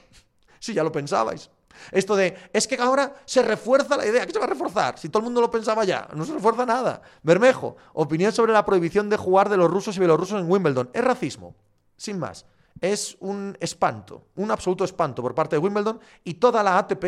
Si 0.58 0.74
ya 0.74 0.82
lo 0.82 0.90
pensabais. 0.90 1.50
Esto 1.92 2.16
de, 2.16 2.36
es 2.52 2.66
que 2.66 2.74
ahora 2.74 3.14
se 3.24 3.42
refuerza 3.42 3.96
la 3.96 4.04
idea. 4.04 4.26
¿Qué 4.26 4.32
se 4.32 4.40
va 4.40 4.46
a 4.46 4.48
reforzar? 4.48 4.98
Si 4.98 5.08
todo 5.08 5.20
el 5.20 5.24
mundo 5.26 5.40
lo 5.40 5.52
pensaba 5.52 5.84
ya, 5.84 6.08
no 6.14 6.24
se 6.24 6.32
refuerza 6.32 6.66
nada. 6.66 7.00
Bermejo, 7.22 7.76
opinión 7.92 8.32
sobre 8.32 8.52
la 8.52 8.64
prohibición 8.64 9.08
de 9.08 9.16
jugar 9.16 9.48
de 9.50 9.56
los 9.56 9.70
rusos 9.70 9.94
y 9.94 10.00
bielorrusos 10.00 10.40
en 10.40 10.50
Wimbledon. 10.50 10.90
Es 10.92 11.04
racismo, 11.04 11.54
sin 11.96 12.18
más 12.18 12.44
es 12.80 13.16
un 13.20 13.56
espanto, 13.60 14.26
un 14.36 14.50
absoluto 14.50 14.84
espanto 14.84 15.22
por 15.22 15.34
parte 15.34 15.56
de 15.56 15.60
Wimbledon 15.60 16.00
y 16.24 16.34
toda 16.34 16.62
la 16.62 16.78
ATP 16.78 17.04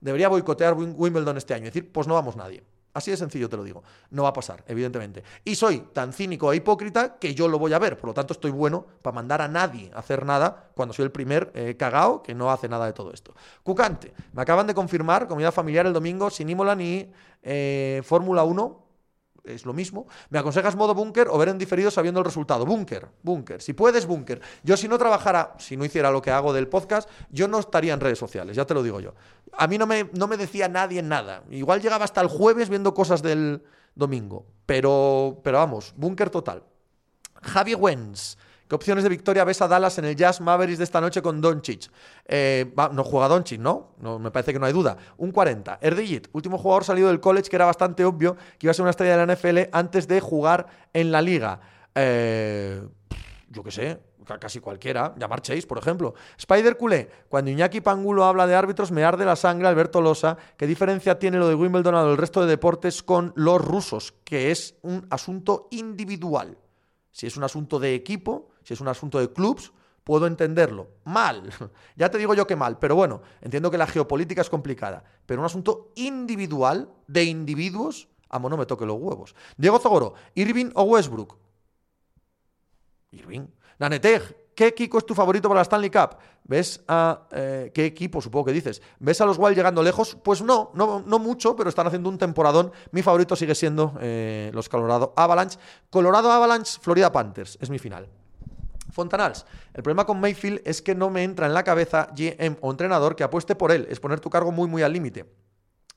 debería 0.00 0.28
boicotear 0.28 0.74
Wimbledon 0.74 1.36
este 1.36 1.54
año. 1.54 1.66
Es 1.66 1.74
decir, 1.74 1.90
pues 1.90 2.06
no 2.06 2.14
vamos 2.14 2.36
nadie. 2.36 2.62
Así 2.94 3.10
de 3.10 3.16
sencillo 3.16 3.48
te 3.48 3.56
lo 3.56 3.64
digo. 3.64 3.82
No 4.10 4.22
va 4.22 4.28
a 4.28 4.32
pasar, 4.32 4.62
evidentemente. 4.68 5.24
Y 5.44 5.56
soy 5.56 5.80
tan 5.92 6.12
cínico 6.12 6.52
e 6.52 6.56
hipócrita 6.56 7.18
que 7.18 7.34
yo 7.34 7.48
lo 7.48 7.58
voy 7.58 7.72
a 7.72 7.80
ver. 7.80 7.98
Por 7.98 8.08
lo 8.08 8.14
tanto, 8.14 8.32
estoy 8.32 8.52
bueno 8.52 8.86
para 9.02 9.16
mandar 9.16 9.42
a 9.42 9.48
nadie 9.48 9.90
a 9.92 9.98
hacer 9.98 10.24
nada 10.24 10.70
cuando 10.76 10.94
soy 10.94 11.06
el 11.06 11.10
primer 11.10 11.50
eh, 11.54 11.76
cagao 11.76 12.22
que 12.22 12.34
no 12.34 12.52
hace 12.52 12.68
nada 12.68 12.86
de 12.86 12.92
todo 12.92 13.12
esto. 13.12 13.34
Cucante. 13.64 14.14
Me 14.32 14.42
acaban 14.42 14.68
de 14.68 14.74
confirmar, 14.74 15.26
comida 15.26 15.50
familiar 15.50 15.86
el 15.86 15.92
domingo, 15.92 16.30
sin 16.30 16.48
Imola 16.48 16.76
ni 16.76 17.10
eh, 17.42 18.00
Fórmula 18.04 18.44
1 18.44 18.83
es 19.44 19.66
lo 19.66 19.72
mismo. 19.72 20.06
¿Me 20.30 20.38
aconsejas 20.38 20.76
modo 20.76 20.94
búnker 20.94 21.28
o 21.30 21.38
ver 21.38 21.48
en 21.48 21.58
diferido 21.58 21.90
sabiendo 21.90 22.20
el 22.20 22.26
resultado? 22.26 22.64
Búnker, 22.64 23.08
búnker. 23.22 23.60
Si 23.62 23.72
puedes, 23.72 24.06
búnker. 24.06 24.40
Yo 24.62 24.76
si 24.76 24.88
no 24.88 24.98
trabajara, 24.98 25.54
si 25.58 25.76
no 25.76 25.84
hiciera 25.84 26.10
lo 26.10 26.22
que 26.22 26.30
hago 26.30 26.52
del 26.52 26.68
podcast, 26.68 27.08
yo 27.30 27.48
no 27.48 27.58
estaría 27.58 27.94
en 27.94 28.00
redes 28.00 28.18
sociales, 28.18 28.56
ya 28.56 28.64
te 28.64 28.74
lo 28.74 28.82
digo 28.82 29.00
yo. 29.00 29.14
A 29.52 29.66
mí 29.66 29.78
no 29.78 29.86
me, 29.86 30.10
no 30.12 30.26
me 30.26 30.36
decía 30.36 30.68
nadie 30.68 31.02
nada. 31.02 31.44
Igual 31.50 31.80
llegaba 31.80 32.04
hasta 32.04 32.20
el 32.20 32.28
jueves 32.28 32.68
viendo 32.68 32.94
cosas 32.94 33.22
del 33.22 33.62
domingo. 33.94 34.46
Pero, 34.66 35.40
pero 35.44 35.58
vamos, 35.58 35.92
búnker 35.96 36.30
total. 36.30 36.64
Javi 37.42 37.74
Wens. 37.74 38.38
¿Qué 38.68 38.74
opciones 38.74 39.04
de 39.04 39.10
victoria 39.10 39.44
ves 39.44 39.60
a 39.60 39.68
Dallas 39.68 39.98
en 39.98 40.06
el 40.06 40.16
Jazz 40.16 40.40
Mavericks 40.40 40.78
de 40.78 40.84
esta 40.84 41.00
noche 41.00 41.20
con 41.20 41.40
Doncic? 41.40 41.90
Eh, 42.24 42.72
no 42.92 43.04
juega 43.04 43.28
Doncic, 43.28 43.60
¿no? 43.60 43.94
Me 44.18 44.30
parece 44.30 44.52
que 44.52 44.58
no 44.58 44.64
hay 44.64 44.72
duda. 44.72 44.96
Un 45.18 45.32
40. 45.32 45.78
Erdillit, 45.82 46.28
último 46.32 46.56
jugador 46.56 46.84
salido 46.84 47.08
del 47.08 47.20
college 47.20 47.50
que 47.50 47.56
era 47.56 47.66
bastante 47.66 48.04
obvio 48.04 48.36
que 48.58 48.66
iba 48.66 48.70
a 48.70 48.74
ser 48.74 48.82
una 48.82 48.90
estrella 48.90 49.18
de 49.18 49.26
la 49.26 49.34
NFL 49.34 49.70
antes 49.72 50.08
de 50.08 50.20
jugar 50.20 50.66
en 50.94 51.12
la 51.12 51.20
liga. 51.20 51.60
Eh, 51.94 52.82
yo 53.50 53.62
qué 53.62 53.70
sé, 53.70 54.00
casi 54.40 54.60
cualquiera, 54.60 55.14
llamar 55.16 55.42
Chase, 55.42 55.66
por 55.66 55.78
ejemplo. 55.78 56.14
Spider 56.38 56.76
Culé, 56.76 57.08
cuando 57.28 57.50
Iñaki 57.50 57.80
Pangulo 57.80 58.24
habla 58.24 58.46
de 58.46 58.54
árbitros, 58.54 58.90
me 58.90 59.04
arde 59.04 59.24
la 59.24 59.36
sangre 59.36 59.68
Alberto 59.68 60.00
Losa. 60.00 60.36
¿Qué 60.56 60.66
diferencia 60.66 61.18
tiene 61.18 61.38
lo 61.38 61.48
de 61.48 61.54
Wimbledon 61.54 61.94
a 61.94 62.04
del 62.04 62.16
resto 62.16 62.40
de 62.40 62.46
deportes 62.46 63.02
con 63.02 63.32
los 63.36 63.60
rusos? 63.60 64.14
Que 64.24 64.50
es 64.50 64.76
un 64.82 65.06
asunto 65.10 65.68
individual. 65.70 66.58
Si 67.10 67.26
es 67.26 67.36
un 67.36 67.44
asunto 67.44 67.78
de 67.78 67.94
equipo, 67.94 68.48
si 68.64 68.74
es 68.74 68.80
un 68.80 68.88
asunto 68.88 69.20
de 69.20 69.32
clubs, 69.32 69.72
puedo 70.02 70.26
entenderlo. 70.26 70.88
Mal. 71.04 71.50
Ya 71.96 72.10
te 72.10 72.18
digo 72.18 72.34
yo 72.34 72.46
que 72.46 72.56
mal, 72.56 72.78
pero 72.78 72.96
bueno, 72.96 73.22
entiendo 73.40 73.70
que 73.70 73.78
la 73.78 73.86
geopolítica 73.86 74.40
es 74.40 74.50
complicada. 74.50 75.04
Pero 75.26 75.40
un 75.40 75.46
asunto 75.46 75.92
individual, 75.94 76.90
de 77.06 77.24
individuos, 77.24 78.08
amo 78.28 78.48
no 78.48 78.56
me 78.56 78.66
toque 78.66 78.84
los 78.84 79.00
huevos. 79.00 79.34
Diego 79.56 79.78
Zogoro, 79.78 80.14
Irving 80.34 80.70
o 80.74 80.82
Westbrook. 80.82 81.36
Irving. 83.12 83.46
Naneteg, 83.78 84.44
¿Qué 84.54 84.68
equipo 84.68 84.98
es 84.98 85.06
tu 85.06 85.14
favorito 85.14 85.48
para 85.48 85.58
la 85.58 85.62
Stanley 85.62 85.90
Cup? 85.90 86.16
¿Ves 86.44 86.82
a 86.86 87.26
eh, 87.32 87.72
qué 87.74 87.86
equipo, 87.86 88.20
supongo 88.20 88.46
que 88.46 88.52
dices? 88.52 88.80
¿Ves 89.00 89.20
a 89.20 89.26
los 89.26 89.38
Wild 89.38 89.56
llegando 89.56 89.82
lejos? 89.82 90.16
Pues 90.22 90.42
no, 90.42 90.70
no, 90.74 91.18
mucho, 91.18 91.56
pero 91.56 91.68
están 91.68 91.86
haciendo 91.86 92.08
un 92.08 92.18
temporadón. 92.18 92.70
Mi 92.92 93.02
favorito 93.02 93.34
sigue 93.34 93.54
siendo 93.54 93.94
eh, 94.00 94.50
los 94.54 94.68
Colorado 94.68 95.12
Avalanche. 95.16 95.58
Colorado 95.90 96.30
Avalanche, 96.30 96.78
Florida 96.80 97.10
Panthers, 97.10 97.58
es 97.60 97.70
mi 97.70 97.78
final. 97.78 98.08
Fontanals, 98.94 99.44
el 99.74 99.82
problema 99.82 100.06
con 100.06 100.20
Mayfield 100.20 100.62
es 100.64 100.80
que 100.80 100.94
no 100.94 101.10
me 101.10 101.24
entra 101.24 101.46
en 101.46 101.54
la 101.54 101.64
cabeza 101.64 102.08
GM 102.16 102.56
o 102.60 102.70
entrenador 102.70 103.16
que 103.16 103.24
apueste 103.24 103.54
por 103.54 103.72
él, 103.72 103.86
es 103.90 104.00
poner 104.00 104.20
tu 104.20 104.30
cargo 104.30 104.52
muy 104.52 104.68
muy 104.68 104.82
al 104.82 104.92
límite. 104.92 105.26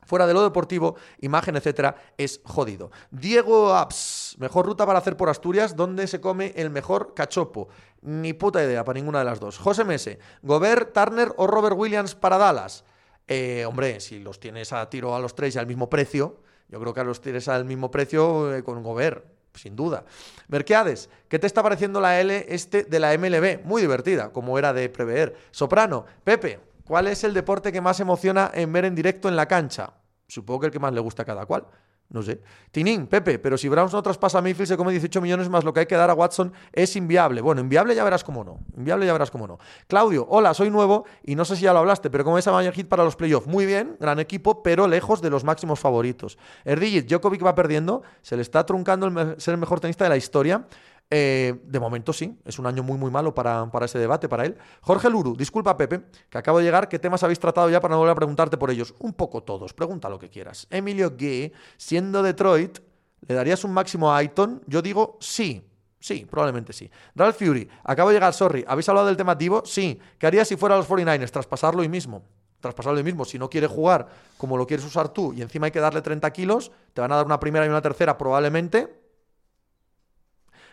Fuera 0.07 0.25
de 0.25 0.33
lo 0.33 0.41
deportivo, 0.41 0.95
imagen, 1.19 1.57
etcétera, 1.57 1.95
es 2.17 2.39
jodido. 2.45 2.91
Diego 3.11 3.73
Apps, 3.75 4.37
mejor 4.39 4.65
ruta 4.65 4.85
para 4.85 4.99
hacer 4.99 5.17
por 5.17 5.27
Asturias, 5.27 5.75
donde 5.75 6.07
se 6.07 6.21
come 6.21 6.53
el 6.55 6.69
mejor 6.69 7.13
cachopo. 7.13 7.67
Ni 8.01 8.31
puta 8.31 8.63
idea 8.63 8.85
para 8.85 8.97
ninguna 8.97 9.19
de 9.19 9.25
las 9.25 9.41
dos. 9.41 9.57
José 9.57 9.83
Mese, 9.83 10.19
Gobert, 10.43 10.93
Turner 10.93 11.33
o 11.35 11.45
Robert 11.45 11.75
Williams 11.77 12.15
para 12.15 12.37
Dallas. 12.37 12.85
Eh, 13.27 13.65
hombre, 13.67 13.99
si 13.99 14.19
los 14.19 14.39
tienes 14.39 14.71
a 14.71 14.89
tiro 14.89 15.13
a 15.13 15.19
los 15.19 15.35
tres 15.35 15.55
y 15.55 15.59
al 15.59 15.67
mismo 15.67 15.89
precio, 15.89 16.39
yo 16.69 16.79
creo 16.79 16.93
que 16.93 17.03
los 17.03 17.19
tienes 17.19 17.49
al 17.49 17.65
mismo 17.65 17.91
precio 17.91 18.55
eh, 18.55 18.63
con 18.63 18.81
Gobert, 18.83 19.25
sin 19.53 19.75
duda. 19.75 20.05
Merkeades, 20.47 21.09
¿qué 21.27 21.39
te 21.39 21.47
está 21.47 21.63
pareciendo 21.63 21.99
la 21.99 22.19
L 22.19 22.45
este 22.47 22.83
de 22.83 22.99
la 22.99 23.17
MLB? 23.17 23.63
Muy 23.65 23.81
divertida, 23.81 24.31
como 24.31 24.57
era 24.57 24.73
de 24.73 24.89
prever. 24.89 25.35
Soprano, 25.51 26.05
Pepe, 26.23 26.59
¿cuál 26.83 27.07
es 27.07 27.23
el 27.23 27.33
deporte 27.33 27.71
que 27.71 27.81
más 27.81 27.99
emociona 27.99 28.51
en 28.53 28.71
ver 28.71 28.85
en 28.85 28.95
directo 28.95 29.27
en 29.29 29.35
la 29.35 29.47
cancha? 29.47 29.93
Supongo 30.27 30.61
que 30.61 30.65
el 30.67 30.71
que 30.71 30.79
más 30.79 30.93
le 30.93 30.99
gusta 30.99 31.23
a 31.23 31.25
cada 31.25 31.45
cual. 31.45 31.65
No 32.09 32.21
sé. 32.21 32.41
Tinín, 32.71 33.07
Pepe, 33.07 33.37
pero 33.37 33.57
si 33.57 33.67
Browns 33.67 33.91
no 33.91 34.01
traspasa 34.01 34.37
a 34.37 34.41
Mayfield, 34.41 34.69
se 34.69 34.77
come 34.77 34.91
18 34.91 35.19
millones 35.19 35.49
más 35.49 35.65
lo 35.65 35.73
que 35.73 35.81
hay 35.81 35.85
que 35.87 35.95
dar 35.95 36.09
a 36.09 36.13
Watson, 36.13 36.53
es 36.71 36.95
inviable. 36.95 37.41
Bueno, 37.41 37.59
inviable 37.59 37.95
ya 37.95 38.03
verás 38.05 38.23
cómo 38.23 38.45
no. 38.45 38.59
Inviable 38.77 39.05
ya 39.05 39.13
verás 39.13 39.29
cómo 39.29 39.45
no. 39.45 39.59
Claudio, 39.87 40.25
hola, 40.29 40.53
soy 40.53 40.69
nuevo 40.69 41.05
y 41.23 41.35
no 41.35 41.43
sé 41.43 41.57
si 41.57 41.63
ya 41.63 41.73
lo 41.73 41.79
hablaste, 41.79 42.09
pero 42.09 42.23
¿cómo 42.23 42.37
es 42.37 42.47
a 42.47 42.53
Mayor 42.53 42.73
Hit 42.73 42.87
para 42.87 43.03
los 43.03 43.17
playoffs? 43.17 43.47
Muy 43.47 43.65
bien, 43.65 43.97
gran 43.99 44.19
equipo, 44.19 44.63
pero 44.63 44.87
lejos 44.87 45.21
de 45.21 45.29
los 45.29 45.43
máximos 45.43 45.79
favoritos. 45.79 46.37
Erdigit, 46.63 47.09
Djokovic 47.09 47.45
va 47.45 47.55
perdiendo, 47.55 48.03
se 48.21 48.37
le 48.37 48.41
está 48.41 48.65
truncando 48.65 49.07
el 49.07 49.41
ser 49.41 49.53
el 49.53 49.59
mejor 49.59 49.81
tenista 49.81 50.05
de 50.05 50.09
la 50.09 50.17
historia. 50.17 50.65
Eh, 51.09 51.61
de 51.63 51.79
momento 51.79 52.11
sí, 52.11 52.37
es 52.43 52.59
un 52.59 52.65
año 52.65 52.83
muy 52.83 52.97
muy 52.97 53.09
malo 53.09 53.33
para, 53.33 53.71
para, 53.71 53.85
ese 53.85 53.97
debate, 53.97 54.27
para 54.27 54.45
él. 54.45 54.57
Jorge 54.81 55.09
Luru, 55.09 55.37
disculpa 55.37 55.77
Pepe, 55.77 56.01
que 56.29 56.37
acabo 56.37 56.57
de 56.57 56.65
llegar, 56.65 56.89
¿qué 56.89 56.99
temas 56.99 57.23
habéis 57.23 57.39
tratado 57.39 57.69
ya 57.69 57.79
para 57.79 57.93
no 57.93 57.99
volver 57.99 58.11
a 58.11 58.15
preguntarte 58.15 58.57
por 58.57 58.71
ellos? 58.71 58.93
Un 58.99 59.13
poco 59.13 59.41
todos, 59.41 59.73
pregunta 59.73 60.09
lo 60.09 60.19
que 60.19 60.29
quieras. 60.29 60.67
Emilio 60.69 61.13
Gay, 61.17 61.53
siendo 61.77 62.21
Detroit, 62.21 62.79
¿le 63.25 63.35
darías 63.35 63.63
un 63.63 63.73
máximo 63.73 64.11
a 64.11 64.17
Aiton? 64.17 64.61
Yo 64.67 64.81
digo 64.81 65.17
sí. 65.21 65.63
Sí, 65.99 66.27
probablemente 66.29 66.73
sí. 66.73 66.89
Ralph 67.15 67.37
Fury, 67.37 67.67
acabo 67.83 68.09
de 68.09 68.15
llegar, 68.15 68.33
sorry. 68.33 68.63
¿Habéis 68.67 68.87
hablado 68.87 69.07
del 69.07 69.17
tema 69.17 69.33
Divo? 69.33 69.63
Sí. 69.65 69.99
¿Qué 70.19 70.27
harías 70.27 70.47
si 70.47 70.55
fuera 70.55 70.77
los 70.77 70.87
49ers? 70.87 71.31
Traspasarlo 71.31 71.81
hoy 71.81 71.89
mismo. 71.89 72.23
Traspasarlo 72.59 72.97
hoy 72.97 73.03
mismo. 73.03 73.25
Si 73.25 73.39
no 73.39 73.49
quiere 73.49 73.65
jugar 73.65 74.07
como 74.37 74.57
lo 74.57 74.67
quieres 74.67 74.85
usar 74.85 75.09
tú 75.09 75.33
y 75.33 75.41
encima 75.41 75.65
hay 75.65 75.71
que 75.71 75.79
darle 75.79 76.01
30 76.01 76.29
kilos, 76.31 76.71
te 76.93 77.01
van 77.01 77.11
a 77.11 77.15
dar 77.15 77.25
una 77.25 77.39
primera 77.39 77.65
y 77.65 77.69
una 77.69 77.81
tercera 77.81 78.17
probablemente 78.17 79.06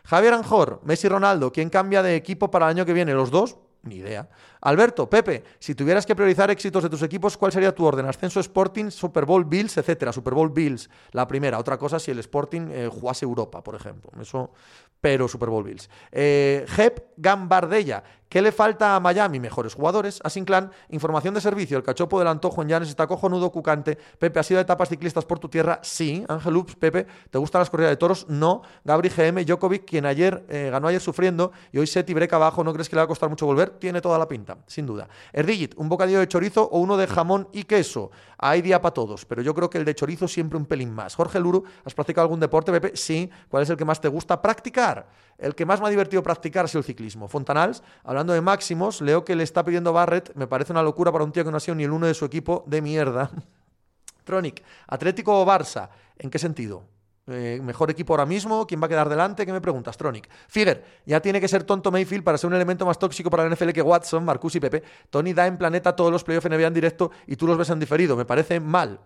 Javier 0.05 0.35
Anjor, 0.35 0.81
Messi 0.85 1.09
Ronaldo, 1.09 1.53
¿quién 1.53 1.71
cambia 1.71 2.03
de 2.03 2.17
equipo 2.17 2.51
para 2.51 2.67
el 2.67 2.77
año 2.77 2.87
que 2.87 2.93
viene? 2.93 3.15
¿Los 3.15 3.31
dos? 3.31 3.57
Ni 3.85 3.97
idea. 3.97 4.29
Alberto, 4.63 5.09
Pepe, 5.11 5.45
si 5.59 5.75
tuvieras 5.75 6.07
que 6.07 6.17
priorizar 6.17 6.51
éxitos 6.51 6.83
de 6.83 6.89
tus 6.89 7.03
equipos, 7.03 7.37
¿cuál 7.37 7.53
sería 7.53 7.75
tu 7.75 7.85
orden? 7.85 8.07
Ascenso 8.07 8.41
Sporting, 8.41 8.91
Super 8.91 9.27
Bowl 9.27 9.45
Bills, 9.45 9.77
etcétera. 9.77 10.11
Super 10.11 10.33
Bowl 10.33 10.51
Bills, 10.51 10.89
la 11.13 11.27
primera. 11.27 11.59
Otra 11.59 11.77
cosa 11.77 11.99
si 11.99 12.11
el 12.11 12.19
Sporting 12.21 12.69
eh, 12.71 12.89
jugase 12.91 13.27
Europa, 13.27 13.63
por 13.63 13.75
ejemplo. 13.75 14.11
Eso, 14.19 14.53
pero 15.01 15.29
Super 15.29 15.51
Bowl 15.51 15.65
Bills. 15.65 15.91
Eh, 16.11 16.65
Jep 16.67 17.13
Gambardella, 17.19 18.03
¿Qué 18.35 18.43
le 18.43 18.51
falta 18.51 18.97
a 18.97 18.99
Miami? 18.99 19.39
Mejores 19.39 19.75
jugadores. 19.75 20.19
Asinclan, 20.25 20.73
información 20.89 21.35
de 21.35 21.41
servicio. 21.41 21.77
El 21.77 21.85
cachopo 21.85 22.19
del 22.19 22.27
antojo 22.27 22.63
en 22.63 22.69
Llanes 22.69 22.89
está 22.89 23.07
cojonudo, 23.07 23.53
cucante. 23.53 23.97
Pepe, 24.19 24.41
¿has 24.41 24.51
ido 24.51 24.59
de 24.59 24.63
etapas 24.63 24.89
ciclistas 24.89 25.25
por 25.25 25.39
tu 25.39 25.49
tierra? 25.49 25.79
Sí. 25.85 26.25
Ángel 26.27 26.57
Ups, 26.57 26.75
Pepe, 26.75 27.07
¿te 27.31 27.39
gustan 27.39 27.61
las 27.61 27.71
corridas 27.71 27.93
de 27.93 27.97
toros? 27.97 28.27
No. 28.29 28.63
Gabri 28.83 29.09
GM, 29.09 29.45
Djokovic, 29.45 29.85
quien 29.85 30.05
ayer 30.05 30.45
eh, 30.49 30.69
ganó 30.73 30.89
ayer 30.89 31.01
sufriendo 31.01 31.53
y 31.71 31.79
hoy 31.79 31.87
Seti 31.87 32.13
breca 32.13 32.35
abajo, 32.35 32.65
¿no 32.65 32.73
crees 32.73 32.89
que 32.89 32.97
le 32.97 33.03
va 33.03 33.05
a 33.05 33.07
costar 33.07 33.31
mucho 33.31 33.47
volver? 33.47 33.71
Tiene 33.71 34.01
toda 34.01 34.19
la 34.19 34.27
pinta, 34.27 34.59
sin 34.67 34.85
duda. 34.85 35.09
Erdigit, 35.33 35.75
un 35.77 35.89
bocadillo 35.89 36.19
de 36.19 36.27
chorizo 36.27 36.65
o 36.65 36.81
uno 36.81 36.97
de 36.97 37.07
jamón 37.07 37.47
y 37.53 37.63
queso. 37.63 38.11
Hay 38.37 38.63
día 38.63 38.81
para 38.81 38.95
todos, 38.95 39.25
pero 39.27 39.43
yo 39.43 39.55
creo 39.55 39.71
que 39.71 39.79
el 39.79 39.85
de 39.85 39.95
chorizo 39.95 40.27
siempre 40.27 40.59
un 40.59 40.67
pelín 40.67 40.93
más. 40.93 41.15
Jorge 41.15 41.39
Luru, 41.39 41.63
¿has 41.85 41.95
practicado 41.95 42.25
algún 42.25 42.41
deporte, 42.41 42.73
Pepe? 42.73 42.97
Sí. 42.97 43.31
¿Cuál 43.49 43.63
es 43.63 43.71
el 43.71 43.77
que 43.77 43.85
más 43.85 44.01
te 44.01 44.09
gusta 44.09 44.43
practicar? 44.43 45.07
El 45.39 45.55
que 45.55 45.67
más 45.67 45.81
me 45.81 45.87
ha 45.87 45.91
divertido 45.91 46.23
practicar 46.23 46.65
ha 46.65 46.69
sido 46.69 46.81
el 46.81 46.85
ciclismo. 46.85 47.29
Fontanals, 47.29 47.83
hablando 48.05 48.24
de 48.33 48.41
máximos, 48.41 49.01
leo 49.01 49.25
que 49.25 49.37
le 49.37 49.45
está 49.45 49.65
pidiendo 49.65 49.93
Barrett, 49.93 50.35
me 50.35 50.47
parece 50.47 50.73
una 50.73 50.83
locura 50.83 51.13
para 51.13 51.25
un 51.25 51.33
tío 51.33 51.45
que 51.45 51.51
no 51.51 51.57
ha 51.59 51.61
sido 51.61 51.75
ni 51.75 51.85
el 51.85 51.91
uno 51.91 52.07
de 52.07 52.15
su 52.15 52.25
equipo 52.25 52.65
de 52.67 52.81
mierda. 52.81 53.31
Tronic, 54.25 54.63
Atlético 54.87 55.41
o 55.41 55.47
Barça, 55.47 55.91
¿en 56.19 56.31
qué 56.31 56.39
sentido? 56.39 56.85
Eh, 57.27 57.59
mejor 57.63 57.91
equipo 57.91 58.13
ahora 58.13 58.27
mismo, 58.27 58.67
¿quién 58.67 58.83
va 58.83 58.87
a 58.87 58.89
quedar 58.89 59.09
delante? 59.09 59.47
¿Qué 59.47 59.53
me 59.53 59.61
preguntas, 59.61 59.97
Tronic? 59.97 60.29
Figuer, 60.49 60.85
ya 61.07 61.21
tiene 61.21 61.41
que 61.41 61.49
ser 61.49 61.65
tonto 61.65 61.91
Mayfield 61.91 62.23
para 62.23 62.37
ser 62.37 62.49
un 62.49 62.55
elemento 62.55 62.85
más 62.85 62.99
tóxico 62.99 63.31
para 63.31 63.49
la 63.49 63.55
NFL 63.55 63.71
que 63.71 63.81
Watson, 63.81 64.25
Marcus 64.25 64.57
y 64.57 64.61
Pepe. 64.61 64.83
Tony 65.09 65.33
da 65.33 65.47
en 65.47 65.57
planeta 65.57 65.97
todos 65.97 66.13
los 66.13 66.23
playoffs 66.23 66.51
NBA 66.51 66.67
en 66.67 66.75
directo 66.75 67.11
y 67.27 67.37
tú 67.37 67.47
los 67.47 67.57
ves 67.57 67.71
en 67.71 67.81
diferido. 67.81 68.15
Me 68.15 68.27
parece 68.27 68.61
mal 68.61 69.01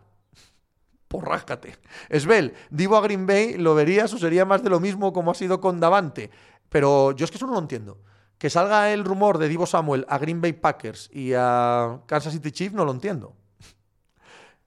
porráscate. 1.08 1.76
Esbel, 2.08 2.54
Divo 2.70 2.96
a 2.96 3.02
Green 3.02 3.24
Bay, 3.26 3.54
¿lo 3.56 3.76
verías 3.76 4.12
o 4.12 4.18
sería 4.18 4.44
más 4.44 4.64
de 4.64 4.70
lo 4.70 4.80
mismo 4.80 5.12
como 5.12 5.30
ha 5.30 5.34
sido 5.34 5.60
con 5.60 5.78
Davante? 5.78 6.30
Pero 6.68 7.12
yo 7.12 7.24
es 7.24 7.30
que 7.30 7.36
eso 7.36 7.46
no 7.46 7.52
lo 7.52 7.60
entiendo. 7.60 7.98
Que 8.38 8.50
salga 8.50 8.92
el 8.92 9.04
rumor 9.04 9.38
de 9.38 9.48
Divo 9.48 9.66
Samuel 9.66 10.06
a 10.08 10.18
Green 10.18 10.40
Bay 10.40 10.52
Packers 10.52 11.10
y 11.12 11.32
a 11.34 12.00
Kansas 12.06 12.32
City 12.32 12.52
Chiefs, 12.52 12.74
no 12.74 12.84
lo 12.84 12.92
entiendo. 12.92 13.34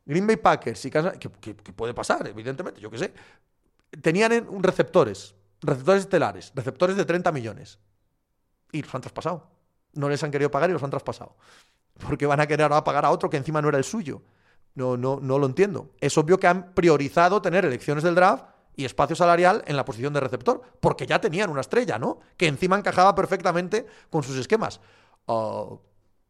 Green 0.06 0.28
Bay 0.28 0.36
Packers 0.36 0.84
y 0.86 0.92
Kansas... 0.92 1.18
¿Qué, 1.18 1.54
puede 1.54 1.94
pasar? 1.94 2.28
Evidentemente, 2.28 2.82
yo 2.82 2.92
qué 2.92 2.98
sé. 2.98 3.14
Tenían 4.02 4.62
receptores, 4.62 5.36
receptores 5.62 6.04
estelares, 6.04 6.52
receptores 6.54 6.98
de 6.98 7.06
30 7.06 7.32
millones. 7.32 7.80
Y 8.74 8.82
los 8.82 8.94
han 8.94 9.02
traspasado. 9.02 9.50
No 9.94 10.10
les 10.10 10.22
han 10.24 10.32
querido 10.32 10.52
pagar 10.52 10.70
y 10.70 10.74
los 10.74 10.84
han 10.84 10.90
traspasado. 10.90 11.38
Porque 12.08 12.26
van 12.26 12.40
a 12.40 12.48
querer 12.48 12.64
ahora 12.64 12.84
pagar 12.84 13.06
a 13.06 13.12
otro 13.12 13.30
que 13.30 13.38
encima 13.38 13.62
no 13.62 13.70
era 13.70 13.78
el 13.78 13.84
suyo. 13.84 14.22
No, 14.76 14.98
no, 14.98 15.20
no 15.22 15.40
lo 15.40 15.46
entiendo. 15.46 15.92
Es 16.00 16.18
obvio 16.18 16.40
que 16.40 16.48
han 16.48 16.74
priorizado 16.74 17.42
tener 17.42 17.66
elecciones 17.66 18.04
del 18.04 18.16
draft 18.16 18.46
y 18.76 18.86
espacio 18.86 19.16
salarial 19.16 19.64
en 19.68 19.76
la 19.76 19.86
posición 19.86 20.14
de 20.14 20.20
receptor, 20.20 20.62
porque 20.80 21.06
ya 21.06 21.20
tenían 21.20 21.50
una 21.50 21.62
estrella, 21.62 22.00
¿no? 22.00 22.20
Que 22.38 22.48
encima 22.48 22.78
encajaba 22.78 23.14
perfectamente 23.16 23.86
con 24.10 24.24
sus 24.24 24.38
esquemas. 24.38 24.80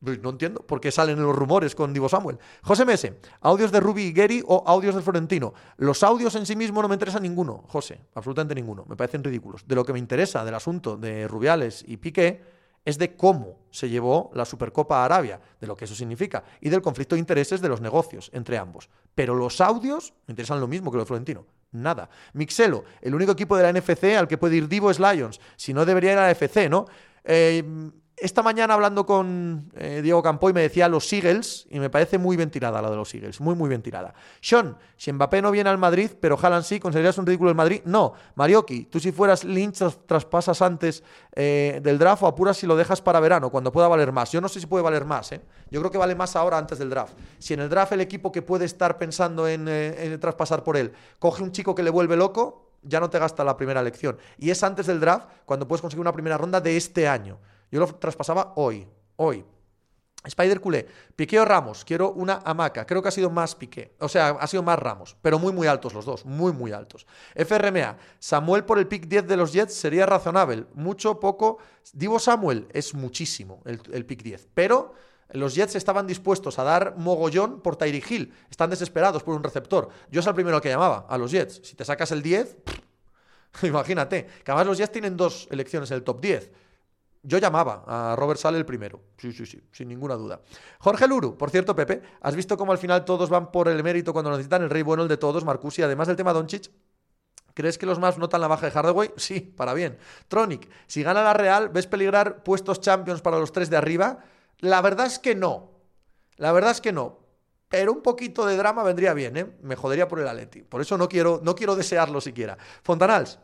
Pues 0.04 0.19
no 0.19 0.32
entiendo 0.32 0.65
por 0.65 0.82
qué 0.82 0.91
salen 0.91 1.21
los 1.21 1.36
rumores 1.36 1.75
con 1.75 1.93
Divo 1.93 2.10
Samuel. 2.10 2.39
José 2.63 2.86
Mese, 2.86 3.19
audios 3.41 3.71
de 3.71 3.80
Ruby 3.80 4.06
y 4.06 4.13
Gary 4.13 4.43
o 4.47 4.63
audios 4.65 4.95
del 4.95 5.04
Florentino. 5.04 5.54
Los 5.77 6.01
audios 6.01 6.34
en 6.34 6.47
sí 6.47 6.56
mismos 6.56 6.82
no 6.82 6.89
me 6.89 6.95
interesa 6.95 7.19
ninguno, 7.19 7.63
José, 7.67 8.01
absolutamente 8.15 8.56
ninguno. 8.56 8.84
Me 8.88 8.95
parecen 8.95 9.23
ridículos. 9.23 9.67
De 9.67 9.75
lo 9.75 9.86
que 9.86 9.93
me 9.93 9.99
interesa 9.99 10.43
del 10.43 10.56
asunto 10.56 10.97
de 10.97 11.27
Rubiales 11.27 11.84
y 11.88 11.97
Piqué 11.97 12.41
es 12.84 12.97
de 12.97 13.15
cómo 13.15 13.60
se 13.69 13.89
llevó 13.89 14.32
la 14.34 14.43
Supercopa 14.43 15.01
a 15.01 15.06
Arabia, 15.06 15.39
de 15.60 15.67
lo 15.67 15.77
que 15.77 15.86
eso 15.86 15.93
significa, 15.93 16.43
y 16.62 16.69
del 16.69 16.82
conflicto 16.82 17.13
de 17.13 17.19
intereses 17.19 17.62
de 17.62 17.69
los 17.69 17.80
negocios 17.80 18.32
entre 18.34 18.58
ambos. 18.58 18.89
Pero 19.13 19.36
los 19.36 19.62
audios 19.62 20.15
me 20.25 20.32
interesan 20.32 20.60
lo 20.60 20.67
mismo 20.67 20.91
que 20.91 20.97
los 20.97 21.08
Florentino. 21.08 21.45
Nada. 21.71 22.10
Mixelo, 22.34 22.84
el 23.01 23.15
único 23.15 23.31
equipo 23.31 23.55
de 23.55 23.63
la 23.63 23.71
NFC 23.71 24.15
al 24.17 24.27
que 24.27 24.38
puede 24.38 24.57
ir 24.57 24.67
Divo 24.67 24.91
es 24.91 24.99
Lions. 24.99 25.39
Si 25.55 25.73
no, 25.73 25.86
debería 25.86 26.13
ir 26.13 26.17
a 26.17 26.23
la 26.23 26.31
FC, 26.31 26.69
¿no? 26.69 26.86
Eh, 27.23 27.63
esta 28.21 28.43
mañana 28.43 28.75
hablando 28.75 29.05
con 29.05 29.71
eh, 29.75 30.01
Diego 30.03 30.21
Campoy 30.21 30.53
me 30.53 30.62
decía 30.62 30.88
los 30.88 31.12
Eagles 31.12 31.65
y 31.71 31.79
me 31.79 31.89
parece 31.89 32.19
muy 32.19 32.38
bien 32.38 32.51
tirada 32.51 32.79
la 32.81 32.89
de 32.89 32.95
los 32.95 33.13
Eagles, 33.15 33.41
muy 33.41 33.55
muy 33.55 33.67
bien 33.67 33.81
tirada. 33.81 34.13
Sean, 34.39 34.77
si 34.95 35.12
Mbappé 35.12 35.41
no 35.41 35.49
viene 35.49 35.71
al 35.71 35.79
Madrid, 35.79 36.12
pero 36.19 36.38
Haaland 36.39 36.63
sí, 36.63 36.79
¿considerarías 36.79 37.17
un 37.17 37.25
ridículo 37.25 37.49
el 37.49 37.55
Madrid? 37.55 37.81
No. 37.86 38.13
Marioki, 38.36 38.86
tú 38.86 38.99
si 38.99 39.12
fueras 39.12 39.43
Lynch 39.43 39.79
traspasas 40.05 40.62
antes 40.62 41.03
eh, 41.34 41.79
del 41.81 41.97
draft 41.97 42.21
o 42.21 42.27
apuras 42.27 42.57
si 42.57 42.67
lo 42.67 42.75
dejas 42.75 43.01
para 43.01 43.19
verano, 43.19 43.49
cuando 43.49 43.71
pueda 43.71 43.88
valer 43.88 44.12
más. 44.12 44.31
Yo 44.31 44.39
no 44.39 44.49
sé 44.49 44.60
si 44.60 44.67
puede 44.67 44.84
valer 44.84 45.03
más, 45.03 45.31
¿eh? 45.31 45.41
Yo 45.71 45.79
creo 45.79 45.91
que 45.91 45.97
vale 45.97 46.13
más 46.13 46.36
ahora 46.36 46.60
antes 46.60 46.77
del 46.77 46.91
draft. 46.91 47.13
Si 47.39 47.55
en 47.55 47.62
el 47.62 47.69
draft 47.69 47.93
el 47.93 48.01
equipo 48.01 48.31
que 48.31 48.43
puede 48.43 48.65
estar 48.65 48.99
pensando 48.99 49.47
en, 49.47 49.67
en 49.67 50.19
traspasar 50.19 50.63
por 50.63 50.77
él 50.77 50.93
coge 51.17 51.41
un 51.41 51.51
chico 51.51 51.73
que 51.73 51.81
le 51.81 51.89
vuelve 51.89 52.15
loco, 52.15 52.67
ya 52.84 52.99
no 52.99 53.10
te 53.10 53.17
gasta 53.17 53.43
la 53.43 53.57
primera 53.57 53.79
elección. 53.79 54.17
Y 54.38 54.51
es 54.51 54.62
antes 54.63 54.86
del 54.86 54.99
draft 54.99 55.27
cuando 55.45 55.67
puedes 55.67 55.81
conseguir 55.81 56.01
una 56.01 56.13
primera 56.13 56.38
ronda 56.38 56.62
de 56.62 56.77
este 56.77 57.07
año. 57.07 57.39
Yo 57.71 57.79
lo 57.79 57.88
traspasaba 57.88 58.53
hoy, 58.57 58.86
hoy. 59.15 59.45
Spider 60.23 60.60
Culé, 60.62 60.86
Piqué 61.15 61.39
o 61.39 61.45
Ramos, 61.45 61.84
quiero 61.84 62.12
una 62.12 62.41
hamaca. 62.45 62.86
Creo 62.86 63.01
que 63.01 63.07
ha 63.07 63.12
sido 63.12 63.31
más 63.31 63.55
Piqué, 63.55 63.95
o 63.99 64.07
sea, 64.07 64.29
ha 64.39 64.45
sido 64.45 64.62
más 64.62 64.77
Ramos, 64.77 65.17
pero 65.19 65.39
muy, 65.39 65.51
muy 65.51 65.65
altos 65.65 65.95
los 65.95 66.05
dos, 66.05 66.25
muy, 66.25 66.51
muy 66.51 66.71
altos. 66.71 67.07
FRMA, 67.36 67.97
Samuel 68.19 68.63
por 68.63 68.77
el 68.77 68.88
pick 68.88 69.07
10 69.07 69.27
de 69.27 69.38
los 69.38 69.51
Jets 69.51 69.73
sería 69.73 70.05
razonable, 70.05 70.65
mucho, 70.75 71.19
poco. 71.19 71.57
Divo 71.93 72.19
Samuel 72.19 72.67
es 72.71 72.93
muchísimo 72.93 73.63
el, 73.65 74.05
pick 74.05 74.21
10, 74.21 74.49
pero 74.53 74.93
los 75.31 75.55
Jets 75.55 75.75
estaban 75.75 76.05
dispuestos 76.05 76.60
a 76.60 76.63
dar 76.63 76.97
mogollón 76.97 77.62
por 77.62 77.75
Tyree 77.75 78.03
Hill, 78.07 78.31
están 78.51 78.69
desesperados 78.69 79.23
por 79.23 79.34
un 79.34 79.43
receptor. 79.43 79.89
Yo 80.12 80.19
es 80.19 80.27
el 80.27 80.36
primero 80.36 80.62
que 80.62 80.69
llamaba 80.69 81.07
a 81.10 81.17
los 81.17 81.31
Jets. 81.31 81.62
Si 81.63 81.75
te 81.75 81.84
sacas 81.84 82.12
el 82.12 82.21
10, 82.21 82.57
imagínate, 83.63 84.27
que 84.43 84.51
además 84.51 84.67
los 84.67 84.77
Jets 84.77 84.91
tienen 84.91 85.17
dos 85.17 85.47
elecciones 85.49 85.89
en 85.89 85.97
el 85.97 86.03
top 86.03 86.21
10 86.21 86.51
yo 87.23 87.38
llamaba 87.38 87.84
a 87.88 88.15
Robert 88.15 88.39
Sale 88.39 88.57
el 88.57 88.65
primero. 88.65 89.01
Sí, 89.17 89.31
sí, 89.31 89.45
sí, 89.45 89.62
sin 89.71 89.88
ninguna 89.88 90.15
duda. 90.15 90.41
Jorge 90.79 91.07
Luru, 91.07 91.38
por 91.38 91.49
cierto, 91.49 91.75
Pepe, 91.75 92.01
¿has 92.21 92.36
visto 92.36 92.57
cómo 92.57 92.71
al 92.71 92.77
final 92.77 93.05
todos 93.05 93.29
van 93.29 93.51
por 93.51 93.67
el 93.67 93.84
mérito 93.84 94.13
cuando 94.13 94.31
necesitan 94.31 94.63
el 94.63 94.69
rey 94.69 94.81
bueno, 94.81 95.03
el 95.03 95.10
de 95.10 95.17
todos, 95.17 95.45
Marcus? 95.45 95.79
Y 95.79 95.84
además 95.84 96.07
del 96.07 96.17
tema 96.17 96.34
Doncic, 96.34 96.71
¿crees 97.53 97.77
que 97.77 97.86
los 97.86 97.99
más 97.99 98.17
notan 98.17 98.41
la 98.41 98.47
baja 98.47 98.65
de 98.65 98.71
Hardaway? 98.71 99.13
Sí, 99.17 99.39
para 99.39 99.73
bien. 99.73 99.97
Tronic, 100.27 100.69
si 100.88 101.03
gana 101.03 101.23
la 101.23 101.34
Real, 101.34 101.69
¿ves 101.69 101.88
peligrar 101.88 102.43
puestos 102.43 102.81
Champions 102.81 103.21
para 103.21 103.38
los 103.38 103.51
tres 103.51 103.69
de 103.69 103.77
arriba? 103.77 104.19
La 104.60 104.81
verdad 104.81 105.05
es 105.05 105.19
que 105.19 105.36
no. 105.36 105.71
La 106.38 106.51
verdad 106.51 106.71
es 106.71 106.81
que 106.81 106.91
no. 106.91 107.19
Pero 107.69 107.93
un 107.93 108.01
poquito 108.01 108.45
de 108.45 108.57
drama 108.57 108.84
vendría 108.84 109.13
bien, 109.13 109.38
¿eh? 109.38 109.57
Me 109.62 109.75
jodería 109.75 110.07
por 110.07 110.19
el 110.19 110.27
Atleti. 110.27 110.62
Por 110.62 110.81
eso 110.81 110.97
no 110.97 111.07
quiero, 111.07 111.39
no 111.41 111.55
quiero 111.55 111.75
desearlo 111.75 112.19
siquiera. 112.19 112.57
Fontanals, 112.84 113.39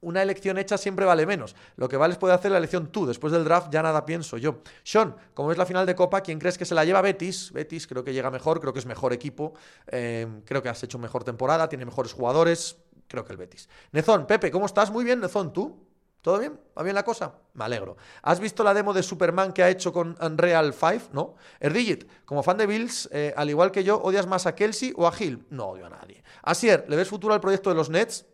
una 0.00 0.22
elección 0.22 0.58
hecha 0.58 0.78
siempre 0.78 1.04
vale 1.04 1.26
menos. 1.26 1.54
Lo 1.76 1.88
que 1.88 1.96
vales 1.96 2.16
puede 2.16 2.34
hacer 2.34 2.50
la 2.50 2.58
elección 2.58 2.88
tú. 2.88 3.06
Después 3.06 3.32
del 3.32 3.44
draft 3.44 3.68
ya 3.70 3.82
nada 3.82 4.04
pienso 4.04 4.38
yo. 4.38 4.60
Sean, 4.82 5.14
como 5.34 5.52
es 5.52 5.58
la 5.58 5.66
final 5.66 5.86
de 5.86 5.94
Copa, 5.94 6.22
¿quién 6.22 6.38
crees 6.38 6.56
que 6.56 6.64
se 6.64 6.74
la 6.74 6.84
lleva 6.84 7.00
Betis? 7.02 7.52
Betis 7.52 7.86
creo 7.86 8.02
que 8.02 8.12
llega 8.12 8.30
mejor, 8.30 8.60
creo 8.60 8.72
que 8.72 8.78
es 8.78 8.86
mejor 8.86 9.12
equipo. 9.12 9.54
Eh, 9.86 10.26
creo 10.44 10.62
que 10.62 10.68
has 10.68 10.82
hecho 10.82 10.98
mejor 10.98 11.24
temporada, 11.24 11.68
tiene 11.68 11.84
mejores 11.84 12.12
jugadores. 12.12 12.76
Creo 13.08 13.24
que 13.24 13.32
el 13.32 13.38
Betis. 13.38 13.68
Nezón, 13.92 14.26
Pepe, 14.26 14.50
¿cómo 14.50 14.66
estás? 14.66 14.90
Muy 14.90 15.04
bien, 15.04 15.20
Nezón, 15.20 15.52
¿tú? 15.52 15.86
¿Todo 16.22 16.38
bien? 16.38 16.60
¿Va 16.76 16.82
bien 16.82 16.94
la 16.94 17.02
cosa? 17.02 17.34
Me 17.54 17.64
alegro. 17.64 17.96
¿Has 18.22 18.40
visto 18.40 18.62
la 18.62 18.74
demo 18.74 18.92
de 18.92 19.02
Superman 19.02 19.52
que 19.52 19.62
ha 19.62 19.70
hecho 19.70 19.90
con 19.90 20.16
Unreal 20.20 20.74
5? 20.74 21.08
¿No? 21.12 21.36
Erdigit, 21.58 22.08
como 22.26 22.42
fan 22.42 22.58
de 22.58 22.66
Bills, 22.66 23.08
eh, 23.10 23.32
al 23.36 23.48
igual 23.48 23.70
que 23.70 23.82
yo, 23.82 24.00
¿odias 24.02 24.26
más 24.26 24.46
a 24.46 24.54
Kelsey 24.54 24.92
o 24.96 25.08
a 25.08 25.12
Hill? 25.18 25.46
No 25.48 25.68
odio 25.68 25.86
a 25.86 25.88
nadie. 25.88 26.22
Asier, 26.42 26.84
¿le 26.88 26.96
ves 26.96 27.08
futuro 27.08 27.32
al 27.32 27.40
proyecto 27.40 27.70
de 27.70 27.76
los 27.76 27.88
Nets? 27.88 28.26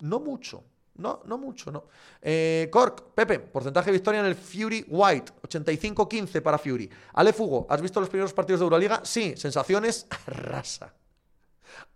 No 0.00 0.20
mucho. 0.20 0.64
No, 0.96 1.22
no 1.24 1.38
mucho, 1.38 1.72
no. 1.72 1.88
Eh, 2.22 2.68
Cork, 2.70 3.14
Pepe, 3.14 3.40
porcentaje 3.40 3.86
de 3.86 3.92
victoria 3.94 4.20
en 4.20 4.26
el 4.26 4.36
Fury 4.36 4.84
White, 4.88 5.32
85-15 5.42 6.40
para 6.40 6.56
Fury. 6.56 6.88
Ale 7.14 7.32
Fugo, 7.32 7.66
¿has 7.68 7.82
visto 7.82 7.98
los 7.98 8.08
primeros 8.08 8.32
partidos 8.32 8.60
de 8.60 8.64
Euroliga? 8.64 9.00
Sí, 9.04 9.34
sensaciones, 9.36 10.06
rasa 10.26 10.94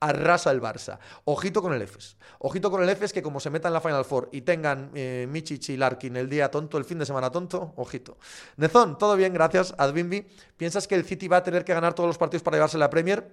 arrasa 0.01 0.51
el 0.51 0.61
Barça. 0.61 0.99
Ojito 1.25 1.63
con 1.63 1.73
el 1.73 1.83
EFES. 1.83 2.17
Ojito 2.41 2.71
con 2.71 2.83
el 2.83 2.89
EFES 2.89 3.13
que 3.13 3.23
como 3.23 3.41
se 3.41 3.51
meta 3.51 3.69
en 3.69 3.75
la 3.75 3.81
Final 3.81 4.05
Four 4.05 4.29
y 4.33 4.43
tengan 4.43 4.91
eh, 4.95 5.29
y 5.33 5.77
Larkin 5.77 6.17
el 6.17 6.29
día 6.29 6.51
tonto, 6.51 6.79
el 6.79 6.85
fin 6.85 6.99
de 6.99 7.07
semana 7.07 7.31
tonto, 7.31 7.73
ojito. 7.77 8.19
Nezón, 8.57 8.99
todo 8.99 9.17
bien, 9.17 9.33
gracias. 9.33 9.75
Adbimbi, 9.79 10.27
¿piensas 10.57 10.87
que 10.87 10.95
el 10.95 11.05
City 11.05 11.29
va 11.29 11.39
a 11.39 11.43
tener 11.43 11.65
que 11.65 11.75
ganar 11.75 11.95
todos 11.95 12.09
los 12.09 12.19
partidos 12.19 12.43
para 12.43 12.57
llevarse 12.57 12.79
la 12.79 12.91
Premier? 12.91 13.29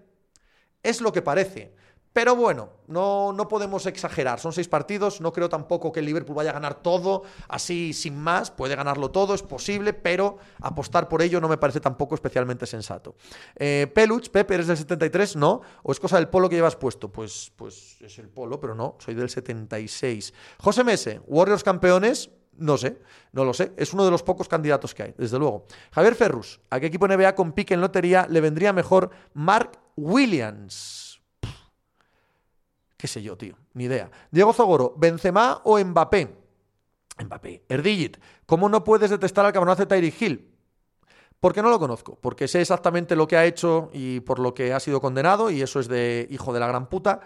Es 0.83 1.01
lo 1.01 1.11
que 1.11 1.21
parece. 1.21 1.73
Pero 2.15 2.33
bueno, 2.33 2.69
no, 2.87 3.33
no 3.33 3.49
podemos 3.49 3.85
exagerar. 3.87 4.39
Son 4.39 4.53
seis 4.53 4.69
partidos. 4.69 5.19
No 5.19 5.33
creo 5.33 5.49
tampoco 5.49 5.91
que 5.91 5.99
el 5.99 6.05
Liverpool 6.05 6.37
vaya 6.37 6.51
a 6.51 6.53
ganar 6.53 6.75
todo 6.75 7.23
así 7.49 7.91
sin 7.91 8.17
más. 8.17 8.51
Puede 8.51 8.73
ganarlo 8.73 9.11
todo, 9.11 9.33
es 9.33 9.43
posible, 9.43 9.91
pero 9.91 10.37
apostar 10.61 11.09
por 11.09 11.21
ello 11.21 11.41
no 11.41 11.49
me 11.49 11.57
parece 11.57 11.81
tampoco 11.81 12.15
especialmente 12.15 12.65
sensato. 12.67 13.15
Eh, 13.57 13.91
Peluch, 13.93 14.29
Pepe, 14.29 14.53
¿eres 14.53 14.67
del 14.67 14.77
73? 14.77 15.35
No. 15.35 15.59
¿O 15.83 15.91
es 15.91 15.99
cosa 15.99 16.15
del 16.15 16.29
polo 16.29 16.47
que 16.47 16.55
llevas 16.55 16.77
puesto? 16.77 17.11
Pues, 17.11 17.51
pues 17.53 17.97
es 17.99 18.17
el 18.17 18.29
polo, 18.29 18.61
pero 18.61 18.75
no. 18.75 18.95
Soy 18.99 19.13
del 19.13 19.29
76. 19.29 20.33
José 20.59 20.85
Mese, 20.85 21.19
Warriors 21.27 21.65
campeones. 21.65 22.29
No 22.53 22.77
sé, 22.77 22.97
no 23.33 23.43
lo 23.43 23.53
sé. 23.53 23.73
Es 23.75 23.91
uno 23.91 24.05
de 24.05 24.11
los 24.11 24.23
pocos 24.23 24.47
candidatos 24.47 24.95
que 24.95 25.03
hay, 25.03 25.15
desde 25.17 25.37
luego. 25.37 25.65
Javier 25.91 26.15
Ferrus, 26.15 26.61
¿a 26.69 26.79
qué 26.79 26.85
equipo 26.85 27.09
NBA 27.09 27.35
con 27.35 27.51
pique 27.51 27.73
en 27.73 27.81
lotería 27.81 28.25
le 28.29 28.39
vendría 28.39 28.71
mejor 28.71 29.09
Mark 29.33 29.71
Williams? 29.97 31.04
Qué 32.97 33.07
sé 33.07 33.21
yo, 33.21 33.37
tío, 33.37 33.55
ni 33.73 33.85
idea. 33.85 34.09
Diego 34.31 34.53
Zogoro, 34.53 34.93
¿Benzema 34.97 35.61
o 35.63 35.79
Mbappé? 35.79 36.35
Mbappé. 37.23 37.65
Erdigit, 37.69 38.17
¿cómo 38.45 38.69
no 38.69 38.83
puedes 38.83 39.09
detestar 39.09 39.45
al 39.45 39.53
cabronazo 39.53 39.85
de 39.85 39.95
Tyree 39.95 40.13
Hill? 40.19 40.51
Porque 41.39 41.61
no 41.61 41.69
lo 41.69 41.79
conozco, 41.79 42.17
porque 42.21 42.47
sé 42.47 42.61
exactamente 42.61 43.15
lo 43.15 43.27
que 43.27 43.37
ha 43.37 43.45
hecho 43.45 43.89
y 43.93 44.21
por 44.21 44.39
lo 44.39 44.53
que 44.53 44.73
ha 44.73 44.79
sido 44.79 44.99
condenado, 44.99 45.51
y 45.51 45.61
eso 45.61 45.79
es 45.79 45.87
de 45.87 46.27
hijo 46.31 46.53
de 46.53 46.59
la 46.59 46.67
gran 46.67 46.87
puta. 46.87 47.21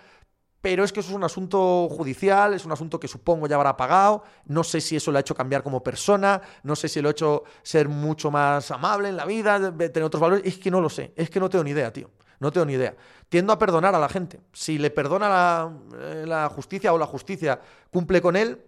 Pero 0.61 0.84
es 0.84 0.91
que 0.91 0.99
eso 0.99 1.11
es 1.11 1.15
un 1.15 1.24
asunto 1.24 1.88
judicial, 1.89 2.53
es 2.53 2.65
un 2.65 2.74
asunto 2.74 2.99
que 2.99 3.07
supongo 3.07 3.47
ya 3.47 3.55
habrá 3.55 3.78
pagado. 3.78 4.24
No 4.45 4.65
sé 4.65 4.82
si 4.82 4.97
eso 4.97 5.11
le 5.11 5.20
ha 5.20 5.22
hecho 5.22 5.36
cambiar 5.36 5.63
como 5.63 5.82
persona, 5.82 6.41
no 6.63 6.76
sé 6.76 6.89
si 6.89 7.01
lo 7.01 7.07
ha 7.07 7.11
hecho 7.11 7.43
ser 7.63 7.88
mucho 7.88 8.30
más 8.30 8.70
amable 8.72 9.07
en 9.07 9.15
la 9.15 9.26
vida, 9.26 9.72
tener 9.78 10.03
otros 10.03 10.20
valores. 10.20 10.45
Es 10.45 10.59
que 10.59 10.70
no 10.70 10.82
lo 10.82 10.89
sé, 10.89 11.13
es 11.15 11.30
que 11.30 11.39
no 11.39 11.49
tengo 11.49 11.63
ni 11.63 11.72
idea, 11.72 11.93
tío. 11.93 12.09
No 12.40 12.52
tengo 12.52 12.66
ni 12.66 12.74
idea. 12.74 12.96
Tiendo 13.28 13.54
a 13.54 13.60
perdonar 13.60 13.94
a 13.96 14.00
la 14.00 14.10
gente. 14.10 14.40
Si 14.54 14.78
le 14.78 14.90
perdona 14.90 15.30
la, 15.30 15.74
eh, 16.00 16.24
la 16.26 16.50
justicia 16.50 16.94
o 16.94 16.98
la 16.98 17.06
justicia 17.06 17.60
cumple 17.92 18.22
con 18.22 18.36
él, 18.36 18.62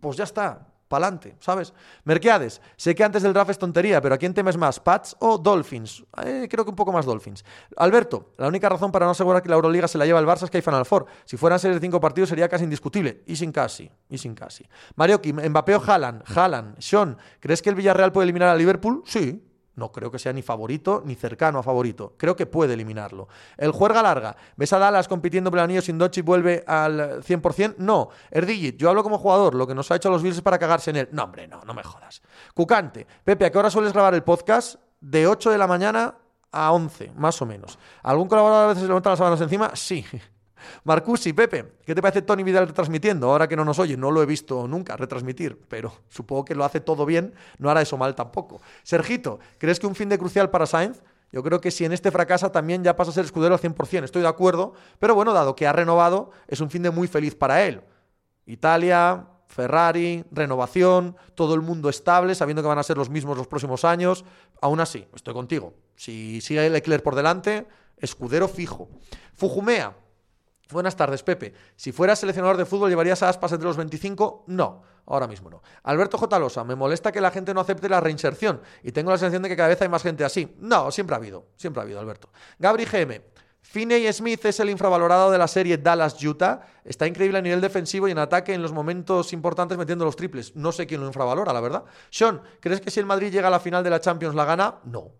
pues 0.00 0.16
ya 0.16 0.24
está 0.24 0.66
pa'lante, 0.90 1.36
¿sabes? 1.38 1.72
Merqueades, 2.02 2.60
sé 2.76 2.96
que 2.96 3.04
antes 3.04 3.22
del 3.22 3.32
draft 3.32 3.52
es 3.52 3.58
tontería, 3.58 4.00
pero 4.00 4.16
¿a 4.16 4.18
quién 4.18 4.34
temes 4.34 4.56
más, 4.56 4.80
Pats 4.80 5.16
o 5.20 5.38
Dolphins? 5.38 6.04
Eh, 6.24 6.48
creo 6.50 6.64
que 6.64 6.70
un 6.70 6.76
poco 6.76 6.90
más 6.90 7.06
Dolphins. 7.06 7.44
Alberto, 7.76 8.32
la 8.38 8.48
única 8.48 8.68
razón 8.68 8.90
para 8.90 9.06
no 9.06 9.12
asegurar 9.12 9.40
que 9.40 9.48
la 9.48 9.54
Euroliga 9.54 9.86
se 9.86 9.98
la 9.98 10.04
lleva 10.04 10.18
el 10.18 10.26
Barça 10.26 10.42
es 10.42 10.50
que 10.50 10.58
hay 10.58 10.62
Final 10.62 10.84
Four. 10.84 11.06
Si 11.24 11.36
fueran 11.36 11.60
series 11.60 11.80
de 11.80 11.86
cinco 11.86 12.00
partidos 12.00 12.28
sería 12.28 12.48
casi 12.48 12.64
indiscutible. 12.64 13.22
Y 13.24 13.36
sin 13.36 13.52
casi, 13.52 13.88
y 14.08 14.18
sin 14.18 14.34
casi. 14.34 14.66
Marioki, 14.96 15.32
Mbappé 15.32 15.76
o 15.76 15.80
Haaland, 15.80 16.24
Haaland, 16.26 16.80
Sean, 16.80 17.16
¿crees 17.38 17.62
que 17.62 17.70
el 17.70 17.76
Villarreal 17.76 18.10
puede 18.10 18.24
eliminar 18.24 18.48
a 18.48 18.56
Liverpool? 18.56 19.04
Sí, 19.06 19.40
no 19.80 19.90
creo 19.90 20.10
que 20.10 20.18
sea 20.18 20.32
ni 20.34 20.42
favorito 20.42 21.02
ni 21.04 21.14
cercano 21.14 21.58
a 21.58 21.62
favorito. 21.62 22.14
Creo 22.18 22.36
que 22.36 22.44
puede 22.44 22.74
eliminarlo. 22.74 23.28
El 23.56 23.72
juerga 23.72 24.02
larga. 24.02 24.36
¿Ves 24.56 24.72
a 24.74 24.78
Dallas 24.78 25.08
compitiendo 25.08 25.50
por 25.50 25.58
el 25.58 25.64
anillo 25.64 25.80
sin 25.80 25.96
Dochi 25.96 26.20
vuelve 26.20 26.62
al 26.66 27.22
100%? 27.22 27.76
No. 27.78 28.10
Erdigit, 28.30 28.76
yo 28.76 28.90
hablo 28.90 29.02
como 29.02 29.18
jugador. 29.18 29.54
Lo 29.54 29.66
que 29.66 29.74
nos 29.74 29.90
ha 29.90 29.96
hecho 29.96 30.10
los 30.10 30.22
Bills 30.22 30.36
es 30.36 30.42
para 30.42 30.58
cagarse 30.58 30.90
en 30.90 30.96
él. 30.96 31.08
No, 31.12 31.24
hombre, 31.24 31.48
no, 31.48 31.62
no 31.64 31.72
me 31.72 31.82
jodas. 31.82 32.20
Cucante. 32.54 33.06
Pepe, 33.24 33.46
¿a 33.46 33.50
qué 33.50 33.58
hora 33.58 33.70
sueles 33.70 33.94
grabar 33.94 34.14
el 34.14 34.22
podcast? 34.22 34.76
De 35.00 35.26
8 35.26 35.50
de 35.50 35.56
la 35.56 35.66
mañana 35.66 36.14
a 36.52 36.72
11, 36.72 37.12
más 37.16 37.40
o 37.40 37.46
menos. 37.46 37.78
¿Algún 38.02 38.28
colaborador 38.28 38.64
a 38.64 38.68
veces 38.68 38.82
se 38.82 38.88
levanta 38.88 39.08
las 39.08 39.18
sábanas 39.18 39.40
encima? 39.40 39.74
Sí. 39.74 40.04
Marcusi, 40.84 41.32
Pepe, 41.32 41.74
¿qué 41.84 41.94
te 41.94 42.02
parece 42.02 42.22
Tony 42.22 42.42
Vidal 42.42 42.66
retransmitiendo? 42.68 43.30
Ahora 43.30 43.48
que 43.48 43.56
no 43.56 43.64
nos 43.64 43.78
oye, 43.78 43.96
no 43.96 44.10
lo 44.10 44.22
he 44.22 44.26
visto 44.26 44.66
nunca 44.66 44.96
retransmitir, 44.96 45.58
pero 45.68 45.92
supongo 46.08 46.44
que 46.44 46.54
lo 46.54 46.64
hace 46.64 46.80
todo 46.80 47.06
bien, 47.06 47.34
no 47.58 47.70
hará 47.70 47.82
eso 47.82 47.96
mal 47.96 48.14
tampoco. 48.14 48.60
Sergito, 48.82 49.38
¿crees 49.58 49.78
que 49.78 49.86
un 49.86 49.94
fin 49.94 50.08
de 50.08 50.18
crucial 50.18 50.50
para 50.50 50.66
Sainz? 50.66 51.02
Yo 51.32 51.42
creo 51.42 51.60
que 51.60 51.70
si 51.70 51.84
en 51.84 51.92
este 51.92 52.10
fracasa 52.10 52.50
también 52.50 52.82
ya 52.82 52.96
pasa 52.96 53.12
a 53.12 53.14
ser 53.14 53.24
escudero 53.24 53.54
al 53.54 53.60
100%, 53.60 54.04
estoy 54.04 54.22
de 54.22 54.28
acuerdo, 54.28 54.74
pero 54.98 55.14
bueno, 55.14 55.32
dado 55.32 55.54
que 55.54 55.66
ha 55.66 55.72
renovado, 55.72 56.32
es 56.48 56.60
un 56.60 56.70
fin 56.70 56.82
de 56.82 56.90
muy 56.90 57.06
feliz 57.06 57.36
para 57.36 57.64
él. 57.64 57.82
Italia, 58.46 59.26
Ferrari, 59.50 60.24
renovación, 60.30 61.16
todo 61.34 61.54
el 61.54 61.60
mundo 61.60 61.88
estable, 61.88 62.34
sabiendo 62.34 62.62
que 62.62 62.68
van 62.68 62.78
a 62.78 62.82
ser 62.82 62.96
los 62.96 63.10
mismos 63.10 63.36
los 63.36 63.48
próximos 63.48 63.84
años. 63.84 64.24
Aún 64.60 64.80
así, 64.80 65.06
estoy 65.14 65.34
contigo. 65.34 65.74
Si 65.96 66.40
sigue 66.40 66.70
Leclerc 66.70 67.02
por 67.02 67.14
delante, 67.14 67.66
escudero 67.98 68.48
fijo. 68.48 68.88
Fujumea, 69.34 69.96
Buenas 70.70 70.96
tardes, 70.96 71.22
Pepe. 71.22 71.52
Si 71.76 71.92
fueras 71.92 72.18
seleccionador 72.18 72.56
de 72.56 72.64
fútbol, 72.64 72.90
¿llevarías 72.90 73.22
a 73.22 73.28
Aspas 73.28 73.52
entre 73.52 73.66
los 73.66 73.76
25? 73.76 74.44
No, 74.46 74.82
ahora 75.06 75.26
mismo 75.26 75.50
no. 75.50 75.62
Alberto 75.82 76.18
J. 76.18 76.38
Losa, 76.38 76.64
me 76.64 76.76
molesta 76.76 77.10
que 77.12 77.20
la 77.20 77.30
gente 77.30 77.52
no 77.52 77.60
acepte 77.60 77.88
la 77.88 78.00
reinserción 78.00 78.60
y 78.82 78.92
tengo 78.92 79.10
la 79.10 79.18
sensación 79.18 79.42
de 79.42 79.48
que 79.48 79.56
cada 79.56 79.68
vez 79.68 79.82
hay 79.82 79.88
más 79.88 80.02
gente 80.02 80.24
así. 80.24 80.54
No, 80.58 80.90
siempre 80.90 81.14
ha 81.14 81.18
habido, 81.18 81.46
siempre 81.56 81.80
ha 81.80 81.84
habido, 81.84 82.00
Alberto. 82.00 82.30
Gabri 82.58 82.84
GM. 82.84 83.20
Finney 83.62 84.10
Smith 84.12 84.44
es 84.46 84.58
el 84.58 84.70
infravalorado 84.70 85.30
de 85.30 85.38
la 85.38 85.46
serie 85.46 85.78
Dallas 85.78 86.22
Utah. 86.24 86.62
Está 86.84 87.06
increíble 87.06 87.38
a 87.38 87.42
nivel 87.42 87.60
defensivo 87.60 88.08
y 88.08 88.10
en 88.10 88.18
ataque 88.18 88.54
en 88.54 88.62
los 88.62 88.72
momentos 88.72 89.32
importantes 89.32 89.76
metiendo 89.76 90.04
los 90.04 90.16
triples. 90.16 90.56
No 90.56 90.72
sé 90.72 90.86
quién 90.86 91.00
lo 91.00 91.06
infravalora, 91.06 91.52
la 91.52 91.60
verdad. 91.60 91.84
Sean, 92.10 92.40
¿crees 92.58 92.80
que 92.80 92.90
si 92.90 93.00
el 93.00 93.06
Madrid 93.06 93.30
llega 93.30 93.48
a 93.48 93.50
la 93.50 93.60
final 93.60 93.84
de 93.84 93.90
la 93.90 94.00
Champions 94.00 94.34
la 94.34 94.44
gana? 94.44 94.76
No. 94.84 95.12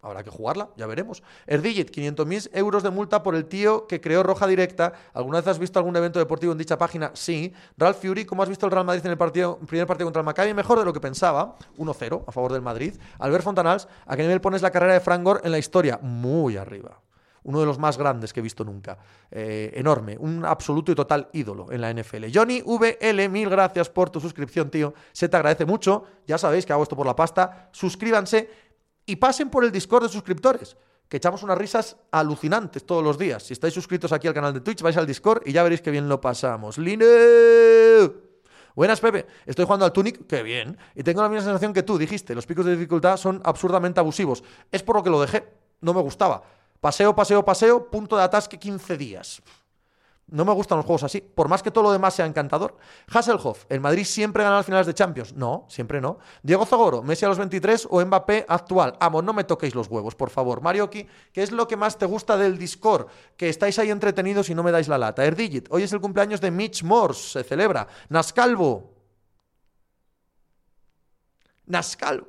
Habrá 0.00 0.22
que 0.22 0.30
jugarla, 0.30 0.68
ya 0.76 0.86
veremos. 0.86 1.24
Erdigit, 1.46 1.90
500.000 1.90 2.50
euros 2.52 2.84
de 2.84 2.90
multa 2.90 3.24
por 3.24 3.34
el 3.34 3.46
tío 3.46 3.88
que 3.88 4.00
creó 4.00 4.22
Roja 4.22 4.46
Directa. 4.46 4.92
¿Alguna 5.12 5.38
vez 5.38 5.48
has 5.48 5.58
visto 5.58 5.80
algún 5.80 5.96
evento 5.96 6.20
deportivo 6.20 6.52
en 6.52 6.58
dicha 6.58 6.78
página? 6.78 7.10
Sí. 7.14 7.52
Ralph 7.76 7.98
Fury, 8.00 8.24
¿cómo 8.24 8.44
has 8.44 8.48
visto 8.48 8.64
el 8.66 8.70
Real 8.70 8.84
Madrid 8.84 9.04
en 9.04 9.10
el, 9.10 9.18
partido, 9.18 9.58
primer 9.58 9.88
partido 9.88 10.06
contra 10.06 10.20
el 10.20 10.26
Maccabi? 10.26 10.54
Mejor 10.54 10.78
de 10.78 10.84
lo 10.84 10.92
que 10.92 11.00
pensaba. 11.00 11.56
1-0 11.78 12.24
a 12.28 12.30
favor 12.30 12.52
del 12.52 12.62
Madrid. 12.62 12.94
Albert 13.18 13.42
Fontanals, 13.42 13.88
¿a 14.06 14.16
qué 14.16 14.22
nivel 14.22 14.40
pones 14.40 14.62
la 14.62 14.70
carrera 14.70 14.92
de 14.92 15.00
Frank 15.00 15.24
Gore 15.24 15.40
en 15.42 15.50
la 15.50 15.58
historia? 15.58 15.98
Muy 16.00 16.56
arriba. 16.56 17.00
Uno 17.42 17.60
de 17.60 17.66
los 17.66 17.78
más 17.78 17.96
grandes 17.98 18.32
que 18.32 18.40
he 18.40 18.42
visto 18.42 18.62
nunca. 18.62 18.98
Eh, 19.30 19.72
enorme. 19.74 20.16
Un 20.18 20.44
absoluto 20.44 20.92
y 20.92 20.94
total 20.94 21.28
ídolo 21.32 21.72
en 21.72 21.80
la 21.80 21.92
NFL. 21.92 22.26
Johnny 22.32 22.62
VL, 22.62 23.28
mil 23.30 23.48
gracias 23.48 23.88
por 23.88 24.10
tu 24.10 24.20
suscripción, 24.20 24.70
tío. 24.70 24.94
Se 25.12 25.28
te 25.28 25.36
agradece 25.36 25.64
mucho. 25.64 26.04
Ya 26.26 26.38
sabéis 26.38 26.66
que 26.66 26.72
hago 26.72 26.82
esto 26.82 26.94
por 26.94 27.06
la 27.06 27.16
pasta. 27.16 27.68
Suscríbanse 27.72 28.67
y 29.08 29.16
pasen 29.16 29.48
por 29.48 29.64
el 29.64 29.72
Discord 29.72 30.04
de 30.04 30.08
suscriptores, 30.10 30.76
que 31.08 31.16
echamos 31.16 31.42
unas 31.42 31.56
risas 31.56 31.96
alucinantes 32.10 32.84
todos 32.84 33.02
los 33.02 33.16
días. 33.16 33.42
Si 33.42 33.54
estáis 33.54 33.72
suscritos 33.72 34.12
aquí 34.12 34.28
al 34.28 34.34
canal 34.34 34.52
de 34.52 34.60
Twitch, 34.60 34.82
vais 34.82 34.96
al 34.98 35.06
Discord 35.06 35.42
y 35.46 35.52
ya 35.52 35.62
veréis 35.62 35.80
que 35.80 35.90
bien 35.90 36.10
lo 36.10 36.20
pasamos. 36.20 36.76
¡Line! 36.76 37.06
Buenas, 38.74 39.00
Pepe. 39.00 39.26
Estoy 39.46 39.64
jugando 39.64 39.86
al 39.86 39.94
Tunic, 39.94 40.26
qué 40.26 40.42
bien. 40.42 40.76
Y 40.94 41.02
tengo 41.02 41.22
la 41.22 41.30
misma 41.30 41.42
sensación 41.42 41.72
que 41.72 41.82
tú, 41.82 41.96
dijiste. 41.96 42.34
Los 42.34 42.44
picos 42.44 42.66
de 42.66 42.76
dificultad 42.76 43.16
son 43.16 43.40
absurdamente 43.44 43.98
abusivos. 43.98 44.44
Es 44.70 44.82
por 44.82 44.96
lo 44.96 45.02
que 45.02 45.10
lo 45.10 45.20
dejé. 45.22 45.48
No 45.80 45.94
me 45.94 46.02
gustaba. 46.02 46.42
Paseo, 46.78 47.16
paseo, 47.16 47.42
paseo, 47.42 47.90
punto 47.90 48.14
de 48.14 48.24
atasque 48.24 48.58
15 48.58 48.98
días. 48.98 49.42
No 50.30 50.44
me 50.44 50.52
gustan 50.52 50.76
los 50.76 50.84
juegos 50.84 51.04
así, 51.04 51.22
por 51.22 51.48
más 51.48 51.62
que 51.62 51.70
todo 51.70 51.84
lo 51.84 51.92
demás 51.92 52.12
sea 52.12 52.26
encantador. 52.26 52.76
Hasselhoff, 53.10 53.64
¿el 53.70 53.80
Madrid 53.80 54.04
siempre 54.04 54.42
gana 54.42 54.56
las 54.56 54.66
finales 54.66 54.86
de 54.86 54.92
Champions? 54.92 55.32
No, 55.32 55.64
siempre 55.68 56.02
no. 56.02 56.18
Diego 56.42 56.66
Zagoro, 56.66 57.02
¿Messi 57.02 57.24
a 57.24 57.28
los 57.28 57.38
23 57.38 57.88
o 57.90 58.04
Mbappé 58.04 58.44
actual? 58.46 58.94
Amo, 59.00 59.22
no 59.22 59.32
me 59.32 59.44
toquéis 59.44 59.74
los 59.74 59.88
huevos, 59.88 60.14
por 60.14 60.28
favor. 60.28 60.60
Marioki, 60.60 61.06
¿qué 61.32 61.42
es 61.42 61.50
lo 61.50 61.66
que 61.66 61.76
más 61.76 61.96
te 61.96 62.04
gusta 62.04 62.36
del 62.36 62.58
Discord? 62.58 63.06
Que 63.38 63.48
estáis 63.48 63.78
ahí 63.78 63.90
entretenidos 63.90 64.50
y 64.50 64.54
no 64.54 64.62
me 64.62 64.70
dais 64.70 64.88
la 64.88 64.98
lata. 64.98 65.24
Erdigit, 65.24 65.66
hoy 65.70 65.84
es 65.84 65.92
el 65.94 66.00
cumpleaños 66.00 66.42
de 66.42 66.50
Mitch 66.50 66.82
Morse, 66.82 67.40
se 67.40 67.44
celebra. 67.44 67.86
Nascalvo. 68.10 68.92
Nascalvo. 71.64 72.26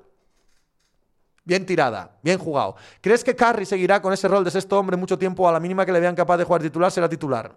Bien 1.44 1.66
tirada, 1.66 2.18
bien 2.22 2.38
jugado. 2.38 2.76
¿Crees 3.02 3.26
que 3.26 3.36
Curry 3.36 3.66
seguirá 3.66 4.02
con 4.02 4.14
ese 4.14 4.28
rol 4.30 4.46
de 4.46 4.52
sexto 4.52 4.80
hombre 4.80 4.96
mucho 4.96 5.18
tiempo 5.18 5.50
a 5.50 5.52
la 5.52 5.60
mínima 5.60 5.86
que 5.86 5.92
le 5.92 6.00
vean 6.00 6.16
capaz 6.16 6.38
de 6.38 6.46
jugar 6.46 6.62
titular? 6.62 6.92
Será 6.92 7.10
titular. 7.10 7.54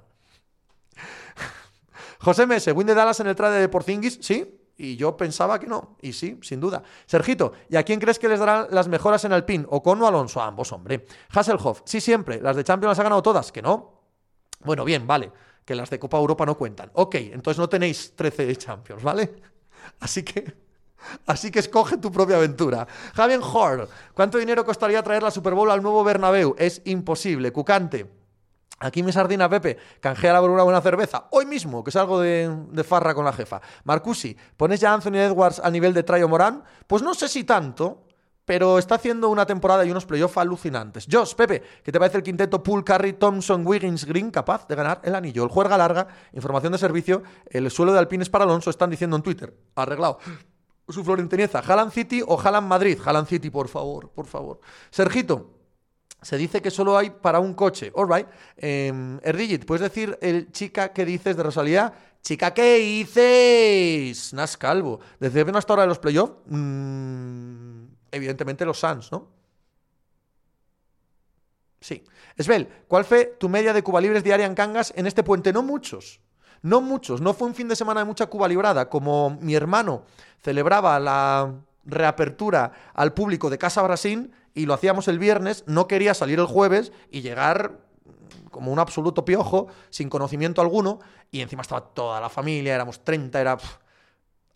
José 2.23 2.47
Mese, 2.47 2.73
win 2.73 2.87
de 2.87 2.95
Dallas 2.95 3.19
en 3.21 3.27
el 3.27 3.35
trade 3.35 3.61
de 3.61 3.69
Porzingis, 3.69 4.19
sí. 4.23 4.59
Y 4.77 4.97
yo 4.97 5.17
pensaba 5.17 5.59
que 5.61 5.67
no. 5.67 5.97
Y 6.01 6.13
sí, 6.13 6.39
sin 6.43 6.61
duda. 6.61 6.83
Sergito, 7.07 7.53
¿y 7.69 7.77
a 7.77 7.83
quién 7.83 8.01
crees 8.01 8.19
que 8.19 8.29
les 8.29 8.41
darán 8.41 8.69
las 8.71 8.89
mejoras 8.89 9.25
en 9.25 9.33
Alpine? 9.33 9.67
¿Ocon 9.69 10.01
o 10.03 10.07
Alonso? 10.07 10.41
A 10.41 10.47
ambos, 10.47 10.73
hombre. 10.73 11.07
Hasselhoff, 11.31 11.83
sí, 11.85 12.01
siempre. 12.01 12.41
Las 12.41 12.57
de 12.57 12.65
Champions 12.65 12.93
las 12.93 12.99
ha 13.01 13.03
ganado 13.03 13.23
todas. 13.23 13.53
¿Que 13.53 13.61
no? 13.61 14.01
Bueno, 14.61 14.85
bien, 14.85 15.07
vale. 15.07 15.31
Que 15.65 15.75
las 15.75 15.91
de 15.91 15.99
Copa 15.99 16.17
Europa 16.17 16.47
no 16.47 16.57
cuentan. 16.57 16.91
Ok, 16.95 17.17
entonces 17.17 17.59
no 17.59 17.69
tenéis 17.69 18.15
13 18.17 18.47
de 18.47 18.57
Champions, 18.57 19.03
¿vale? 19.03 19.35
Así 20.01 20.23
que. 20.23 20.55
Así 21.27 21.51
que 21.51 21.59
escoge 21.59 21.97
tu 21.97 22.11
propia 22.13 22.37
aventura. 22.37 22.87
Javier 23.15 23.41
Hor, 23.43 23.89
¿cuánto 24.15 24.39
dinero 24.39 24.65
costaría 24.65 25.03
traer 25.03 25.23
la 25.25 25.33
Super 25.33 25.55
Bowl 25.55 25.71
al 25.71 25.83
nuevo 25.83 26.05
Bernabéu? 26.05 26.55
Es 26.59 26.81
imposible. 26.85 27.53
Cucante. 27.53 28.22
Aquí 28.83 29.03
mi 29.03 29.13
sardina 29.13 29.49
Pepe, 29.49 29.79
canjea 30.01 30.41
por 30.41 30.51
una 30.51 30.65
buena 30.65 30.81
cerveza. 30.81 31.29
Hoy 31.31 31.47
mismo, 31.47 31.85
que 31.85 31.93
salgo 31.93 32.21
de, 32.21 32.53
de 32.71 32.85
farra 32.85 33.15
con 33.15 33.25
la 33.25 33.33
jefa. 33.33 33.61
Marcusi, 33.85 34.37
¿pones 34.57 34.81
ya 34.81 34.91
a 34.91 34.95
Anthony 34.95 35.19
Edwards 35.19 35.61
al 35.61 35.73
nivel 35.73 35.95
de 35.95 36.03
Trayo 36.03 36.29
Morán? 36.29 36.65
Pues 36.89 37.01
no 37.01 37.15
sé 37.15 37.29
si 37.29 37.45
tanto, 37.45 38.07
pero 38.45 38.79
está 38.79 38.97
haciendo 38.97 39.29
una 39.29 39.47
temporada 39.47 39.85
y 39.85 39.91
unos 39.93 40.05
playoffs 40.05 40.37
alucinantes. 40.37 41.07
Josh, 41.11 41.35
Pepe, 41.35 41.63
¿qué 41.85 41.93
te 41.93 41.99
parece 42.01 42.17
el 42.17 42.25
quinteto 42.25 42.61
Pool, 42.61 42.85
Curry, 42.85 43.13
Thompson, 43.13 43.65
Wiggins, 43.65 44.05
Green 44.05 44.33
capaz 44.33 44.67
de 44.67 44.75
ganar 44.75 45.01
el 45.05 45.15
anillo? 45.15 45.45
El 45.45 45.49
juega 45.49 45.79
larga, 45.79 46.09
información 46.33 46.73
de 46.73 46.79
servicio, 46.79 47.23
el 47.47 47.71
suelo 47.71 47.93
de 47.93 48.01
alpines 48.01 48.29
para 48.31 48.45
Alonso, 48.45 48.69
están 48.69 48.91
diciendo 48.91 49.15
en 49.17 49.23
Twitter. 49.23 49.57
Arreglado 49.77 50.19
su 50.89 51.05
Florentinieza. 51.05 51.61
¿Halan 51.61 51.91
City 51.91 52.23
o 52.27 52.39
Halan 52.39 52.67
Madrid? 52.67 52.99
Halan 53.05 53.27
City, 53.27 53.49
por 53.49 53.69
favor, 53.69 54.11
por 54.11 54.27
favor. 54.27 54.61
Sergito, 54.91 55.62
se 56.23 56.37
dice 56.37 56.63
que 56.63 56.71
solo 56.71 56.97
hay 56.97 57.11
para 57.11 57.41
un 57.41 57.55
coche. 57.55 57.93
All 57.95 58.09
right. 58.09 58.27
Eh, 58.57 59.19
Erdigit, 59.23 59.65
¿puedes 59.67 59.83
decir 59.83 60.19
el 60.23 60.51
chica 60.53 60.93
que 60.93 61.05
dices 61.05 61.37
de 61.37 61.43
Rosalía? 61.43 61.93
Chica, 62.23 62.55
¿qué 62.55 62.79
dices? 62.79 64.33
Nas 64.33 64.57
Calvo. 64.57 65.01
¿Desde 65.19 65.43
ven 65.43 65.57
hasta 65.57 65.73
ahora 65.73 65.83
de 65.83 65.89
los 65.89 65.99
playoffs? 65.99 66.35
Mm, 66.47 67.85
evidentemente 68.13 68.65
los 68.65 68.79
Suns, 68.79 69.11
¿no? 69.11 69.29
Sí. 71.81 72.05
Esbel, 72.37 72.69
¿cuál 72.87 73.05
fue 73.05 73.37
tu 73.39 73.49
media 73.49 73.73
de 73.73 73.83
Cuba 73.83 74.01
Libres 74.01 74.23
diaria 74.23 74.47
en 74.47 74.55
Cangas 74.55 74.93
en 74.97 75.09
este 75.09 75.25
puente? 75.25 75.53
No 75.53 75.63
muchos. 75.63 76.21
No 76.63 76.81
muchos, 76.81 77.21
no 77.21 77.35
fue 77.35 77.49
un 77.49 77.57
fin 77.57 77.67
de 77.67 77.75
semana 77.75 78.01
de 78.01 78.07
mucha 78.07 78.27
Cuba 78.27 78.47
librada, 78.47 78.89
como 78.89 79.31
mi 79.41 79.57
hermano 79.57 80.05
celebraba 80.41 80.99
la 81.01 81.53
reapertura 81.85 82.73
al 82.95 83.13
público 83.13 83.51
de 83.51 83.59
Casa 83.59 83.83
Brasil 83.83 84.33
y 84.55 84.67
lo 84.67 84.75
hacíamos 84.75 85.09
el 85.09 85.19
viernes, 85.19 85.65
no 85.67 85.87
quería 85.87 86.15
salir 86.15 86.39
el 86.39 86.47
jueves 86.47 86.93
y 87.11 87.23
llegar 87.23 87.81
como 88.51 88.71
un 88.73 88.79
absoluto 88.79 89.25
piojo, 89.25 89.69
sin 89.91 90.09
conocimiento 90.09 90.61
alguno, 90.61 91.01
y 91.31 91.41
encima 91.41 91.63
estaba 91.63 91.81
toda 91.81 92.21
la 92.21 92.29
familia, 92.29 92.75
éramos 92.75 93.03
30, 93.03 93.41
era... 93.41 93.57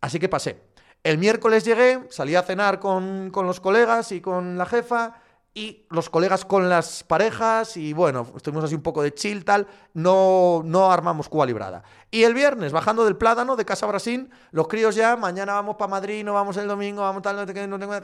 Así 0.01 0.18
que 0.18 0.28
pasé. 0.28 0.62
El 1.03 1.18
miércoles 1.18 1.64
llegué, 1.64 2.07
salí 2.11 2.34
a 2.34 2.42
cenar 2.42 2.78
con, 2.78 3.30
con 3.30 3.47
los 3.47 3.61
colegas 3.61 4.12
y 4.12 4.20
con 4.20 4.59
la 4.59 4.66
jefa, 4.66 5.20
y 5.57 5.86
los 5.88 6.11
colegas 6.11 6.44
con 6.44 6.68
las 6.68 7.03
parejas 7.03 7.78
y 7.78 7.94
bueno, 7.94 8.26
estuvimos 8.36 8.64
así 8.64 8.74
un 8.74 8.82
poco 8.82 9.03
de 9.03 9.14
chill 9.14 9.42
tal, 9.42 9.66
no, 9.94 10.61
no 10.62 10.92
armamos 10.92 11.30
Cuba 11.30 11.47
librada. 11.47 11.82
Y 12.11 12.24
el 12.24 12.34
viernes, 12.34 12.72
bajando 12.72 13.07
del 13.07 13.16
plátano 13.16 13.57
de 13.57 13.64
Casa 13.64 13.86
Brasil, 13.86 14.28
los 14.51 14.68
críos 14.68 14.94
ya, 14.94 15.16
mañana 15.16 15.55
vamos 15.55 15.76
para 15.76 15.90
Madrid, 15.90 16.22
no 16.22 16.34
vamos 16.34 16.59
el 16.59 16.68
domingo, 16.68 17.01
vamos 17.01 17.22
tal, 17.22 17.36
no 17.36 17.47
tengo... 17.78 17.94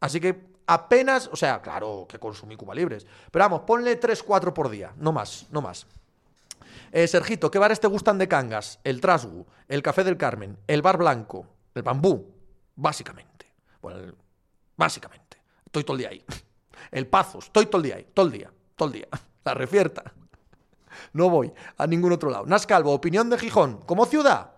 Así 0.00 0.20
que 0.20 0.52
apenas, 0.66 1.28
o 1.32 1.36
sea, 1.36 1.60
claro 1.60 2.06
que 2.08 2.18
consumí 2.18 2.56
Cuba 2.56 2.74
libres, 2.74 3.06
pero 3.30 3.44
vamos, 3.44 3.62
ponle 3.62 3.96
3, 3.96 4.22
4 4.22 4.54
por 4.54 4.68
día, 4.68 4.92
no 4.96 5.12
más, 5.12 5.46
no 5.50 5.60
más. 5.60 5.86
Eh, 6.92 7.06
Sergito, 7.06 7.50
¿qué 7.50 7.58
bares 7.58 7.80
te 7.80 7.86
gustan 7.86 8.18
de 8.18 8.28
Cangas? 8.28 8.80
El 8.84 9.00
Trasgu, 9.00 9.46
el 9.68 9.82
Café 9.82 10.04
del 10.04 10.16
Carmen, 10.16 10.58
el 10.66 10.82
Bar 10.82 10.96
Blanco, 10.96 11.46
el 11.74 11.82
Bambú, 11.82 12.34
básicamente. 12.76 13.46
Bueno, 13.82 14.14
básicamente. 14.76 15.38
Estoy 15.66 15.84
todo 15.84 15.96
el 15.96 15.98
día 15.98 16.08
ahí. 16.10 16.24
El 16.90 17.06
Pazo, 17.06 17.40
estoy 17.40 17.66
todo 17.66 17.78
el 17.78 17.82
día 17.82 17.96
ahí, 17.96 18.06
todo 18.14 18.26
el 18.26 18.32
día, 18.32 18.50
todo 18.74 18.88
el 18.88 18.94
día. 18.94 19.08
La 19.44 19.54
refierta. 19.54 20.02
No 21.12 21.28
voy 21.28 21.52
a 21.76 21.86
ningún 21.86 22.12
otro 22.12 22.30
lado. 22.30 22.46
Nascalvo, 22.46 22.92
opinión 22.92 23.28
de 23.30 23.38
Gijón. 23.38 23.82
¿Como 23.82 24.06
ciudad? 24.06 24.52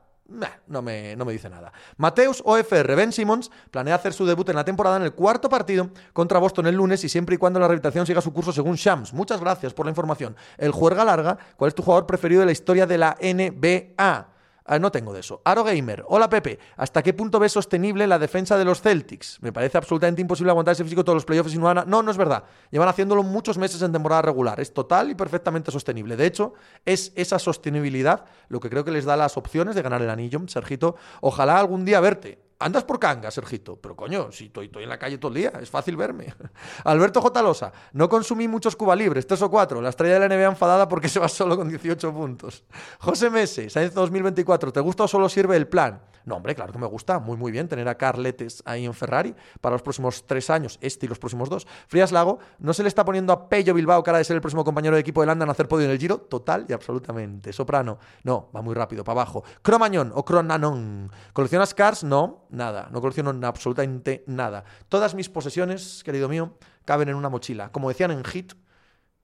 No, 0.67 0.83
me, 0.83 1.17
no 1.17 1.25
me 1.25 1.33
dice 1.33 1.51
nada. 1.51 1.73
Mateus 1.97 2.43
OFR, 2.45 2.95
Ben 2.95 3.13
Simmons 3.13 3.51
planea 3.71 3.97
hacer 3.97 4.13
su 4.13 4.25
debut 4.25 4.49
en 4.49 4.57
la 4.57 4.65
temporada 4.65 4.97
en 4.97 5.03
el 5.03 5.13
cuarto 5.13 5.49
partido 5.49 5.91
contra 6.13 6.39
Boston 6.39 6.67
el 6.67 6.77
lunes 6.77 7.03
y 7.05 7.09
siempre 7.09 7.35
y 7.35 7.39
cuando 7.39 7.59
la 7.59 7.67
rehabilitación 7.67 8.07
siga 8.07 8.21
su 8.21 8.33
curso 8.33 8.53
según 8.53 8.77
Shams. 8.77 9.13
Muchas 9.13 9.41
gracias 9.41 9.75
por 9.75 9.87
la 9.87 9.91
información. 9.91 10.37
El 10.57 10.73
juerga 10.73 11.05
larga, 11.05 11.37
¿cuál 11.57 11.69
es 11.69 11.75
tu 11.75 11.83
jugador 11.83 12.07
preferido 12.07 12.41
de 12.41 12.47
la 12.47 12.53
historia 12.53 12.87
de 12.87 12.99
la 12.99 13.17
NBA? 13.21 14.30
Ah, 14.73 14.79
no 14.79 14.93
tengo 14.93 15.13
de 15.13 15.19
eso. 15.19 15.43
Aro 15.45 15.65
Gamer. 15.65 16.05
Hola 16.07 16.31
Pepe. 16.31 16.61
¿Hasta 16.77 17.03
qué 17.03 17.13
punto 17.13 17.41
ves 17.41 17.51
sostenible 17.51 18.07
la 18.07 18.21
defensa 18.21 18.57
de 18.57 18.65
los 18.65 18.81
Celtics? 18.81 19.39
Me 19.43 19.53
parece 19.53 19.77
absolutamente 19.77 20.23
imposible 20.23 20.53
aguantar 20.53 20.75
ese 20.75 20.85
físico 20.85 21.03
todos 21.03 21.17
los 21.17 21.25
playoffs 21.25 21.51
sin 21.51 21.61
una... 21.61 21.85
No, 21.85 22.05
no 22.05 22.11
es 22.13 22.17
verdad. 22.17 22.45
Llevan 22.71 22.89
haciéndolo 22.89 23.25
muchos 23.25 23.59
meses 23.59 23.83
en 23.83 23.91
temporada 23.91 24.23
regular. 24.23 24.61
Es 24.61 24.73
total 24.73 25.11
y 25.11 25.17
perfectamente 25.17 25.73
sostenible. 25.73 26.17
De 26.17 26.25
hecho, 26.25 26.55
es 26.85 27.13
esa 27.17 27.41
sostenibilidad 27.41 28.27
lo 28.49 28.61
que 28.61 28.71
creo 28.71 28.85
que 28.85 28.93
les 28.93 29.05
da 29.05 29.17
las 29.17 29.37
opciones 29.37 29.75
de 29.75 29.83
ganar 29.83 30.03
el 30.03 30.11
anillo. 30.11 30.41
Sergito, 30.47 30.95
ojalá 31.21 31.59
algún 31.59 31.85
día 31.85 31.99
verte 31.99 32.50
Andas 32.61 32.85
por 32.85 32.99
canga, 32.99 33.31
Sergito. 33.31 33.77
Pero 33.77 33.97
coño, 33.97 34.31
si 34.31 34.47
estoy, 34.47 34.71
en 34.75 34.89
la 34.89 34.99
calle 34.99 35.17
todo 35.17 35.31
el 35.31 35.37
día, 35.37 35.53
es 35.61 35.71
fácil 35.71 35.97
verme. 35.97 36.35
Alberto 36.85 37.23
J. 37.23 37.43
Losa, 37.43 37.73
no 37.95 38.07
consumí 38.09 38.49
muchos 38.49 38.77
Cuba 38.77 38.95
libres, 38.95 39.27
tres 39.27 39.41
o 39.41 39.51
cuatro. 39.51 39.81
La 39.81 39.89
estrella 39.89 40.19
de 40.19 40.29
la 40.29 40.37
NBA 40.37 40.51
enfadada 40.51 40.87
porque 40.87 41.09
se 41.11 41.19
va 41.19 41.29
solo 41.29 41.57
con 41.57 41.71
18 41.71 42.13
puntos. 42.13 42.65
José 42.99 43.31
Mese, 43.31 43.71
Sainz 43.71 43.95
2024, 43.95 44.73
¿te 44.73 44.81
gusta 44.81 45.05
o 45.05 45.09
solo 45.09 45.31
sirve 45.31 45.57
el 45.57 45.69
plan? 45.69 46.03
No, 46.25 46.37
hombre, 46.37 46.55
claro 46.55 46.73
que 46.73 46.79
me 46.79 46.87
gusta. 46.87 47.19
Muy, 47.19 47.37
muy 47.37 47.51
bien 47.51 47.69
tener 47.69 47.89
a 47.89 47.97
Carletes 47.97 48.63
ahí 48.67 48.85
en 48.85 48.95
Ferrari 48.95 49.35
para 49.61 49.75
los 49.75 49.83
próximos 49.83 50.27
tres 50.27 50.51
años, 50.51 50.79
este 50.81 51.07
y 51.07 51.09
los 51.09 51.19
próximos 51.19 51.49
dos. 51.49 51.67
Frías 51.89 52.13
Lago, 52.13 52.39
¿no 52.59 52.73
se 52.73 52.83
le 52.83 52.89
está 52.89 53.05
poniendo 53.05 53.33
a 53.33 53.49
Pello 53.49 53.75
Bilbao 53.75 54.03
cara 54.03 54.19
de 54.19 54.25
ser 54.25 54.37
el 54.37 54.41
próximo 54.41 54.65
compañero 54.65 54.95
de 54.95 55.01
equipo 55.01 55.21
de 55.23 55.29
Landa 55.29 55.45
en 55.45 55.51
hacer 55.51 55.67
podio 55.67 55.87
en 55.87 55.93
el 55.93 55.99
Giro? 55.99 56.19
Total 56.19 56.67
y 56.69 56.73
absolutamente. 56.73 57.53
Soprano, 57.53 57.99
no, 58.23 58.51
va 58.55 58.63
muy 58.63 58.75
rápido, 58.75 59.03
para 59.03 59.23
abajo. 59.23 59.45
Cromañón 59.63 60.13
o 60.15 60.25
Cronanon, 60.25 61.11
¿coleccionas 61.33 61.75
cars? 61.75 62.05
No, 62.05 62.47
nada. 62.51 62.89
No 62.93 63.01
colecciono 63.01 63.47
absolutamente 63.47 64.25
nada. 64.27 64.65
Todas 64.89 65.15
mis 65.15 65.29
posesiones, 65.29 66.03
querido 66.05 66.29
mío, 66.29 66.57
caben 66.85 67.09
en 67.09 67.15
una 67.15 67.29
mochila. 67.29 67.71
Como 67.73 67.89
decían 67.89 68.11
en 68.11 68.25
Hit, 68.25 68.55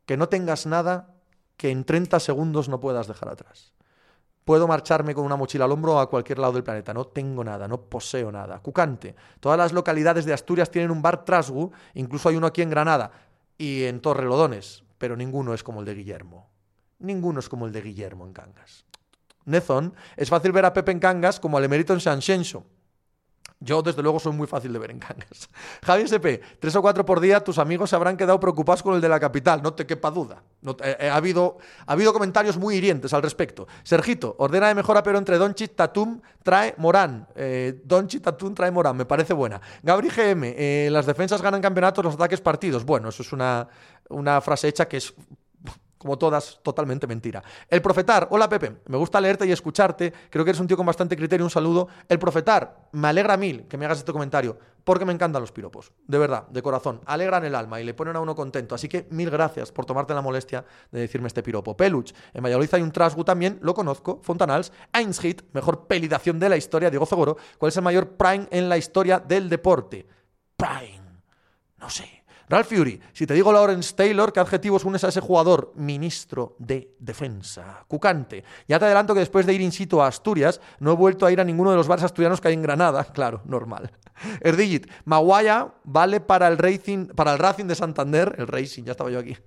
que 0.04 0.16
no 0.16 0.28
tengas 0.28 0.66
nada 0.66 1.14
que 1.56 1.70
en 1.70 1.84
30 1.84 2.20
segundos 2.20 2.68
no 2.68 2.80
puedas 2.80 3.08
dejar 3.08 3.28
atrás. 3.28 3.72
Puedo 4.44 4.68
marcharme 4.68 5.14
con 5.14 5.24
una 5.24 5.34
mochila 5.34 5.64
al 5.64 5.72
hombro 5.72 5.98
a 5.98 6.08
cualquier 6.08 6.38
lado 6.38 6.52
del 6.52 6.62
planeta. 6.62 6.94
No 6.94 7.06
tengo 7.06 7.42
nada, 7.42 7.66
no 7.66 7.80
poseo 7.80 8.30
nada. 8.30 8.60
Cucante. 8.60 9.16
Todas 9.40 9.58
las 9.58 9.72
localidades 9.72 10.24
de 10.24 10.32
Asturias 10.32 10.70
tienen 10.70 10.92
un 10.92 11.02
bar 11.02 11.24
Trasgu, 11.24 11.72
incluso 11.94 12.28
hay 12.28 12.36
uno 12.36 12.46
aquí 12.46 12.62
en 12.62 12.70
Granada 12.70 13.10
y 13.58 13.82
en 13.84 14.00
Torrelodones, 14.00 14.84
pero 14.98 15.16
ninguno 15.16 15.52
es 15.52 15.64
como 15.64 15.80
el 15.80 15.86
de 15.86 15.94
Guillermo. 15.94 16.48
Ninguno 17.00 17.40
es 17.40 17.48
como 17.48 17.66
el 17.66 17.72
de 17.72 17.82
Guillermo 17.82 18.24
en 18.24 18.32
Cangas. 18.32 18.84
Nezón, 19.46 19.94
es 20.16 20.28
fácil 20.28 20.52
ver 20.52 20.64
a 20.64 20.72
Pepe 20.72 20.92
en 20.92 21.00
Cangas 21.00 21.40
como 21.40 21.58
al 21.58 21.64
emérito 21.64 21.92
en 21.92 22.00
San 22.00 22.20
yo, 23.58 23.80
desde 23.80 24.02
luego, 24.02 24.20
soy 24.20 24.32
muy 24.32 24.46
fácil 24.46 24.72
de 24.72 24.78
ver 24.78 24.90
en 24.90 24.98
Cangas. 24.98 25.48
Javi 25.84 26.02
SP, 26.04 26.44
tres 26.60 26.76
o 26.76 26.82
cuatro 26.82 27.06
por 27.06 27.20
día, 27.20 27.42
tus 27.42 27.58
amigos 27.58 27.90
se 27.90 27.96
habrán 27.96 28.16
quedado 28.16 28.38
preocupados 28.38 28.82
con 28.82 28.94
el 28.94 29.00
de 29.00 29.08
la 29.08 29.18
capital, 29.18 29.62
no 29.62 29.72
te 29.72 29.86
quepa 29.86 30.10
duda. 30.10 30.42
Eh, 30.82 30.96
eh, 31.00 31.08
ha, 31.08 31.16
habido, 31.16 31.56
ha 31.86 31.92
habido 31.92 32.12
comentarios 32.12 32.58
muy 32.58 32.76
hirientes 32.76 33.14
al 33.14 33.22
respecto. 33.22 33.66
Sergito, 33.82 34.36
ordena 34.38 34.68
de 34.68 34.74
mejora, 34.74 35.02
pero 35.02 35.16
entre 35.16 35.38
Donchit, 35.38 35.74
Tatum, 35.74 36.20
trae 36.42 36.74
Morán. 36.76 37.28
Eh, 37.34 37.80
Donchit, 37.82 38.22
Tatum, 38.22 38.54
trae 38.54 38.70
Morán, 38.70 38.96
me 38.96 39.06
parece 39.06 39.32
buena. 39.32 39.60
Gabri 39.82 40.10
GM, 40.10 40.54
eh, 40.56 40.88
las 40.90 41.06
defensas 41.06 41.40
ganan 41.40 41.62
campeonatos, 41.62 42.04
los 42.04 42.14
ataques 42.14 42.42
partidos. 42.42 42.84
Bueno, 42.84 43.08
eso 43.08 43.22
es 43.22 43.32
una, 43.32 43.66
una 44.10 44.40
frase 44.42 44.68
hecha 44.68 44.86
que 44.86 44.98
es 44.98 45.14
como 45.98 46.18
todas, 46.18 46.60
totalmente 46.62 47.06
mentira. 47.06 47.42
El 47.68 47.82
Profetar, 47.82 48.28
hola 48.30 48.48
Pepe, 48.48 48.76
me 48.86 48.96
gusta 48.96 49.20
leerte 49.20 49.46
y 49.46 49.52
escucharte, 49.52 50.12
creo 50.30 50.44
que 50.44 50.50
eres 50.50 50.60
un 50.60 50.66
tío 50.66 50.76
con 50.76 50.86
bastante 50.86 51.16
criterio, 51.16 51.44
un 51.44 51.50
saludo. 51.50 51.88
El 52.08 52.18
Profetar, 52.18 52.88
me 52.92 53.08
alegra 53.08 53.36
mil 53.36 53.66
que 53.66 53.76
me 53.76 53.84
hagas 53.86 53.98
este 53.98 54.12
comentario, 54.12 54.58
porque 54.84 55.04
me 55.04 55.12
encantan 55.12 55.40
los 55.40 55.52
piropos, 55.52 55.92
de 56.06 56.18
verdad, 56.18 56.46
de 56.48 56.62
corazón, 56.62 57.00
alegran 57.06 57.44
el 57.44 57.54
alma 57.54 57.80
y 57.80 57.84
le 57.84 57.94
ponen 57.94 58.16
a 58.16 58.20
uno 58.20 58.34
contento, 58.34 58.74
así 58.74 58.88
que 58.88 59.06
mil 59.10 59.30
gracias 59.30 59.72
por 59.72 59.84
tomarte 59.84 60.14
la 60.14 60.22
molestia 60.22 60.64
de 60.90 61.00
decirme 61.00 61.28
este 61.28 61.42
piropo. 61.42 61.76
Peluch, 61.76 62.12
en 62.32 62.42
Valladolid 62.42 62.68
hay 62.72 62.82
un 62.82 62.92
Trasgu 62.92 63.24
también, 63.24 63.58
lo 63.62 63.74
conozco, 63.74 64.20
Fontanals, 64.22 64.72
Einshit, 64.92 65.42
mejor 65.52 65.86
pelidación 65.86 66.38
de 66.38 66.48
la 66.48 66.56
historia, 66.56 66.90
Diego 66.90 67.06
Zogoro, 67.06 67.36
¿cuál 67.58 67.68
es 67.70 67.76
el 67.76 67.82
mayor 67.82 68.16
prime 68.16 68.46
en 68.50 68.68
la 68.68 68.78
historia 68.78 69.18
del 69.18 69.48
deporte? 69.48 70.06
Prime, 70.56 71.20
no 71.78 71.90
sé. 71.90 72.15
Ralph 72.48 72.68
Fury, 72.68 73.00
si 73.12 73.26
te 73.26 73.34
digo 73.34 73.52
Lawrence 73.52 73.92
Taylor, 73.94 74.32
¿qué 74.32 74.38
adjetivos 74.38 74.84
unes 74.84 75.02
a 75.02 75.08
ese 75.08 75.20
jugador? 75.20 75.72
Ministro 75.74 76.54
de 76.60 76.94
Defensa. 77.00 77.84
Cucante. 77.88 78.44
Ya 78.68 78.78
te 78.78 78.84
adelanto 78.84 79.14
que 79.14 79.20
después 79.20 79.46
de 79.46 79.54
ir 79.54 79.60
in 79.60 79.72
situ 79.72 80.00
a 80.00 80.06
Asturias, 80.06 80.60
no 80.78 80.92
he 80.92 80.94
vuelto 80.94 81.26
a 81.26 81.32
ir 81.32 81.40
a 81.40 81.44
ninguno 81.44 81.72
de 81.72 81.76
los 81.76 81.88
bares 81.88 82.04
asturianos 82.04 82.40
que 82.40 82.48
hay 82.48 82.54
en 82.54 82.62
Granada. 82.62 83.04
Claro, 83.16 83.40
normal. 83.46 83.90
Erdigit, 84.42 84.88
Maguaya 85.06 85.72
vale 85.84 86.20
para 86.20 86.46
el 86.48 86.58
Racing, 86.58 87.06
para 87.06 87.32
el 87.32 87.38
Racing 87.38 87.64
de 87.64 87.74
Santander. 87.74 88.34
El 88.38 88.46
Racing, 88.46 88.84
ya 88.84 88.92
estaba 88.92 89.10
yo 89.10 89.18
aquí. 89.18 89.36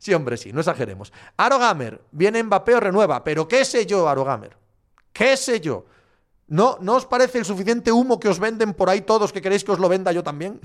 Sí, 0.00 0.14
hombre, 0.14 0.36
sí, 0.36 0.52
no 0.52 0.60
exageremos. 0.60 1.12
Arogamer, 1.36 2.00
viene 2.12 2.40
Mbappé 2.40 2.76
o 2.76 2.80
renueva, 2.80 3.24
pero 3.24 3.48
¿qué 3.48 3.64
sé 3.64 3.84
yo, 3.84 4.08
Arogamer? 4.08 4.56
¿Qué 5.12 5.36
sé 5.36 5.60
yo? 5.60 5.86
¿No, 6.46 6.78
¿No 6.80 6.94
os 6.94 7.04
parece 7.04 7.38
el 7.38 7.44
suficiente 7.44 7.90
humo 7.90 8.20
que 8.20 8.28
os 8.28 8.38
venden 8.38 8.74
por 8.74 8.88
ahí 8.88 9.00
todos 9.00 9.32
que 9.32 9.42
queréis 9.42 9.64
que 9.64 9.72
os 9.72 9.80
lo 9.80 9.88
venda 9.88 10.12
yo 10.12 10.22
también? 10.22 10.60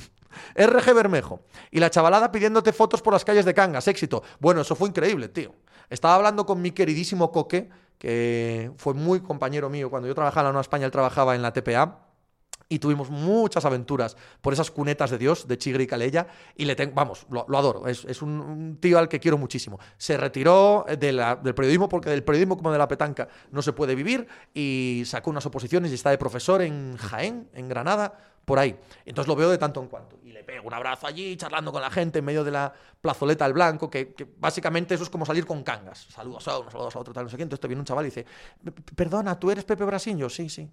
RG 0.56 0.94
Bermejo. 0.94 1.42
Y 1.72 1.80
la 1.80 1.90
chavalada 1.90 2.32
pidiéndote 2.32 2.74
fotos 2.74 3.02
por 3.02 3.14
las 3.14 3.26
calles 3.26 3.46
de 3.46 3.54
Cangas. 3.54 3.88
Éxito. 3.88 4.24
Bueno, 4.40 4.62
eso 4.62 4.76
fue 4.76 4.90
increíble, 4.90 5.30
tío. 5.30 5.54
Estaba 5.90 6.16
hablando 6.16 6.46
con 6.46 6.62
mi 6.62 6.72
queridísimo 6.72 7.32
Coque, 7.32 7.70
que 7.98 8.72
fue 8.78 8.94
muy 8.94 9.22
compañero 9.22 9.70
mío. 9.70 9.90
Cuando 9.90 10.08
yo 10.08 10.16
trabajaba 10.16 10.42
en 10.42 10.46
la 10.46 10.52
Nueva 10.52 10.62
España, 10.62 10.86
él 10.86 10.92
trabajaba 10.92 11.36
en 11.36 11.42
la 11.42 11.54
TPA 11.54 12.03
y 12.74 12.80
tuvimos 12.80 13.12
muchas 13.12 13.66
aventuras 13.66 14.18
por 14.42 14.52
esas 14.52 14.72
cunetas 14.72 15.12
de 15.12 15.20
Dios, 15.20 15.48
de 15.48 15.60
Chigre 15.60 15.84
y 15.84 15.88
Calella, 15.88 16.26
y 16.56 16.66
le 16.66 16.76
tengo, 16.76 16.94
vamos, 16.96 17.28
lo, 17.30 17.46
adoro, 17.56 17.88
es, 17.88 18.22
un, 18.24 18.80
tío 18.82 18.98
al 18.98 19.08
que 19.08 19.20
quiero 19.20 19.38
muchísimo. 19.38 19.80
Se 19.96 20.18
retiró 20.18 20.84
del 20.98 21.54
periodismo 21.54 21.88
porque 21.88 22.10
del 22.10 22.24
periodismo 22.24 22.58
como 22.58 22.72
de 22.72 22.80
la 22.80 22.88
petanca 22.88 23.28
no 23.52 23.62
se 23.62 23.74
puede 23.74 23.94
vivir 23.94 24.26
y 24.56 25.04
sacó 25.06 25.30
unas 25.30 25.46
oposiciones 25.46 25.92
y 25.92 25.94
está 25.94 26.10
de 26.10 26.18
profesor 26.18 26.64
en 26.64 26.98
Jaén, 26.98 27.48
en 27.54 27.70
Granada, 27.70 28.18
por 28.44 28.58
ahí. 28.58 28.76
Entonces 29.06 29.28
lo 29.28 29.36
veo 29.36 29.52
de 29.52 29.60
tanto 29.60 29.80
en 29.80 29.88
cuanto. 29.88 30.18
Y 30.24 30.32
le 30.32 30.44
pego 30.44 30.68
un 30.68 30.74
abrazo 30.74 31.06
allí, 31.06 31.38
charlando 31.38 31.72
con 31.72 31.82
la 31.82 31.92
gente 31.92 32.20
en 32.20 32.26
medio 32.26 32.44
de 32.44 32.50
la 32.50 32.74
plazoleta 33.00 33.46
del 33.46 33.54
blanco, 33.54 33.88
que, 33.88 34.16
básicamente 34.40 34.96
eso 34.96 35.04
es 35.04 35.12
como 35.12 35.28
salir 35.28 35.46
con 35.46 35.62
cangas. 35.62 36.08
Saludos 36.10 36.48
a 36.48 36.58
uno, 36.58 36.72
saludos 36.72 36.96
a 36.96 37.00
otro, 37.00 37.14
tal, 37.14 37.26
no 37.26 37.30
sé 37.30 37.38
qué. 37.38 37.44
Entonces 37.44 37.62
te 37.62 37.68
viene 37.68 37.82
un 37.82 37.86
chaval 37.86 38.06
y 38.06 38.10
dice, 38.10 38.26
perdona, 38.96 39.40
¿tú 39.40 39.52
eres 39.52 39.64
Pepe 39.64 39.86
Brasiño? 39.86 40.28
Sí, 40.28 40.50
sí. 40.50 40.68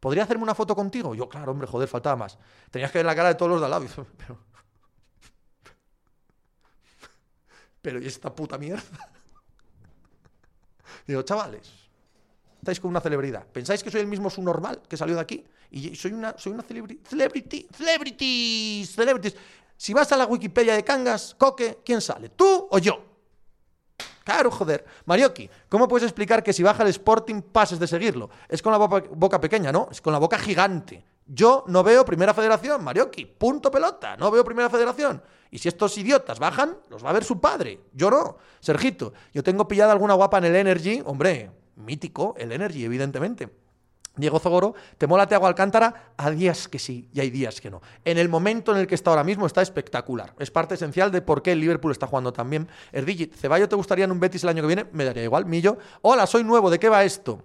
¿Podría 0.00 0.24
hacerme 0.24 0.42
una 0.42 0.54
foto 0.54 0.74
contigo? 0.74 1.14
Yo, 1.14 1.28
claro, 1.28 1.52
hombre, 1.52 1.68
joder, 1.68 1.86
faltaba 1.86 2.16
más. 2.16 2.38
Tenías 2.70 2.90
que 2.90 2.98
ver 2.98 3.06
la 3.06 3.14
cara 3.14 3.28
de 3.28 3.34
todos 3.34 3.52
los 3.52 3.60
de 3.60 3.66
al 3.66 3.70
lado. 3.70 3.86
Pero, 7.82 8.00
¿y 8.00 8.06
esta 8.06 8.34
puta 8.34 8.56
mierda? 8.56 8.82
Digo, 11.06 11.22
chavales, 11.22 11.70
estáis 12.58 12.80
con 12.80 12.90
una 12.90 13.00
celebridad. 13.00 13.46
¿Pensáis 13.46 13.82
que 13.82 13.90
soy 13.90 14.00
el 14.00 14.06
mismo 14.06 14.30
subnormal 14.30 14.82
que 14.88 14.96
salió 14.96 15.14
de 15.14 15.20
aquí? 15.20 15.46
Y 15.70 15.94
soy 15.94 16.12
una, 16.12 16.34
soy 16.38 16.52
una 16.52 16.62
celebrity, 16.62 17.00
celebrity, 17.06 17.68
celebrities. 18.86 19.36
Si 19.76 19.92
vas 19.92 20.10
a 20.12 20.16
la 20.16 20.26
Wikipedia 20.26 20.74
de 20.74 20.82
Cangas, 20.84 21.34
Coque, 21.38 21.80
¿quién 21.84 22.00
sale? 22.00 22.30
¿Tú 22.30 22.68
o 22.70 22.78
yo? 22.78 23.09
Claro, 24.30 24.52
joder. 24.52 24.84
Marioki, 25.06 25.50
¿cómo 25.68 25.88
puedes 25.88 26.04
explicar 26.04 26.40
que 26.44 26.52
si 26.52 26.62
baja 26.62 26.84
el 26.84 26.88
Sporting 26.90 27.42
pases 27.42 27.80
de 27.80 27.88
seguirlo? 27.88 28.30
Es 28.48 28.62
con 28.62 28.70
la 28.70 28.78
boca, 28.78 29.40
pequeña, 29.40 29.72
¿no? 29.72 29.88
Es 29.90 30.00
con 30.00 30.12
la 30.12 30.20
boca 30.20 30.38
gigante. 30.38 31.04
Yo 31.26 31.64
no 31.66 31.82
veo 31.82 32.04
Primera 32.04 32.32
Federación, 32.32 32.84
Marioki. 32.84 33.24
Punto 33.24 33.72
pelota. 33.72 34.16
No 34.16 34.30
veo 34.30 34.44
Primera 34.44 34.70
Federación. 34.70 35.20
Y 35.50 35.58
si 35.58 35.66
estos 35.66 35.98
idiotas 35.98 36.38
bajan, 36.38 36.78
los 36.90 37.04
va 37.04 37.10
a 37.10 37.12
ver 37.12 37.24
su 37.24 37.40
padre. 37.40 37.80
Yo 37.92 38.08
no. 38.08 38.36
Sergito, 38.60 39.12
yo 39.34 39.42
tengo 39.42 39.66
pillada 39.66 39.90
alguna 39.90 40.14
guapa 40.14 40.38
en 40.38 40.44
el 40.44 40.54
Energy. 40.54 41.02
Hombre, 41.04 41.50
mítico, 41.74 42.36
el 42.38 42.52
Energy, 42.52 42.84
evidentemente. 42.84 43.48
Diego 44.20 44.38
Zogoro, 44.38 44.74
¿te 44.98 45.06
mola 45.06 45.26
Teago 45.26 45.46
Alcántara? 45.46 46.12
A 46.16 46.30
días 46.30 46.68
que 46.68 46.78
sí 46.78 47.08
y 47.12 47.20
hay 47.20 47.30
días 47.30 47.60
que 47.60 47.70
no. 47.70 47.80
En 48.04 48.18
el 48.18 48.28
momento 48.28 48.72
en 48.72 48.78
el 48.78 48.86
que 48.86 48.94
está 48.94 49.10
ahora 49.10 49.24
mismo 49.24 49.46
está 49.46 49.62
espectacular. 49.62 50.34
Es 50.38 50.50
parte 50.50 50.74
esencial 50.74 51.10
de 51.10 51.22
por 51.22 51.42
qué 51.42 51.52
el 51.52 51.60
Liverpool 51.60 51.92
está 51.92 52.06
jugando 52.06 52.32
tan 52.32 52.48
bien. 52.50 52.68
Erdigit, 52.92 53.34
¿Ceballo 53.34 53.68
te 53.68 53.76
gustaría 53.76 54.04
en 54.04 54.12
un 54.12 54.20
Betis 54.20 54.42
el 54.42 54.50
año 54.50 54.62
que 54.62 54.66
viene? 54.66 54.86
Me 54.92 55.04
daría 55.04 55.24
igual. 55.24 55.46
Millo, 55.46 55.78
hola, 56.02 56.26
soy 56.26 56.44
nuevo, 56.44 56.70
¿de 56.70 56.78
qué 56.78 56.88
va 56.88 57.04
esto? 57.04 57.44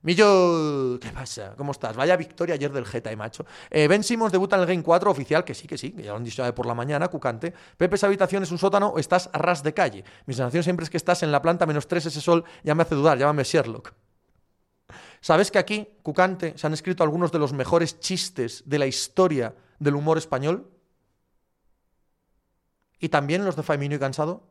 Millo, 0.00 0.98
¿qué 1.00 1.08
pasa? 1.08 1.54
¿Cómo 1.56 1.72
estás? 1.72 1.96
Vaya 1.96 2.16
victoria 2.16 2.54
ayer 2.54 2.70
del 2.72 2.86
Geta, 2.86 3.14
macho. 3.16 3.44
Eh, 3.68 3.88
ben 3.88 4.04
Simmons 4.04 4.30
debuta 4.30 4.54
en 4.54 4.62
el 4.62 4.68
Game 4.68 4.82
4 4.82 5.10
oficial, 5.10 5.44
que 5.44 5.54
sí, 5.54 5.66
que 5.66 5.76
sí, 5.76 5.90
que 5.90 6.04
ya 6.04 6.10
lo 6.10 6.16
han 6.18 6.24
dicho 6.24 6.54
por 6.54 6.66
la 6.66 6.74
mañana, 6.74 7.08
cucante. 7.08 7.52
Pepe, 7.76 7.96
esa 7.96 8.06
habitación 8.06 8.44
es 8.44 8.52
un 8.52 8.58
sótano 8.58 8.94
estás 8.96 9.28
a 9.32 9.38
ras 9.38 9.64
de 9.64 9.74
calle. 9.74 10.04
Mi 10.26 10.34
sensación 10.34 10.62
siempre 10.62 10.84
es 10.84 10.90
que 10.90 10.96
estás 10.96 11.24
en 11.24 11.32
la 11.32 11.42
planta 11.42 11.66
menos 11.66 11.88
3, 11.88 12.06
ese 12.06 12.20
sol 12.20 12.44
ya 12.62 12.76
me 12.76 12.82
hace 12.82 12.94
dudar, 12.94 13.18
llámame 13.18 13.42
Sherlock. 13.42 13.92
¿Sabes 15.20 15.50
que 15.50 15.58
aquí, 15.58 15.88
Cucante, 16.02 16.56
se 16.56 16.66
han 16.66 16.72
escrito 16.72 17.02
algunos 17.02 17.32
de 17.32 17.38
los 17.38 17.52
mejores 17.52 18.00
chistes 18.00 18.62
de 18.66 18.78
la 18.78 18.86
historia 18.86 19.54
del 19.78 19.94
humor 19.94 20.18
español? 20.18 20.70
¿Y 23.00 23.08
también 23.08 23.44
los 23.44 23.56
de 23.56 23.62
Faimino 23.62 23.94
y 23.94 23.98
Cansado? 23.98 24.42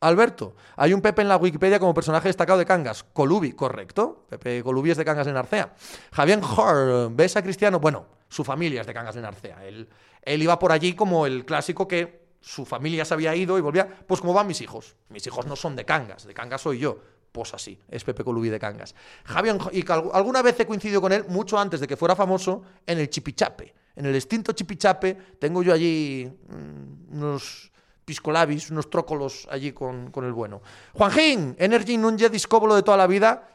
Alberto, 0.00 0.56
hay 0.76 0.92
un 0.92 1.00
Pepe 1.00 1.22
en 1.22 1.28
la 1.28 1.38
Wikipedia 1.38 1.78
como 1.78 1.94
personaje 1.94 2.28
destacado 2.28 2.58
de 2.58 2.66
Cangas. 2.66 3.02
Colubi, 3.02 3.52
correcto. 3.52 4.26
Pepe 4.28 4.62
Colubi 4.62 4.90
es 4.90 4.98
de 4.98 5.04
Cangas 5.04 5.26
de 5.26 5.32
Narcea. 5.32 5.74
Javier 6.12 6.40
Hor, 6.42 7.10
¿ves 7.12 7.36
a 7.36 7.42
Cristiano? 7.42 7.80
Bueno, 7.80 8.06
su 8.28 8.44
familia 8.44 8.82
es 8.82 8.86
de 8.86 8.92
Cangas 8.92 9.14
de 9.14 9.22
Narcea. 9.22 9.64
Él, 9.64 9.88
él 10.20 10.42
iba 10.42 10.58
por 10.58 10.72
allí 10.72 10.94
como 10.94 11.26
el 11.26 11.46
clásico 11.46 11.88
que 11.88 12.26
su 12.40 12.66
familia 12.66 13.06
se 13.06 13.14
había 13.14 13.34
ido 13.34 13.56
y 13.56 13.62
volvía. 13.62 13.88
Pues 14.06 14.20
como 14.20 14.34
van 14.34 14.46
mis 14.46 14.60
hijos. 14.60 14.96
Mis 15.08 15.26
hijos 15.26 15.46
no 15.46 15.56
son 15.56 15.76
de 15.76 15.86
Cangas, 15.86 16.26
de 16.26 16.34
Cangas 16.34 16.60
soy 16.60 16.78
yo 16.78 17.00
pues 17.36 17.52
así, 17.52 17.78
es 17.90 18.02
Pepe 18.02 18.24
Colubi 18.24 18.48
de 18.48 18.58
Cangas. 18.58 18.94
Javier, 19.26 19.58
y 19.72 19.84
alguna 20.14 20.40
vez 20.40 20.58
he 20.58 20.66
coincidido 20.66 21.02
con 21.02 21.12
él, 21.12 21.26
mucho 21.28 21.58
antes 21.58 21.80
de 21.80 21.86
que 21.86 21.94
fuera 21.94 22.16
famoso, 22.16 22.62
en 22.86 22.98
el 22.98 23.10
Chipichape. 23.10 23.74
En 23.94 24.06
el 24.06 24.14
extinto 24.14 24.52
Chipichape 24.52 25.36
tengo 25.38 25.62
yo 25.62 25.74
allí 25.74 26.26
mm, 26.48 27.14
unos 27.14 27.70
piscolabis, 28.06 28.70
unos 28.70 28.88
trócolos 28.88 29.46
allí 29.50 29.72
con, 29.72 30.10
el 30.16 30.32
bueno. 30.32 30.62
Juanjín, 30.94 31.56
Energy 31.58 31.98
Nunje 31.98 32.30
discóbolo 32.30 32.74
de 32.74 32.82
toda 32.82 32.96
la 32.96 33.06
vida. 33.06 33.46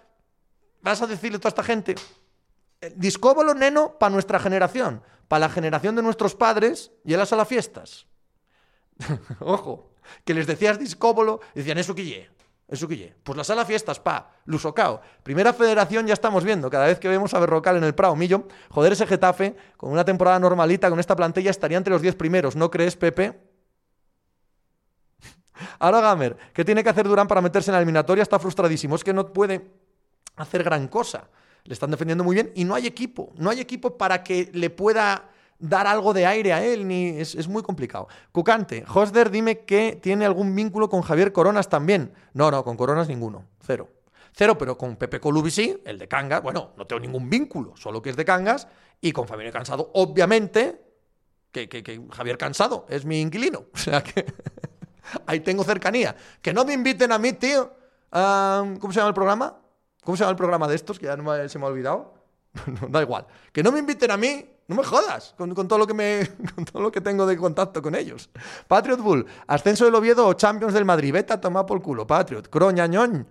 ¿Vas 0.83 1.01
a 1.01 1.07
decirle 1.07 1.37
a 1.37 1.39
toda 1.39 1.49
esta 1.49 1.63
gente? 1.63 1.95
Eh, 2.81 2.93
discóbolo, 2.95 3.55
neno, 3.55 3.97
para 3.97 4.11
nuestra 4.11 4.37
generación, 4.37 5.01
para 5.27 5.47
la 5.47 5.49
generación 5.49 5.95
de 5.95 6.03
nuestros 6.03 6.35
padres, 6.35 6.91
y 7.03 7.15
a 7.15 7.17
las 7.17 7.47
fiestas. 7.47 8.05
Ojo, 9.39 9.89
que 10.23 10.35
les 10.35 10.45
decías 10.45 10.77
discóbolo, 10.77 11.39
decían 11.55 11.79
eso 11.79 11.95
que 11.95 12.03
eso 12.71 12.87
que 12.87 13.13
Pues 13.23 13.37
la 13.37 13.43
sala 13.43 13.65
fiestas, 13.65 13.99
pa, 13.99 14.31
Lusocao. 14.45 15.01
Primera 15.23 15.51
federación 15.51 16.07
ya 16.07 16.13
estamos 16.13 16.45
viendo, 16.45 16.69
cada 16.69 16.87
vez 16.87 16.99
que 16.99 17.09
vemos 17.09 17.33
a 17.33 17.39
Berrocal 17.39 17.75
en 17.75 17.83
el 17.83 17.93
Prado 17.93 18.15
Millo, 18.15 18.47
joder 18.69 18.93
ese 18.93 19.05
Getafe, 19.05 19.57
con 19.75 19.91
una 19.91 20.05
temporada 20.05 20.39
normalita, 20.39 20.89
con 20.89 20.97
esta 20.97 21.13
plantilla 21.13 21.51
estaría 21.51 21.77
entre 21.77 21.91
los 21.91 22.01
10 22.01 22.15
primeros, 22.15 22.55
¿no 22.55 22.71
crees, 22.71 22.95
Pepe? 22.95 23.41
Ahora 25.79 25.99
Gamer, 25.99 26.37
¿qué 26.53 26.63
tiene 26.63 26.81
que 26.81 26.89
hacer 26.89 27.05
Durán 27.05 27.27
para 27.27 27.41
meterse 27.41 27.71
en 27.71 27.73
la 27.73 27.79
eliminatoria? 27.79 28.21
Está 28.21 28.39
frustradísimo, 28.39 28.95
es 28.95 29.03
que 29.03 29.11
no 29.11 29.33
puede 29.33 29.69
hacer 30.37 30.63
gran 30.63 30.87
cosa. 30.87 31.27
Le 31.65 31.73
están 31.73 31.91
defendiendo 31.91 32.23
muy 32.23 32.35
bien 32.35 32.53
y 32.55 32.63
no 32.63 32.73
hay 32.73 32.87
equipo, 32.87 33.33
no 33.35 33.49
hay 33.49 33.59
equipo 33.59 33.97
para 33.97 34.23
que 34.23 34.49
le 34.53 34.69
pueda 34.69 35.29
dar 35.61 35.87
algo 35.87 36.13
de 36.13 36.25
aire 36.25 36.51
a 36.51 36.65
él, 36.65 36.87
ni 36.87 37.09
es, 37.09 37.47
muy 37.47 37.63
complicado. 37.63 38.07
Cucante, 38.31 38.83
Hosder, 38.93 39.29
dime 39.29 39.59
que 39.59 39.97
tiene 40.01 40.25
algún 40.25 40.53
vínculo 40.55 40.89
con 40.89 41.01
Javier 41.01 41.31
Coronas 41.31 41.69
también. 41.69 42.13
No, 42.33 42.51
no, 42.51 42.63
con 42.63 42.75
Coronas 42.75 43.07
ninguno, 43.07 43.45
cero. 43.61 43.87
Cero, 44.33 44.57
pero 44.57 44.77
con 44.77 44.95
Pepe 44.95 45.19
Colubi 45.19 45.51
sí, 45.51 45.81
el 45.85 45.99
de 45.99 46.07
Cangas, 46.07 46.41
bueno, 46.41 46.71
no 46.77 46.87
tengo 46.87 47.01
ningún 47.01 47.29
vínculo, 47.29 47.75
solo 47.75 48.01
que 48.01 48.09
es 48.09 48.15
de 48.15 48.25
Cangas, 48.25 48.67
y 49.01 49.11
con 49.11 49.27
Fabián 49.27 49.51
Cansado, 49.51 49.91
obviamente, 49.93 50.81
que, 51.51 52.01
Javier 52.11 52.37
Cansado 52.37 52.85
es 52.89 53.05
mi 53.05 53.21
inquilino. 53.21 53.65
O 53.73 53.77
sea 53.77 54.01
que 54.01 54.25
ahí 55.25 55.41
tengo 55.41 55.63
cercanía. 55.63 56.15
Que 56.41 56.53
no 56.53 56.65
me 56.65 56.73
inviten 56.73 57.11
a 57.11 57.17
mí, 57.17 57.33
tío. 57.33 57.73
¿Cómo 58.09 58.91
se 58.91 58.99
llama 58.99 59.09
el 59.09 59.13
programa? 59.13 59.57
¿Cómo 60.03 60.17
se 60.17 60.21
llama 60.21 60.31
el 60.31 60.37
programa 60.37 60.67
de 60.67 60.75
estos? 60.75 60.99
Que 60.99 61.05
ya 61.05 61.15
se 61.47 61.59
me 61.59 61.65
ha 61.65 61.67
olvidado. 61.67 62.13
da 62.89 63.01
igual. 63.01 63.25
Que 63.51 63.63
no 63.63 63.71
me 63.71 63.79
inviten 63.79 64.11
a 64.11 64.17
mí 64.17 64.45
no 64.71 64.77
me 64.77 64.83
jodas 64.87 65.35
con, 65.37 65.53
todo 65.53 65.77
lo 65.77 65.85
que 65.85 65.93
me, 65.93 66.29
con 66.55 66.63
todo 66.63 66.81
lo 66.81 66.91
que 66.91 67.01
tengo 67.01 67.25
de 67.25 67.35
contacto 67.35 67.81
con 67.81 67.93
ellos. 67.93 68.29
Patriot 68.69 69.01
Bull, 69.01 69.25
ascenso 69.47 69.83
del 69.83 69.95
Oviedo 69.95 70.25
o 70.25 70.33
Champions 70.33 70.73
del 70.73 70.85
Madrid. 70.85 71.11
Vete 71.11 71.33
a 71.33 71.41
tomar 71.41 71.65
por 71.65 71.81
culo, 71.81 72.07
Patriot. 72.07 72.49
Croñañón. 72.49 73.27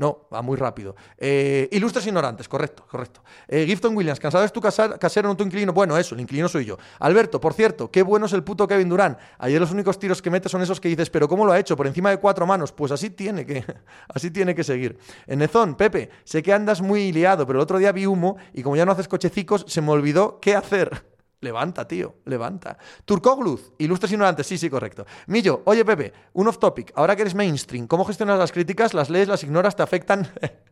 No, 0.00 0.28
va 0.32 0.40
muy 0.40 0.56
rápido. 0.56 0.96
Eh, 1.18 1.68
ilustres 1.72 2.06
ignorantes, 2.06 2.48
correcto, 2.48 2.86
correcto. 2.90 3.22
Eh, 3.46 3.66
Gifton 3.66 3.94
Williams, 3.94 4.18
¿cansado 4.18 4.42
es 4.46 4.50
tu 4.50 4.58
casero, 4.58 5.28
no 5.28 5.36
tu 5.36 5.44
inquilino? 5.44 5.74
Bueno, 5.74 5.98
eso, 5.98 6.14
el 6.14 6.22
inquilino 6.22 6.48
soy 6.48 6.64
yo. 6.64 6.78
Alberto, 7.00 7.38
por 7.38 7.52
cierto, 7.52 7.90
qué 7.90 8.02
bueno 8.02 8.24
es 8.24 8.32
el 8.32 8.42
puto 8.42 8.66
Kevin 8.66 8.88
Durán. 8.88 9.18
Ayer 9.36 9.60
los 9.60 9.72
únicos 9.72 9.98
tiros 9.98 10.22
que 10.22 10.30
mete 10.30 10.48
son 10.48 10.62
esos 10.62 10.80
que 10.80 10.88
dices, 10.88 11.10
pero 11.10 11.28
¿cómo 11.28 11.44
lo 11.44 11.52
ha 11.52 11.58
hecho? 11.58 11.76
Por 11.76 11.86
encima 11.86 12.08
de 12.08 12.16
cuatro 12.16 12.46
manos. 12.46 12.72
Pues 12.72 12.92
así 12.92 13.10
tiene 13.10 13.44
que, 13.44 13.62
así 14.08 14.30
tiene 14.30 14.54
que 14.54 14.64
seguir. 14.64 14.96
Enezón, 15.26 15.74
Pepe, 15.74 16.08
sé 16.24 16.42
que 16.42 16.54
andas 16.54 16.80
muy 16.80 17.12
liado, 17.12 17.46
pero 17.46 17.58
el 17.58 17.62
otro 17.62 17.76
día 17.76 17.92
vi 17.92 18.06
humo 18.06 18.38
y 18.54 18.62
como 18.62 18.76
ya 18.76 18.86
no 18.86 18.92
haces 18.92 19.06
cochecicos, 19.06 19.66
se 19.68 19.82
me 19.82 19.90
olvidó 19.90 20.40
qué 20.40 20.56
hacer. 20.56 21.09
Levanta, 21.40 21.88
tío, 21.88 22.16
levanta. 22.26 22.76
Turcogluz, 23.04 23.72
ilustres 23.78 24.12
ignorantes, 24.12 24.46
sí, 24.46 24.58
sí, 24.58 24.68
correcto. 24.68 25.06
Millo, 25.26 25.62
oye 25.64 25.84
Pepe, 25.84 26.12
un 26.34 26.48
off 26.48 26.58
topic, 26.58 26.92
ahora 26.94 27.16
que 27.16 27.22
eres 27.22 27.34
mainstream, 27.34 27.86
¿cómo 27.86 28.04
gestionas 28.04 28.38
las 28.38 28.52
críticas? 28.52 28.92
¿Las 28.92 29.08
lees, 29.08 29.28
las 29.28 29.42
ignoras, 29.42 29.74
te 29.74 29.82
afectan? 29.82 30.28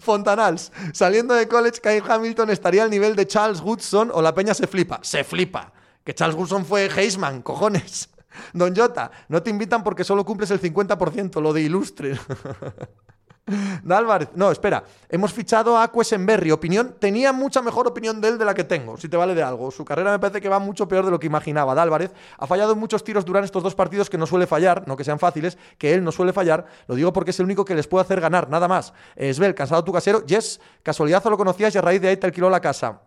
Fontanals, 0.00 0.72
saliendo 0.92 1.34
de 1.34 1.46
college, 1.46 1.80
Kyle 1.80 2.02
Hamilton 2.06 2.50
estaría 2.50 2.82
al 2.82 2.90
nivel 2.90 3.14
de 3.14 3.26
Charles 3.26 3.60
Woodson 3.60 4.10
o 4.12 4.20
la 4.20 4.34
peña 4.34 4.52
se 4.54 4.66
flipa. 4.66 4.98
Se 5.02 5.22
flipa. 5.24 5.72
Que 6.04 6.14
Charles 6.14 6.36
Woodson 6.36 6.64
fue 6.64 6.90
Heisman, 6.94 7.42
cojones. 7.42 8.08
Don 8.52 8.74
Jota, 8.74 9.10
no 9.28 9.42
te 9.42 9.50
invitan 9.50 9.84
porque 9.84 10.04
solo 10.04 10.24
cumples 10.24 10.50
el 10.50 10.60
50%, 10.60 11.40
lo 11.40 11.52
de 11.52 11.62
ilustre. 11.62 12.18
Álvarez, 13.90 14.28
no, 14.34 14.50
espera. 14.50 14.84
Hemos 15.08 15.32
fichado 15.32 15.76
a 15.76 15.90
Quesenberry. 15.90 16.50
Opinión, 16.52 16.96
tenía 16.98 17.32
mucha 17.32 17.60
mejor 17.60 17.88
opinión 17.88 18.20
de 18.20 18.28
él 18.28 18.38
de 18.38 18.44
la 18.44 18.54
que 18.54 18.64
tengo, 18.64 18.96
si 18.96 19.08
te 19.08 19.16
vale 19.16 19.34
de 19.34 19.42
algo. 19.42 19.70
Su 19.70 19.84
carrera 19.84 20.12
me 20.12 20.18
parece 20.18 20.40
que 20.40 20.48
va 20.48 20.58
mucho 20.58 20.86
peor 20.86 21.04
de 21.04 21.10
lo 21.10 21.18
que 21.18 21.26
imaginaba. 21.26 21.80
Álvarez 21.80 22.12
ha 22.38 22.46
fallado 22.46 22.76
muchos 22.76 23.02
tiros 23.02 23.24
durante 23.24 23.46
estos 23.46 23.62
dos 23.62 23.74
partidos 23.74 24.08
que 24.08 24.18
no 24.18 24.26
suele 24.26 24.46
fallar, 24.46 24.86
no 24.86 24.96
que 24.96 25.04
sean 25.04 25.18
fáciles, 25.18 25.58
que 25.78 25.92
él 25.92 26.04
no 26.04 26.12
suele 26.12 26.32
fallar. 26.32 26.66
Lo 26.86 26.94
digo 26.94 27.12
porque 27.12 27.30
es 27.30 27.40
el 27.40 27.46
único 27.46 27.64
que 27.64 27.74
les 27.74 27.88
puede 27.88 28.04
hacer 28.04 28.20
ganar, 28.20 28.48
nada 28.48 28.68
más. 28.68 28.92
Esbel, 29.16 29.54
cansado 29.54 29.82
tu 29.82 29.92
casero. 29.92 30.24
Yes, 30.24 30.60
casualidad 30.82 31.26
o 31.26 31.30
lo 31.30 31.36
conocías 31.36 31.74
y 31.74 31.78
a 31.78 31.82
raíz 31.82 32.00
de 32.00 32.08
ahí 32.08 32.16
te 32.16 32.26
alquiló 32.26 32.48
la 32.48 32.60
casa. 32.60 33.02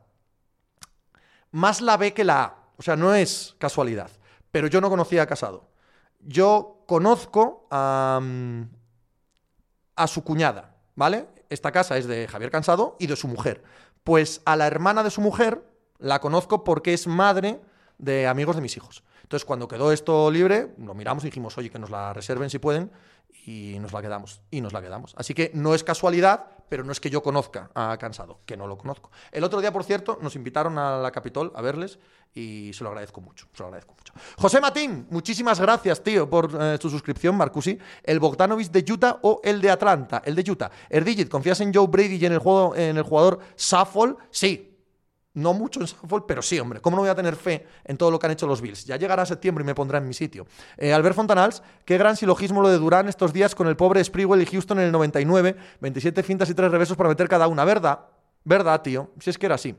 Más 1.52 1.80
la 1.82 1.96
B 1.96 2.14
que 2.14 2.26
la 2.26 2.44
A. 2.44 2.56
O 2.78 2.82
sea, 2.82 2.98
no 2.98 3.14
es 3.16 3.56
casualidad. 3.58 4.12
Pero 4.52 4.68
yo 4.68 4.82
no 4.82 4.90
conocía 4.90 5.24
a 5.24 5.26
Casado. 5.26 5.70
Yo 6.20 6.84
conozco 6.88 7.68
a, 7.72 8.20
mm, 8.22 8.64
a 9.96 10.08
su 10.08 10.24
cuñada, 10.24 10.76
¿vale? 10.96 11.28
Esta 11.50 11.72
casa 11.72 11.98
es 11.98 12.08
de 12.08 12.28
Javier 12.28 12.52
Cansado 12.52 12.96
y 13.00 13.08
de 13.08 13.16
su 13.16 13.28
mujer. 13.28 13.64
Pues 14.04 14.42
a 14.46 14.56
la 14.56 14.68
hermana 14.68 15.04
de 15.04 15.12
su 15.12 15.22
mujer 15.22 15.64
la 15.98 16.20
conozco 16.20 16.64
porque 16.64 16.94
es 16.94 17.08
madre 17.08 17.62
de 17.98 18.28
amigos 18.28 18.56
de 18.56 18.62
mis 18.62 18.78
hijos. 18.78 19.04
Entonces, 19.26 19.44
cuando 19.44 19.68
quedó 19.68 19.92
esto 19.92 20.30
libre, 20.30 20.76
lo 20.78 20.94
miramos 20.94 21.24
y 21.24 21.28
dijimos, 21.28 21.58
oye, 21.58 21.72
que 21.72 21.80
nos 21.80 21.90
la 21.90 22.14
reserven 22.14 22.48
si 22.52 22.60
pueden, 22.60 22.92
y 23.44 23.80
nos 23.80 23.92
la 23.92 24.04
quedamos. 24.04 24.42
Y 24.52 24.62
nos 24.62 24.72
la 24.72 24.84
quedamos. 24.84 25.16
Así 25.18 25.34
que 25.34 25.50
no 25.56 25.74
es 25.74 25.84
casualidad, 25.84 26.46
pero 26.70 26.84
no 26.84 26.92
es 26.92 27.00
que 27.00 27.10
yo 27.10 27.24
conozca 27.24 27.72
a 27.74 27.98
Cansado, 27.98 28.42
que 28.46 28.56
no 28.56 28.68
lo 28.68 28.78
conozco. 28.78 29.10
El 29.32 29.44
otro 29.44 29.62
día, 29.62 29.74
por 29.74 29.84
cierto, 29.84 30.20
nos 30.22 30.36
invitaron 30.36 30.78
a 30.78 30.98
la 30.98 31.12
Capitol 31.12 31.52
a 31.56 31.64
verles 31.64 31.98
y 32.36 32.70
se 32.72 32.84
lo 32.84 32.92
agradezco 32.92 33.20
mucho. 33.20 33.48
Se 33.54 33.64
lo 33.64 33.66
agradezco 33.66 33.96
mucho. 33.96 34.14
José 34.38 34.62
Matín, 34.62 35.08
muchísimas 35.10 35.60
gracias, 35.60 36.04
tío, 36.04 36.30
por 36.30 36.56
eh, 36.60 36.78
tu 36.80 36.88
suscripción, 36.88 37.36
Marcusi. 37.36 37.80
¿El 38.04 38.20
Bogdanovich 38.20 38.70
de 38.70 38.94
Utah 38.94 39.18
o 39.24 39.42
el 39.44 39.60
de 39.60 39.72
Atlanta? 39.72 40.22
El 40.24 40.36
de 40.36 40.52
Utah. 40.52 40.70
Erdigit, 40.88 41.30
¿confías 41.30 41.60
en 41.62 41.74
Joe 41.74 41.88
Brady 41.88 42.18
y 42.18 42.26
en 42.28 42.34
el, 42.34 42.40
juego, 42.40 42.76
en 42.76 42.98
el 42.98 43.04
jugador 43.04 43.40
Saffold? 43.56 44.18
Sí, 44.30 44.75
no 45.36 45.54
mucho 45.54 45.80
en 45.80 45.88
Saffold, 45.88 46.26
pero 46.28 46.42
sí, 46.42 46.60
hombre. 46.60 46.82
¿Cómo 46.82 46.96
no 46.96 47.02
voy 47.02 47.10
a 47.10 47.16
tener 47.16 47.36
fe 47.36 47.66
en 47.84 47.98
todo 47.98 48.10
lo 48.10 48.18
que 48.20 48.26
han 48.26 48.32
hecho 48.32 48.48
los 48.48 48.62
Bills? 48.62 48.86
Ya 48.86 48.98
llegará 48.98 49.26
septiembre 49.26 49.64
y 49.64 49.66
me 49.66 49.76
pondrá 49.76 50.00
en 50.00 50.08
mi 50.08 50.14
sitio. 50.14 50.48
Eh, 50.78 50.94
Albert 50.94 51.16
Fontanals, 51.16 51.62
qué 51.86 51.98
gran 51.98 52.16
silogismo 52.16 52.62
lo 52.62 52.70
de 52.70 52.78
Durán 52.78 53.08
estos 53.08 53.32
días 53.32 53.54
con 53.54 53.68
el 53.68 53.76
pobre 53.76 54.04
Sprewell 54.04 54.42
y 54.42 54.46
Houston 54.46 54.80
en 54.80 54.86
el 54.86 54.92
99. 54.92 55.56
27 55.80 56.24
fintas 56.24 56.50
y 56.50 56.54
3 56.54 56.72
reversos 56.72 56.98
para 56.98 57.10
meter 57.10 57.30
cada 57.30 57.48
una. 57.48 57.66
¿Verdad? 57.66 58.00
¿Verdad, 58.44 58.82
tío? 58.82 59.12
Si 59.20 59.30
es 59.30 59.38
que 59.38 59.46
era 59.46 59.56
así. 59.56 59.76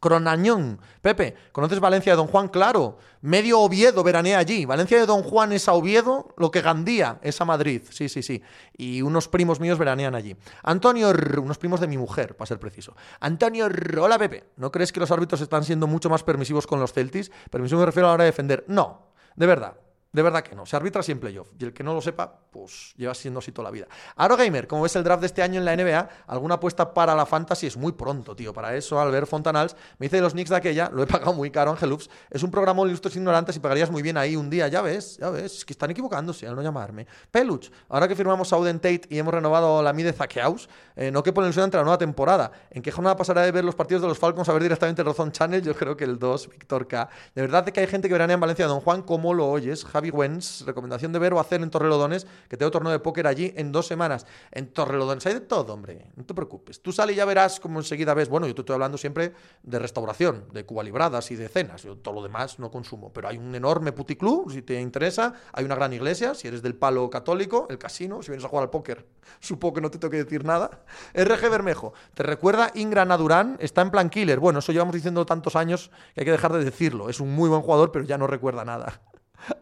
Cronañón. 0.00 0.80
Pepe, 1.02 1.34
¿conoces 1.52 1.78
Valencia 1.78 2.12
de 2.12 2.16
Don 2.16 2.26
Juan? 2.26 2.48
Claro. 2.48 2.98
Medio 3.20 3.60
Oviedo 3.60 4.02
veranea 4.02 4.38
allí. 4.38 4.64
Valencia 4.64 4.98
de 4.98 5.06
Don 5.06 5.22
Juan 5.22 5.52
es 5.52 5.68
a 5.68 5.74
Oviedo, 5.74 6.34
lo 6.38 6.50
que 6.50 6.62
Gandía 6.62 7.18
es 7.22 7.40
a 7.40 7.44
Madrid. 7.44 7.82
Sí, 7.90 8.08
sí, 8.08 8.22
sí. 8.22 8.42
Y 8.76 9.02
unos 9.02 9.28
primos 9.28 9.60
míos 9.60 9.78
veranean 9.78 10.14
allí. 10.14 10.34
Antonio, 10.62 11.12
unos 11.42 11.58
primos 11.58 11.80
de 11.80 11.86
mi 11.86 11.98
mujer, 11.98 12.36
para 12.36 12.48
ser 12.48 12.58
preciso. 12.58 12.96
Antonio, 13.20 13.68
hola 14.00 14.18
Pepe. 14.18 14.44
¿No 14.56 14.72
crees 14.72 14.90
que 14.90 15.00
los 15.00 15.10
árbitros 15.10 15.40
están 15.42 15.64
siendo 15.64 15.86
mucho 15.86 16.08
más 16.08 16.22
permisivos 16.22 16.66
con 16.66 16.80
los 16.80 16.92
Celtis? 16.92 17.30
Permisivo 17.50 17.80
me 17.80 17.86
refiero 17.86 18.06
a 18.06 18.10
la 18.10 18.14
hora 18.14 18.24
de 18.24 18.30
defender. 18.30 18.64
No, 18.68 19.12
de 19.36 19.46
verdad. 19.46 19.76
De 20.12 20.22
verdad 20.22 20.42
que 20.42 20.56
no. 20.56 20.66
Se 20.66 20.74
arbitra 20.74 21.02
siempre 21.02 21.32
yo. 21.32 21.46
Y 21.58 21.64
el 21.64 21.72
que 21.72 21.84
no 21.84 21.94
lo 21.94 22.00
sepa, 22.00 22.40
pues 22.50 22.94
lleva 22.96 23.14
siendo 23.14 23.38
así 23.38 23.52
toda 23.52 23.68
la 23.68 23.70
vida. 23.70 23.86
Aro 24.16 24.36
Gamer, 24.36 24.66
como 24.66 24.82
ves 24.82 24.96
el 24.96 25.04
draft 25.04 25.20
de 25.20 25.26
este 25.26 25.40
año 25.40 25.60
en 25.60 25.64
la 25.64 25.76
NBA, 25.76 26.08
alguna 26.26 26.56
apuesta 26.56 26.92
para 26.92 27.14
la 27.14 27.26
fantasy 27.26 27.68
es 27.68 27.76
muy 27.76 27.92
pronto, 27.92 28.34
tío. 28.34 28.52
Para 28.52 28.74
eso, 28.74 29.00
Albert 29.00 29.28
Fontanals 29.28 29.76
me 29.98 30.06
dice 30.06 30.16
de 30.16 30.22
los 30.22 30.32
Knicks 30.32 30.50
de 30.50 30.56
aquella, 30.56 30.90
lo 30.92 31.04
he 31.04 31.06
pagado 31.06 31.32
muy 31.32 31.52
caro, 31.52 31.70
Angelups. 31.70 32.10
Es 32.28 32.42
un 32.42 32.50
programa 32.50 32.82
de 32.82 32.88
ilustres 32.88 33.14
ignorantes 33.14 33.54
y 33.54 33.60
pagarías 33.60 33.90
muy 33.90 34.02
bien 34.02 34.16
ahí 34.16 34.34
un 34.34 34.50
día. 34.50 34.66
Ya 34.66 34.82
ves, 34.82 35.16
ya 35.18 35.30
ves. 35.30 35.58
Es 35.58 35.64
que 35.64 35.72
están 35.72 35.90
equivocándose 35.92 36.44
al 36.46 36.56
no 36.56 36.62
llamarme. 36.62 37.06
Peluch, 37.30 37.70
ahora 37.88 38.08
que 38.08 38.16
firmamos 38.16 38.48
Sauden 38.48 38.80
Tate 38.80 39.02
y 39.10 39.18
hemos 39.18 39.32
renovado 39.32 39.80
la 39.80 39.92
MIDE 39.92 40.12
Zakeaus, 40.12 40.68
eh, 40.96 41.12
no 41.12 41.22
que 41.22 41.32
ponen 41.32 41.52
el 41.52 41.58
entre 41.60 41.78
la 41.78 41.84
nueva 41.84 41.98
temporada. 41.98 42.50
¿En 42.70 42.82
qué 42.82 42.90
jornada 42.90 43.16
pasará 43.16 43.42
de 43.42 43.52
ver 43.52 43.64
los 43.64 43.76
partidos 43.76 44.02
de 44.02 44.08
los 44.08 44.18
Falcons 44.18 44.48
a 44.48 44.52
ver 44.52 44.62
directamente 44.62 45.02
el 45.02 45.06
Rozón 45.06 45.30
Channel? 45.30 45.62
Yo 45.62 45.74
creo 45.74 45.96
que 45.96 46.04
el 46.04 46.18
2, 46.18 46.48
Víctor 46.50 46.88
K. 46.88 47.08
De 47.34 47.42
verdad 47.42 47.64
que 47.64 47.78
hay 47.78 47.86
gente 47.86 48.08
que 48.08 48.14
veranea 48.14 48.34
en 48.34 48.40
Valencia, 48.40 48.66
Don 48.66 48.80
Juan, 48.80 49.02
¿cómo 49.02 49.34
lo 49.34 49.48
oyes? 49.48 49.84
Javi 49.84 49.99
Wens, 50.08 50.64
recomendación 50.64 51.12
de 51.12 51.18
ver 51.18 51.34
o 51.34 51.40
hacer 51.40 51.60
en 51.60 51.68
Torrelodones, 51.68 52.26
que 52.48 52.56
tengo 52.56 52.70
torneo 52.70 52.92
de 52.92 53.00
póker 53.00 53.26
allí 53.26 53.52
en 53.56 53.72
dos 53.72 53.86
semanas. 53.86 54.26
En 54.50 54.72
Torrelodones 54.72 55.26
hay 55.26 55.34
de 55.34 55.40
todo, 55.40 55.74
hombre, 55.74 56.06
no 56.16 56.24
te 56.24 56.32
preocupes. 56.32 56.80
Tú 56.80 56.92
sales 56.92 57.14
y 57.14 57.18
ya 57.18 57.26
verás 57.26 57.60
como 57.60 57.78
enseguida 57.80 58.14
ves, 58.14 58.30
bueno, 58.30 58.46
yo 58.46 58.54
te 58.54 58.62
estoy 58.62 58.74
hablando 58.74 58.96
siempre 58.96 59.34
de 59.62 59.78
restauración, 59.78 60.46
de 60.52 60.64
Cuba 60.64 60.82
Libradas 60.82 61.30
y 61.30 61.36
de 61.36 61.48
cenas, 61.48 61.82
yo 61.82 61.98
todo 61.98 62.14
lo 62.14 62.22
demás 62.22 62.58
no 62.58 62.70
consumo, 62.70 63.12
pero 63.12 63.28
hay 63.28 63.36
un 63.36 63.54
enorme 63.54 63.92
puticlub, 63.92 64.50
si 64.50 64.62
te 64.62 64.80
interesa, 64.80 65.34
hay 65.52 65.64
una 65.64 65.74
gran 65.74 65.92
iglesia, 65.92 66.34
si 66.34 66.48
eres 66.48 66.62
del 66.62 66.74
palo 66.74 67.10
católico, 67.10 67.66
el 67.68 67.78
casino, 67.78 68.22
si 68.22 68.30
vienes 68.30 68.44
a 68.44 68.48
jugar 68.48 68.64
al 68.64 68.70
póker, 68.70 69.06
supongo 69.40 69.74
que 69.74 69.80
no 69.82 69.90
te 69.90 69.98
tengo 69.98 70.10
que 70.10 70.24
decir 70.24 70.44
nada. 70.44 70.84
RG 71.14 71.50
Bermejo, 71.50 71.92
¿te 72.14 72.22
recuerda 72.22 72.70
Ingra 72.74 73.04
Durán? 73.16 73.56
Está 73.60 73.82
en 73.82 73.90
plan 73.90 74.10
killer. 74.10 74.38
Bueno, 74.38 74.60
eso 74.60 74.72
llevamos 74.72 74.94
diciendo 74.94 75.26
tantos 75.26 75.56
años 75.56 75.90
que 76.14 76.20
hay 76.20 76.24
que 76.24 76.32
dejar 76.32 76.52
de 76.52 76.64
decirlo. 76.64 77.08
Es 77.08 77.20
un 77.20 77.34
muy 77.34 77.48
buen 77.48 77.62
jugador, 77.62 77.92
pero 77.92 78.04
ya 78.04 78.18
no 78.18 78.26
recuerda 78.26 78.64
nada 78.64 79.00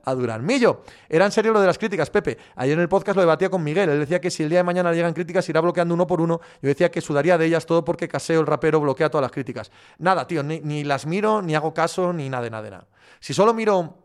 a 0.05 0.15
Durán. 0.15 0.45
Millo, 0.45 0.83
era 1.09 1.25
en 1.25 1.33
serio 1.33 1.53
lo 1.53 1.61
de 1.61 1.67
las 1.67 1.79
críticas, 1.79 2.11
Pepe. 2.11 2.39
Ayer 2.57 2.75
en 2.75 2.81
el 2.81 2.89
podcast 2.89 3.17
lo 3.17 3.23
debatía 3.23 3.51
con 3.51 3.63
Miguel. 3.63 3.89
Él 3.91 4.01
decía 4.01 4.21
que 4.21 4.31
si 4.31 4.43
el 4.43 4.49
día 4.49 4.61
de 4.61 4.65
mañana 4.65 4.93
llegan 4.93 5.15
críticas 5.15 5.49
irá 5.49 5.61
bloqueando 5.61 5.95
uno 5.95 6.07
por 6.07 6.21
uno. 6.21 6.41
Yo 6.63 6.69
decía 6.69 6.91
que 6.91 7.01
sudaría 7.01 7.39
de 7.39 7.47
ellas 7.47 7.67
todo 7.67 7.85
porque 7.85 8.09
Caseo, 8.09 8.41
el 8.41 8.47
rapero, 8.47 8.81
bloquea 8.81 9.11
todas 9.11 9.23
las 9.23 9.33
críticas. 9.33 9.71
Nada, 9.99 10.27
tío, 10.27 10.43
ni, 10.43 10.85
las 10.85 11.07
miro, 11.07 11.43
ni 11.43 11.55
hago 11.55 11.75
caso, 11.75 12.13
ni 12.13 12.29
nada 12.29 12.49
nada 12.51 12.71
nada. 12.71 12.87
Si 13.21 13.35
solo 13.35 13.55
miro 13.55 14.05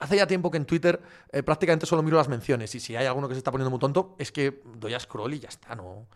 Hace 0.00 0.14
ya 0.14 0.28
tiempo 0.28 0.48
que 0.48 0.58
en 0.58 0.64
Twitter 0.64 1.00
eh, 1.32 1.42
prácticamente 1.42 1.84
solo 1.84 2.04
miro 2.04 2.18
las 2.18 2.28
menciones 2.28 2.72
y 2.72 2.78
si 2.78 2.94
hay 2.94 3.06
alguno 3.06 3.26
que 3.26 3.34
se 3.34 3.38
está 3.38 3.50
poniendo 3.50 3.68
muy 3.68 3.80
tonto 3.80 4.14
es 4.20 4.30
que 4.30 4.62
doy 4.76 4.94
a 4.94 5.00
scroll 5.00 5.34
y 5.34 5.40
ya 5.40 5.48
está, 5.48 5.74
no. 5.74 6.06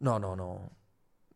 No, 0.00 0.18
no, 0.18 0.34
no 0.34 0.70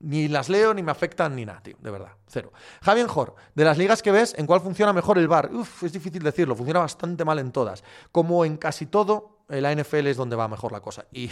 ni 0.03 0.29
las 0.29 0.49
leo, 0.49 0.75
ni 0.75 0.83
me 0.83 0.91
afectan, 0.91 1.35
ni 1.35 1.45
nada, 1.45 1.63
tío, 1.63 1.77
de 1.81 1.91
verdad, 1.91 2.13
cero. 2.27 2.53
Javier 2.83 3.07
Jor, 3.07 3.35
de 3.55 3.65
las 3.65 3.79
ligas 3.79 4.03
que 4.03 4.11
ves, 4.11 4.35
¿en 4.37 4.47
cuál 4.47 4.61
funciona 4.61 4.93
mejor 4.93 5.19
el 5.19 5.29
bar? 5.29 5.51
Uf, 5.53 5.85
es 5.85 5.93
difícil 5.93 6.23
decirlo, 6.23 6.55
funciona 6.55 6.81
bastante 6.81 7.25
mal 7.25 7.39
en 7.39 7.53
todas. 7.53 7.83
Como 8.11 8.45
en 8.45 8.57
casi 8.57 8.87
todo, 8.87 9.45
la 9.49 9.75
NFL 9.75 10.09
es 10.09 10.17
donde 10.17 10.37
va 10.37 10.49
mejor 10.49 10.73
la 10.73 10.81
cosa. 10.81 11.07
Y 11.13 11.31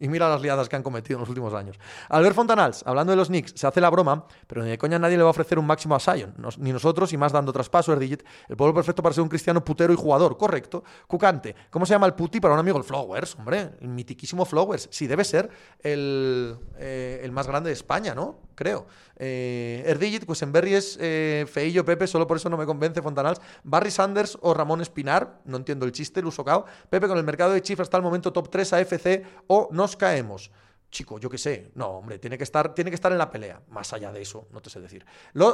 y 0.00 0.08
mira 0.08 0.28
las 0.28 0.40
liadas 0.40 0.68
que 0.68 0.76
han 0.76 0.82
cometido 0.82 1.16
en 1.16 1.20
los 1.20 1.28
últimos 1.28 1.52
años. 1.54 1.78
Albert 2.08 2.34
Fontanals, 2.36 2.82
hablando 2.86 3.10
de 3.12 3.16
los 3.16 3.28
Knicks, 3.28 3.52
se 3.56 3.66
hace 3.66 3.80
la 3.80 3.90
broma, 3.90 4.24
pero 4.46 4.62
ni 4.62 4.70
de 4.70 4.78
coña 4.78 4.98
nadie 4.98 5.16
le 5.16 5.22
va 5.22 5.28
a 5.28 5.30
ofrecer 5.30 5.58
un 5.58 5.66
máximo 5.66 5.94
a 5.94 6.00
Sion. 6.00 6.34
ni 6.58 6.72
nosotros, 6.72 7.12
y 7.12 7.16
más 7.16 7.32
dando 7.32 7.52
traspaso, 7.52 7.92
Erdigit, 7.92 8.22
el 8.48 8.56
pueblo 8.56 8.74
perfecto 8.74 9.02
para 9.02 9.14
ser 9.14 9.22
un 9.22 9.28
cristiano 9.28 9.64
putero 9.64 9.92
y 9.92 9.96
jugador, 9.96 10.36
correcto. 10.36 10.84
Cucante, 11.06 11.54
¿cómo 11.70 11.86
se 11.86 11.94
llama 11.94 12.06
el 12.06 12.14
puti 12.14 12.40
para 12.40 12.54
un 12.54 12.60
amigo? 12.60 12.78
El 12.78 12.84
Flowers, 12.84 13.34
hombre, 13.36 13.70
el 13.80 13.88
mitiquísimo 13.88 14.44
Flowers. 14.44 14.88
Sí, 14.90 15.06
debe 15.06 15.24
ser 15.24 15.50
el, 15.80 16.56
eh, 16.78 17.20
el 17.22 17.32
más 17.32 17.46
grande 17.46 17.70
de 17.70 17.74
España, 17.74 18.14
¿no? 18.14 18.38
Creo. 18.54 18.86
Eh, 19.20 19.84
Erdigit, 19.86 20.24
pues 20.26 20.42
en 20.42 20.52
Berry 20.52 20.74
es 20.74 20.96
eh, 21.00 21.46
Feillo 21.48 21.84
Pepe, 21.84 22.06
solo 22.06 22.26
por 22.26 22.36
eso 22.36 22.48
no 22.48 22.56
me 22.56 22.66
convence 22.66 23.02
Fontanals. 23.02 23.40
Barry 23.64 23.90
Sanders 23.90 24.38
o 24.40 24.54
Ramón 24.54 24.80
Espinar, 24.80 25.40
no 25.44 25.56
entiendo 25.56 25.86
el 25.86 25.92
chiste, 25.92 26.20
el 26.20 26.26
uso 26.26 26.44
cao. 26.44 26.64
Pepe 26.88 27.08
con 27.08 27.18
el 27.18 27.24
mercado 27.24 27.52
de 27.52 27.62
Chief 27.62 27.78
hasta 27.78 27.96
el 27.96 28.02
momento 28.02 28.32
top 28.32 28.48
3 28.50 28.72
AFC 28.72 29.24
o 29.48 29.68
caemos. 29.96 30.50
Chico, 30.90 31.18
yo 31.18 31.28
qué 31.28 31.38
sé. 31.38 31.70
No, 31.74 31.88
hombre, 31.88 32.18
tiene 32.18 32.38
que, 32.38 32.44
estar, 32.44 32.74
tiene 32.74 32.90
que 32.90 32.94
estar 32.94 33.12
en 33.12 33.18
la 33.18 33.30
pelea. 33.30 33.60
Más 33.68 33.92
allá 33.92 34.10
de 34.12 34.22
eso, 34.22 34.48
no 34.52 34.60
te 34.60 34.70
sé 34.70 34.80
decir. 34.80 35.04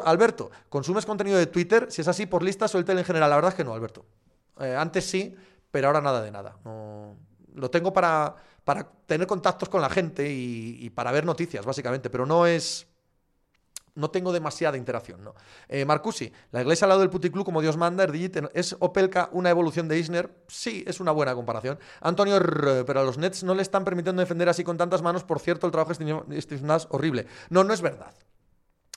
Alberto, 0.05 0.51
¿consumes 0.69 1.05
contenido 1.07 1.39
de 1.39 1.47
Twitter? 1.47 1.87
Si 1.91 2.03
es 2.03 2.09
así, 2.09 2.27
por 2.27 2.43
listas 2.43 2.75
o 2.75 2.79
el 2.79 2.85
tele 2.85 3.01
en 3.01 3.07
general. 3.07 3.31
La 3.31 3.37
verdad 3.37 3.51
es 3.51 3.57
que 3.57 3.65
no, 3.65 3.75
Alberto. 3.75 4.05
Eh, 4.61 4.77
antes 4.77 5.05
sí, 5.05 5.35
pero 5.71 5.89
ahora 5.89 6.01
nada 6.01 6.23
de 6.23 6.31
nada. 6.31 6.57
lo 7.55 7.71
tengo 7.71 7.93
para, 7.93 8.35
para 8.63 8.89
tener 9.07 9.27
contactos 9.27 9.69
con 9.69 9.81
la 9.81 9.91
gente 9.91 10.31
y 10.31 10.89
para 10.91 11.11
ver 11.11 11.25
noticias, 11.25 11.65
básicamente, 11.65 12.11
pero 12.11 12.27
no 12.27 12.47
es 12.47 12.87
no 13.95 14.11
tengo 14.11 14.33
demasiada 14.33 14.77
interacción, 14.77 15.23
¿no? 15.23 15.35
Eh, 15.69 15.85
Marcusi, 15.85 16.33
la 16.51 16.63
iglesia 16.63 16.85
al 16.87 16.91
lado 16.91 17.01
del 17.01 17.11
puticlub 17.11 17.45
como 17.45 17.61
Dios 17.61 17.77
manda, 17.77 18.07
¿es 18.55 18.77
Opelka 18.81 19.29
una 19.33 19.51
evolución 19.51 19.89
de 19.89 19.99
Isner? 19.99 20.31
Sí, 20.49 20.85
es 20.87 21.01
una 21.01 21.13
buena 21.13 21.35
comparación. 21.35 21.79
Antonio, 22.01 22.41
pero 22.87 23.01
a 23.01 23.05
los 23.05 23.19
Nets 23.19 23.45
no 23.45 23.55
le 23.55 23.63
están 23.63 23.85
permitiendo 23.85 24.21
defender 24.21 24.49
así 24.49 24.65
con 24.65 24.77
tantas 24.77 25.03
manos, 25.03 25.25
por 25.25 25.41
cierto, 25.41 25.67
el 25.67 25.73
trabajo 25.73 25.93
es 25.93 26.87
horrible. 26.91 27.27
No, 27.51 27.65
no 27.65 27.73
es 27.73 27.81
verdad. 27.81 28.13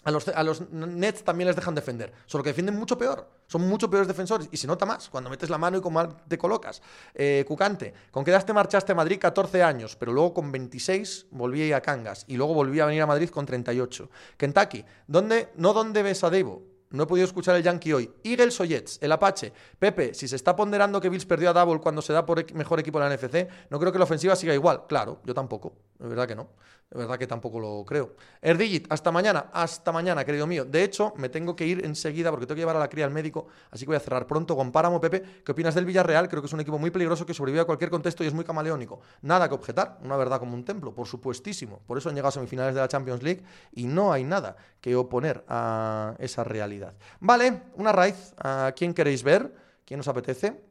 A 0.07 0.43
los, 0.43 0.61
Nets 0.71 1.21
también 1.25 1.47
les 1.47 1.55
dejan 1.57 1.75
defender, 1.75 2.13
solo 2.27 2.41
que 2.41 2.51
defienden 2.51 2.77
mucho 2.77 2.97
peor. 2.97 3.29
Son 3.45 3.67
mucho 3.67 3.89
peores 3.89 4.07
defensores 4.07 4.47
y 4.49 4.55
se 4.55 4.65
nota 4.65 4.85
más 4.85 5.09
cuando 5.09 5.29
metes 5.29 5.49
la 5.49 5.57
mano 5.57 5.79
y 5.79 5.81
cómo 5.81 6.07
te 6.07 6.37
colocas. 6.37 6.81
Eh, 7.13 7.43
Cucante, 7.45 7.93
¿con 8.09 8.23
qué 8.23 8.31
edad 8.31 8.45
te 8.45 8.53
marchaste 8.53 8.93
a 8.93 8.95
Madrid? 8.95 9.19
14 9.19 9.63
años, 9.63 9.97
pero 9.97 10.13
luego 10.13 10.33
con 10.33 10.49
26 10.49 11.25
volví 11.31 11.61
a 11.63 11.65
ir 11.65 11.75
a 11.75 11.81
Cangas 11.81 12.23
y 12.25 12.37
luego 12.37 12.53
volví 12.53 12.79
a 12.79 12.85
venir 12.85 13.01
a 13.01 13.05
Madrid 13.05 13.27
con 13.27 13.45
38. 13.45 14.09
Kentucky, 14.37 14.85
¿dónde, 15.07 15.49
no 15.57 15.73
dónde 15.73 16.03
ves 16.03 16.23
a 16.23 16.29
Devo, 16.29 16.63
No 16.89 17.03
he 17.03 17.05
podido 17.05 17.25
escuchar 17.25 17.55
el 17.55 17.63
Yankee 17.63 17.93
hoy. 17.93 18.11
Eagles 18.23 18.59
o 18.61 18.65
Jets, 18.65 18.99
el 19.01 19.11
Apache. 19.11 19.51
Pepe, 19.77 20.13
si 20.13 20.27
se 20.27 20.35
está 20.35 20.55
ponderando 20.55 21.01
que 21.01 21.09
Bills 21.09 21.25
perdió 21.25 21.49
a 21.49 21.53
Double 21.53 21.81
cuando 21.81 22.01
se 22.01 22.13
da 22.13 22.25
por 22.25 22.53
mejor 22.53 22.79
equipo 22.79 22.99
de 22.99 23.09
la 23.09 23.15
NFC, 23.15 23.47
no 23.69 23.79
creo 23.79 23.91
que 23.91 23.97
la 23.97 24.05
ofensiva 24.05 24.35
siga 24.35 24.53
igual. 24.53 24.83
Claro, 24.87 25.19
yo 25.25 25.33
tampoco. 25.33 25.73
De 25.99 26.07
verdad 26.07 26.27
que 26.27 26.35
no. 26.35 26.47
De 26.89 26.99
verdad 26.99 27.17
que 27.17 27.27
tampoco 27.27 27.59
lo 27.59 27.83
creo. 27.85 28.15
Erdigit, 28.41 28.87
hasta 28.89 29.11
mañana. 29.11 29.49
Hasta 29.51 29.91
mañana, 29.91 30.23
querido 30.23 30.47
mío. 30.47 30.63
De 30.63 30.83
hecho, 30.83 31.13
me 31.17 31.27
tengo 31.27 31.53
que 31.53 31.67
ir 31.67 31.85
enseguida 31.85 32.31
porque 32.31 32.45
tengo 32.45 32.55
que 32.55 32.61
llevar 32.61 32.77
a 32.77 32.79
la 32.79 32.87
cría 32.87 33.03
al 33.03 33.11
médico. 33.11 33.47
Así 33.71 33.83
que 33.83 33.87
voy 33.87 33.97
a 33.97 33.99
cerrar 33.99 34.25
pronto 34.25 34.55
con 34.55 34.71
Páramo, 34.71 35.01
Pepe. 35.01 35.21
¿Qué 35.43 35.51
opinas 35.51 35.75
del 35.75 35.83
Villarreal? 35.83 36.29
Creo 36.29 36.41
que 36.41 36.45
es 36.45 36.53
un 36.53 36.61
equipo 36.61 36.79
muy 36.79 36.89
peligroso 36.89 37.25
que 37.25 37.33
sobrevive 37.33 37.61
a 37.61 37.65
cualquier 37.65 37.89
contexto 37.89 38.23
y 38.23 38.27
es 38.27 38.33
muy 38.33 38.45
camaleónico. 38.45 39.01
Nada 39.21 39.49
que 39.49 39.55
objetar. 39.55 39.97
Una 40.01 40.15
verdad 40.15 40.39
como 40.39 40.53
un 40.53 40.63
templo, 40.63 40.95
por 40.95 41.07
supuestísimo. 41.07 41.81
Por 41.85 41.97
eso 41.97 42.07
han 42.07 42.15
llegado 42.15 42.29
a 42.29 42.31
semifinales 42.31 42.73
de 42.73 42.79
la 42.79 42.87
Champions 42.87 43.21
League 43.21 43.43
y 43.73 43.85
no 43.87 44.13
hay 44.13 44.23
nada 44.23 44.55
que 44.79 44.95
oponer 44.95 45.43
a 45.49 46.15
esa 46.19 46.45
realidad. 46.45 46.76
Vale, 47.19 47.63
una 47.75 47.91
raíz. 47.91 48.33
¿A 48.37 48.73
quién 48.75 48.93
queréis 48.93 49.23
ver? 49.23 49.53
¿Quién 49.85 49.99
os 49.99 50.07
apetece? 50.07 50.63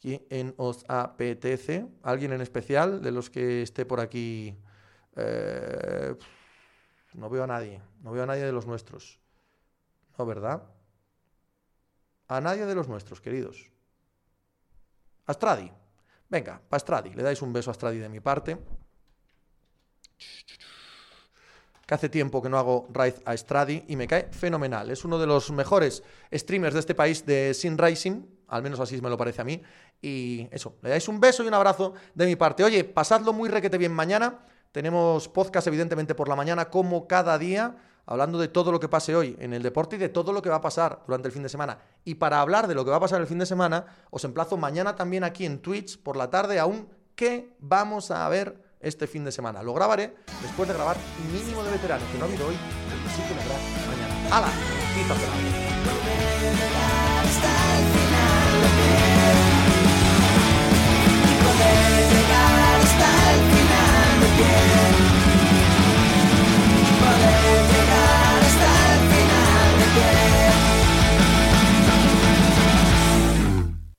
¿Quién 0.00 0.54
os 0.56 0.84
apetece? 0.88 1.86
¿Alguien 2.02 2.32
en 2.32 2.40
especial 2.40 3.02
de 3.02 3.12
los 3.12 3.30
que 3.30 3.62
esté 3.62 3.84
por 3.86 4.00
aquí? 4.00 4.56
Eh, 5.16 6.14
no 7.14 7.30
veo 7.30 7.44
a 7.44 7.46
nadie. 7.46 7.80
No 8.02 8.12
veo 8.12 8.22
a 8.22 8.26
nadie 8.26 8.44
de 8.44 8.52
los 8.52 8.66
nuestros. 8.66 9.18
No, 10.18 10.26
¿verdad? 10.26 10.62
A 12.28 12.40
nadie 12.40 12.66
de 12.66 12.74
los 12.74 12.88
nuestros, 12.88 13.20
queridos. 13.20 13.70
Astradi. 15.26 15.70
Venga, 16.28 16.60
para 16.68 16.76
Astradi. 16.76 17.14
Le 17.14 17.22
dais 17.22 17.40
un 17.42 17.52
beso 17.52 17.70
a 17.70 17.72
Astradi 17.72 17.98
de 17.98 18.08
mi 18.08 18.20
parte. 18.20 18.58
Que 21.86 21.94
hace 21.94 22.08
tiempo 22.08 22.42
que 22.42 22.48
no 22.48 22.58
hago 22.58 22.88
Raid 22.92 23.14
a 23.24 23.36
Stradi 23.36 23.84
y 23.86 23.96
me 23.96 24.08
cae 24.08 24.28
fenomenal. 24.32 24.90
Es 24.90 25.04
uno 25.04 25.18
de 25.18 25.26
los 25.26 25.52
mejores 25.52 26.02
streamers 26.34 26.74
de 26.74 26.80
este 26.80 26.94
país 26.96 27.24
de 27.24 27.54
Sin 27.54 27.78
Racing, 27.78 28.24
al 28.48 28.62
menos 28.62 28.80
así 28.80 29.00
me 29.00 29.08
lo 29.08 29.16
parece 29.16 29.40
a 29.40 29.44
mí. 29.44 29.62
Y 30.02 30.48
eso, 30.50 30.76
le 30.82 30.90
dais 30.90 31.08
un 31.08 31.20
beso 31.20 31.44
y 31.44 31.48
un 31.48 31.54
abrazo 31.54 31.94
de 32.14 32.26
mi 32.26 32.36
parte. 32.36 32.64
Oye, 32.64 32.84
pasadlo 32.84 33.32
muy 33.32 33.48
requete 33.48 33.78
bien 33.78 33.92
mañana. 33.92 34.40
Tenemos 34.72 35.28
podcast, 35.28 35.66
evidentemente, 35.68 36.14
por 36.14 36.28
la 36.28 36.36
mañana, 36.36 36.68
como 36.70 37.06
cada 37.06 37.38
día, 37.38 37.76
hablando 38.04 38.38
de 38.38 38.48
todo 38.48 38.72
lo 38.72 38.80
que 38.80 38.88
pase 38.88 39.14
hoy 39.14 39.36
en 39.40 39.52
el 39.52 39.62
deporte 39.62 39.96
y 39.96 39.98
de 39.98 40.08
todo 40.08 40.32
lo 40.32 40.42
que 40.42 40.50
va 40.50 40.56
a 40.56 40.60
pasar 40.60 41.02
durante 41.06 41.28
el 41.28 41.32
fin 41.32 41.42
de 41.42 41.48
semana. 41.48 41.78
Y 42.04 42.16
para 42.16 42.40
hablar 42.40 42.68
de 42.68 42.74
lo 42.74 42.84
que 42.84 42.90
va 42.90 42.98
a 42.98 43.00
pasar 43.00 43.20
el 43.20 43.26
fin 43.26 43.38
de 43.38 43.46
semana, 43.46 43.86
os 44.10 44.24
emplazo 44.24 44.56
mañana 44.56 44.94
también 44.94 45.24
aquí 45.24 45.46
en 45.46 45.60
Twitch 45.60 46.02
por 46.02 46.16
la 46.16 46.30
tarde 46.30 46.58
a 46.58 46.66
un 46.66 46.88
qué 47.14 47.56
vamos 47.58 48.10
a 48.10 48.28
ver 48.28 48.65
este 48.86 49.06
fin 49.06 49.24
de 49.24 49.32
semana. 49.32 49.62
Lo 49.62 49.74
grabaré 49.74 50.14
después 50.42 50.68
de 50.68 50.74
grabar 50.74 50.96
mínimo 51.32 51.62
de 51.64 51.72
veterano, 51.72 52.04
que 52.12 52.18
no 52.18 52.24
ha 52.24 52.28
habido 52.28 52.46
hoy, 52.46 52.56
pero 52.88 53.00
sí 53.14 53.22
que 53.28 53.34
lo 53.34 53.42
habrá 53.42 53.56
mañana. 53.86 54.36
¡Hala! 54.36 54.50
¡Pizza 54.94 55.14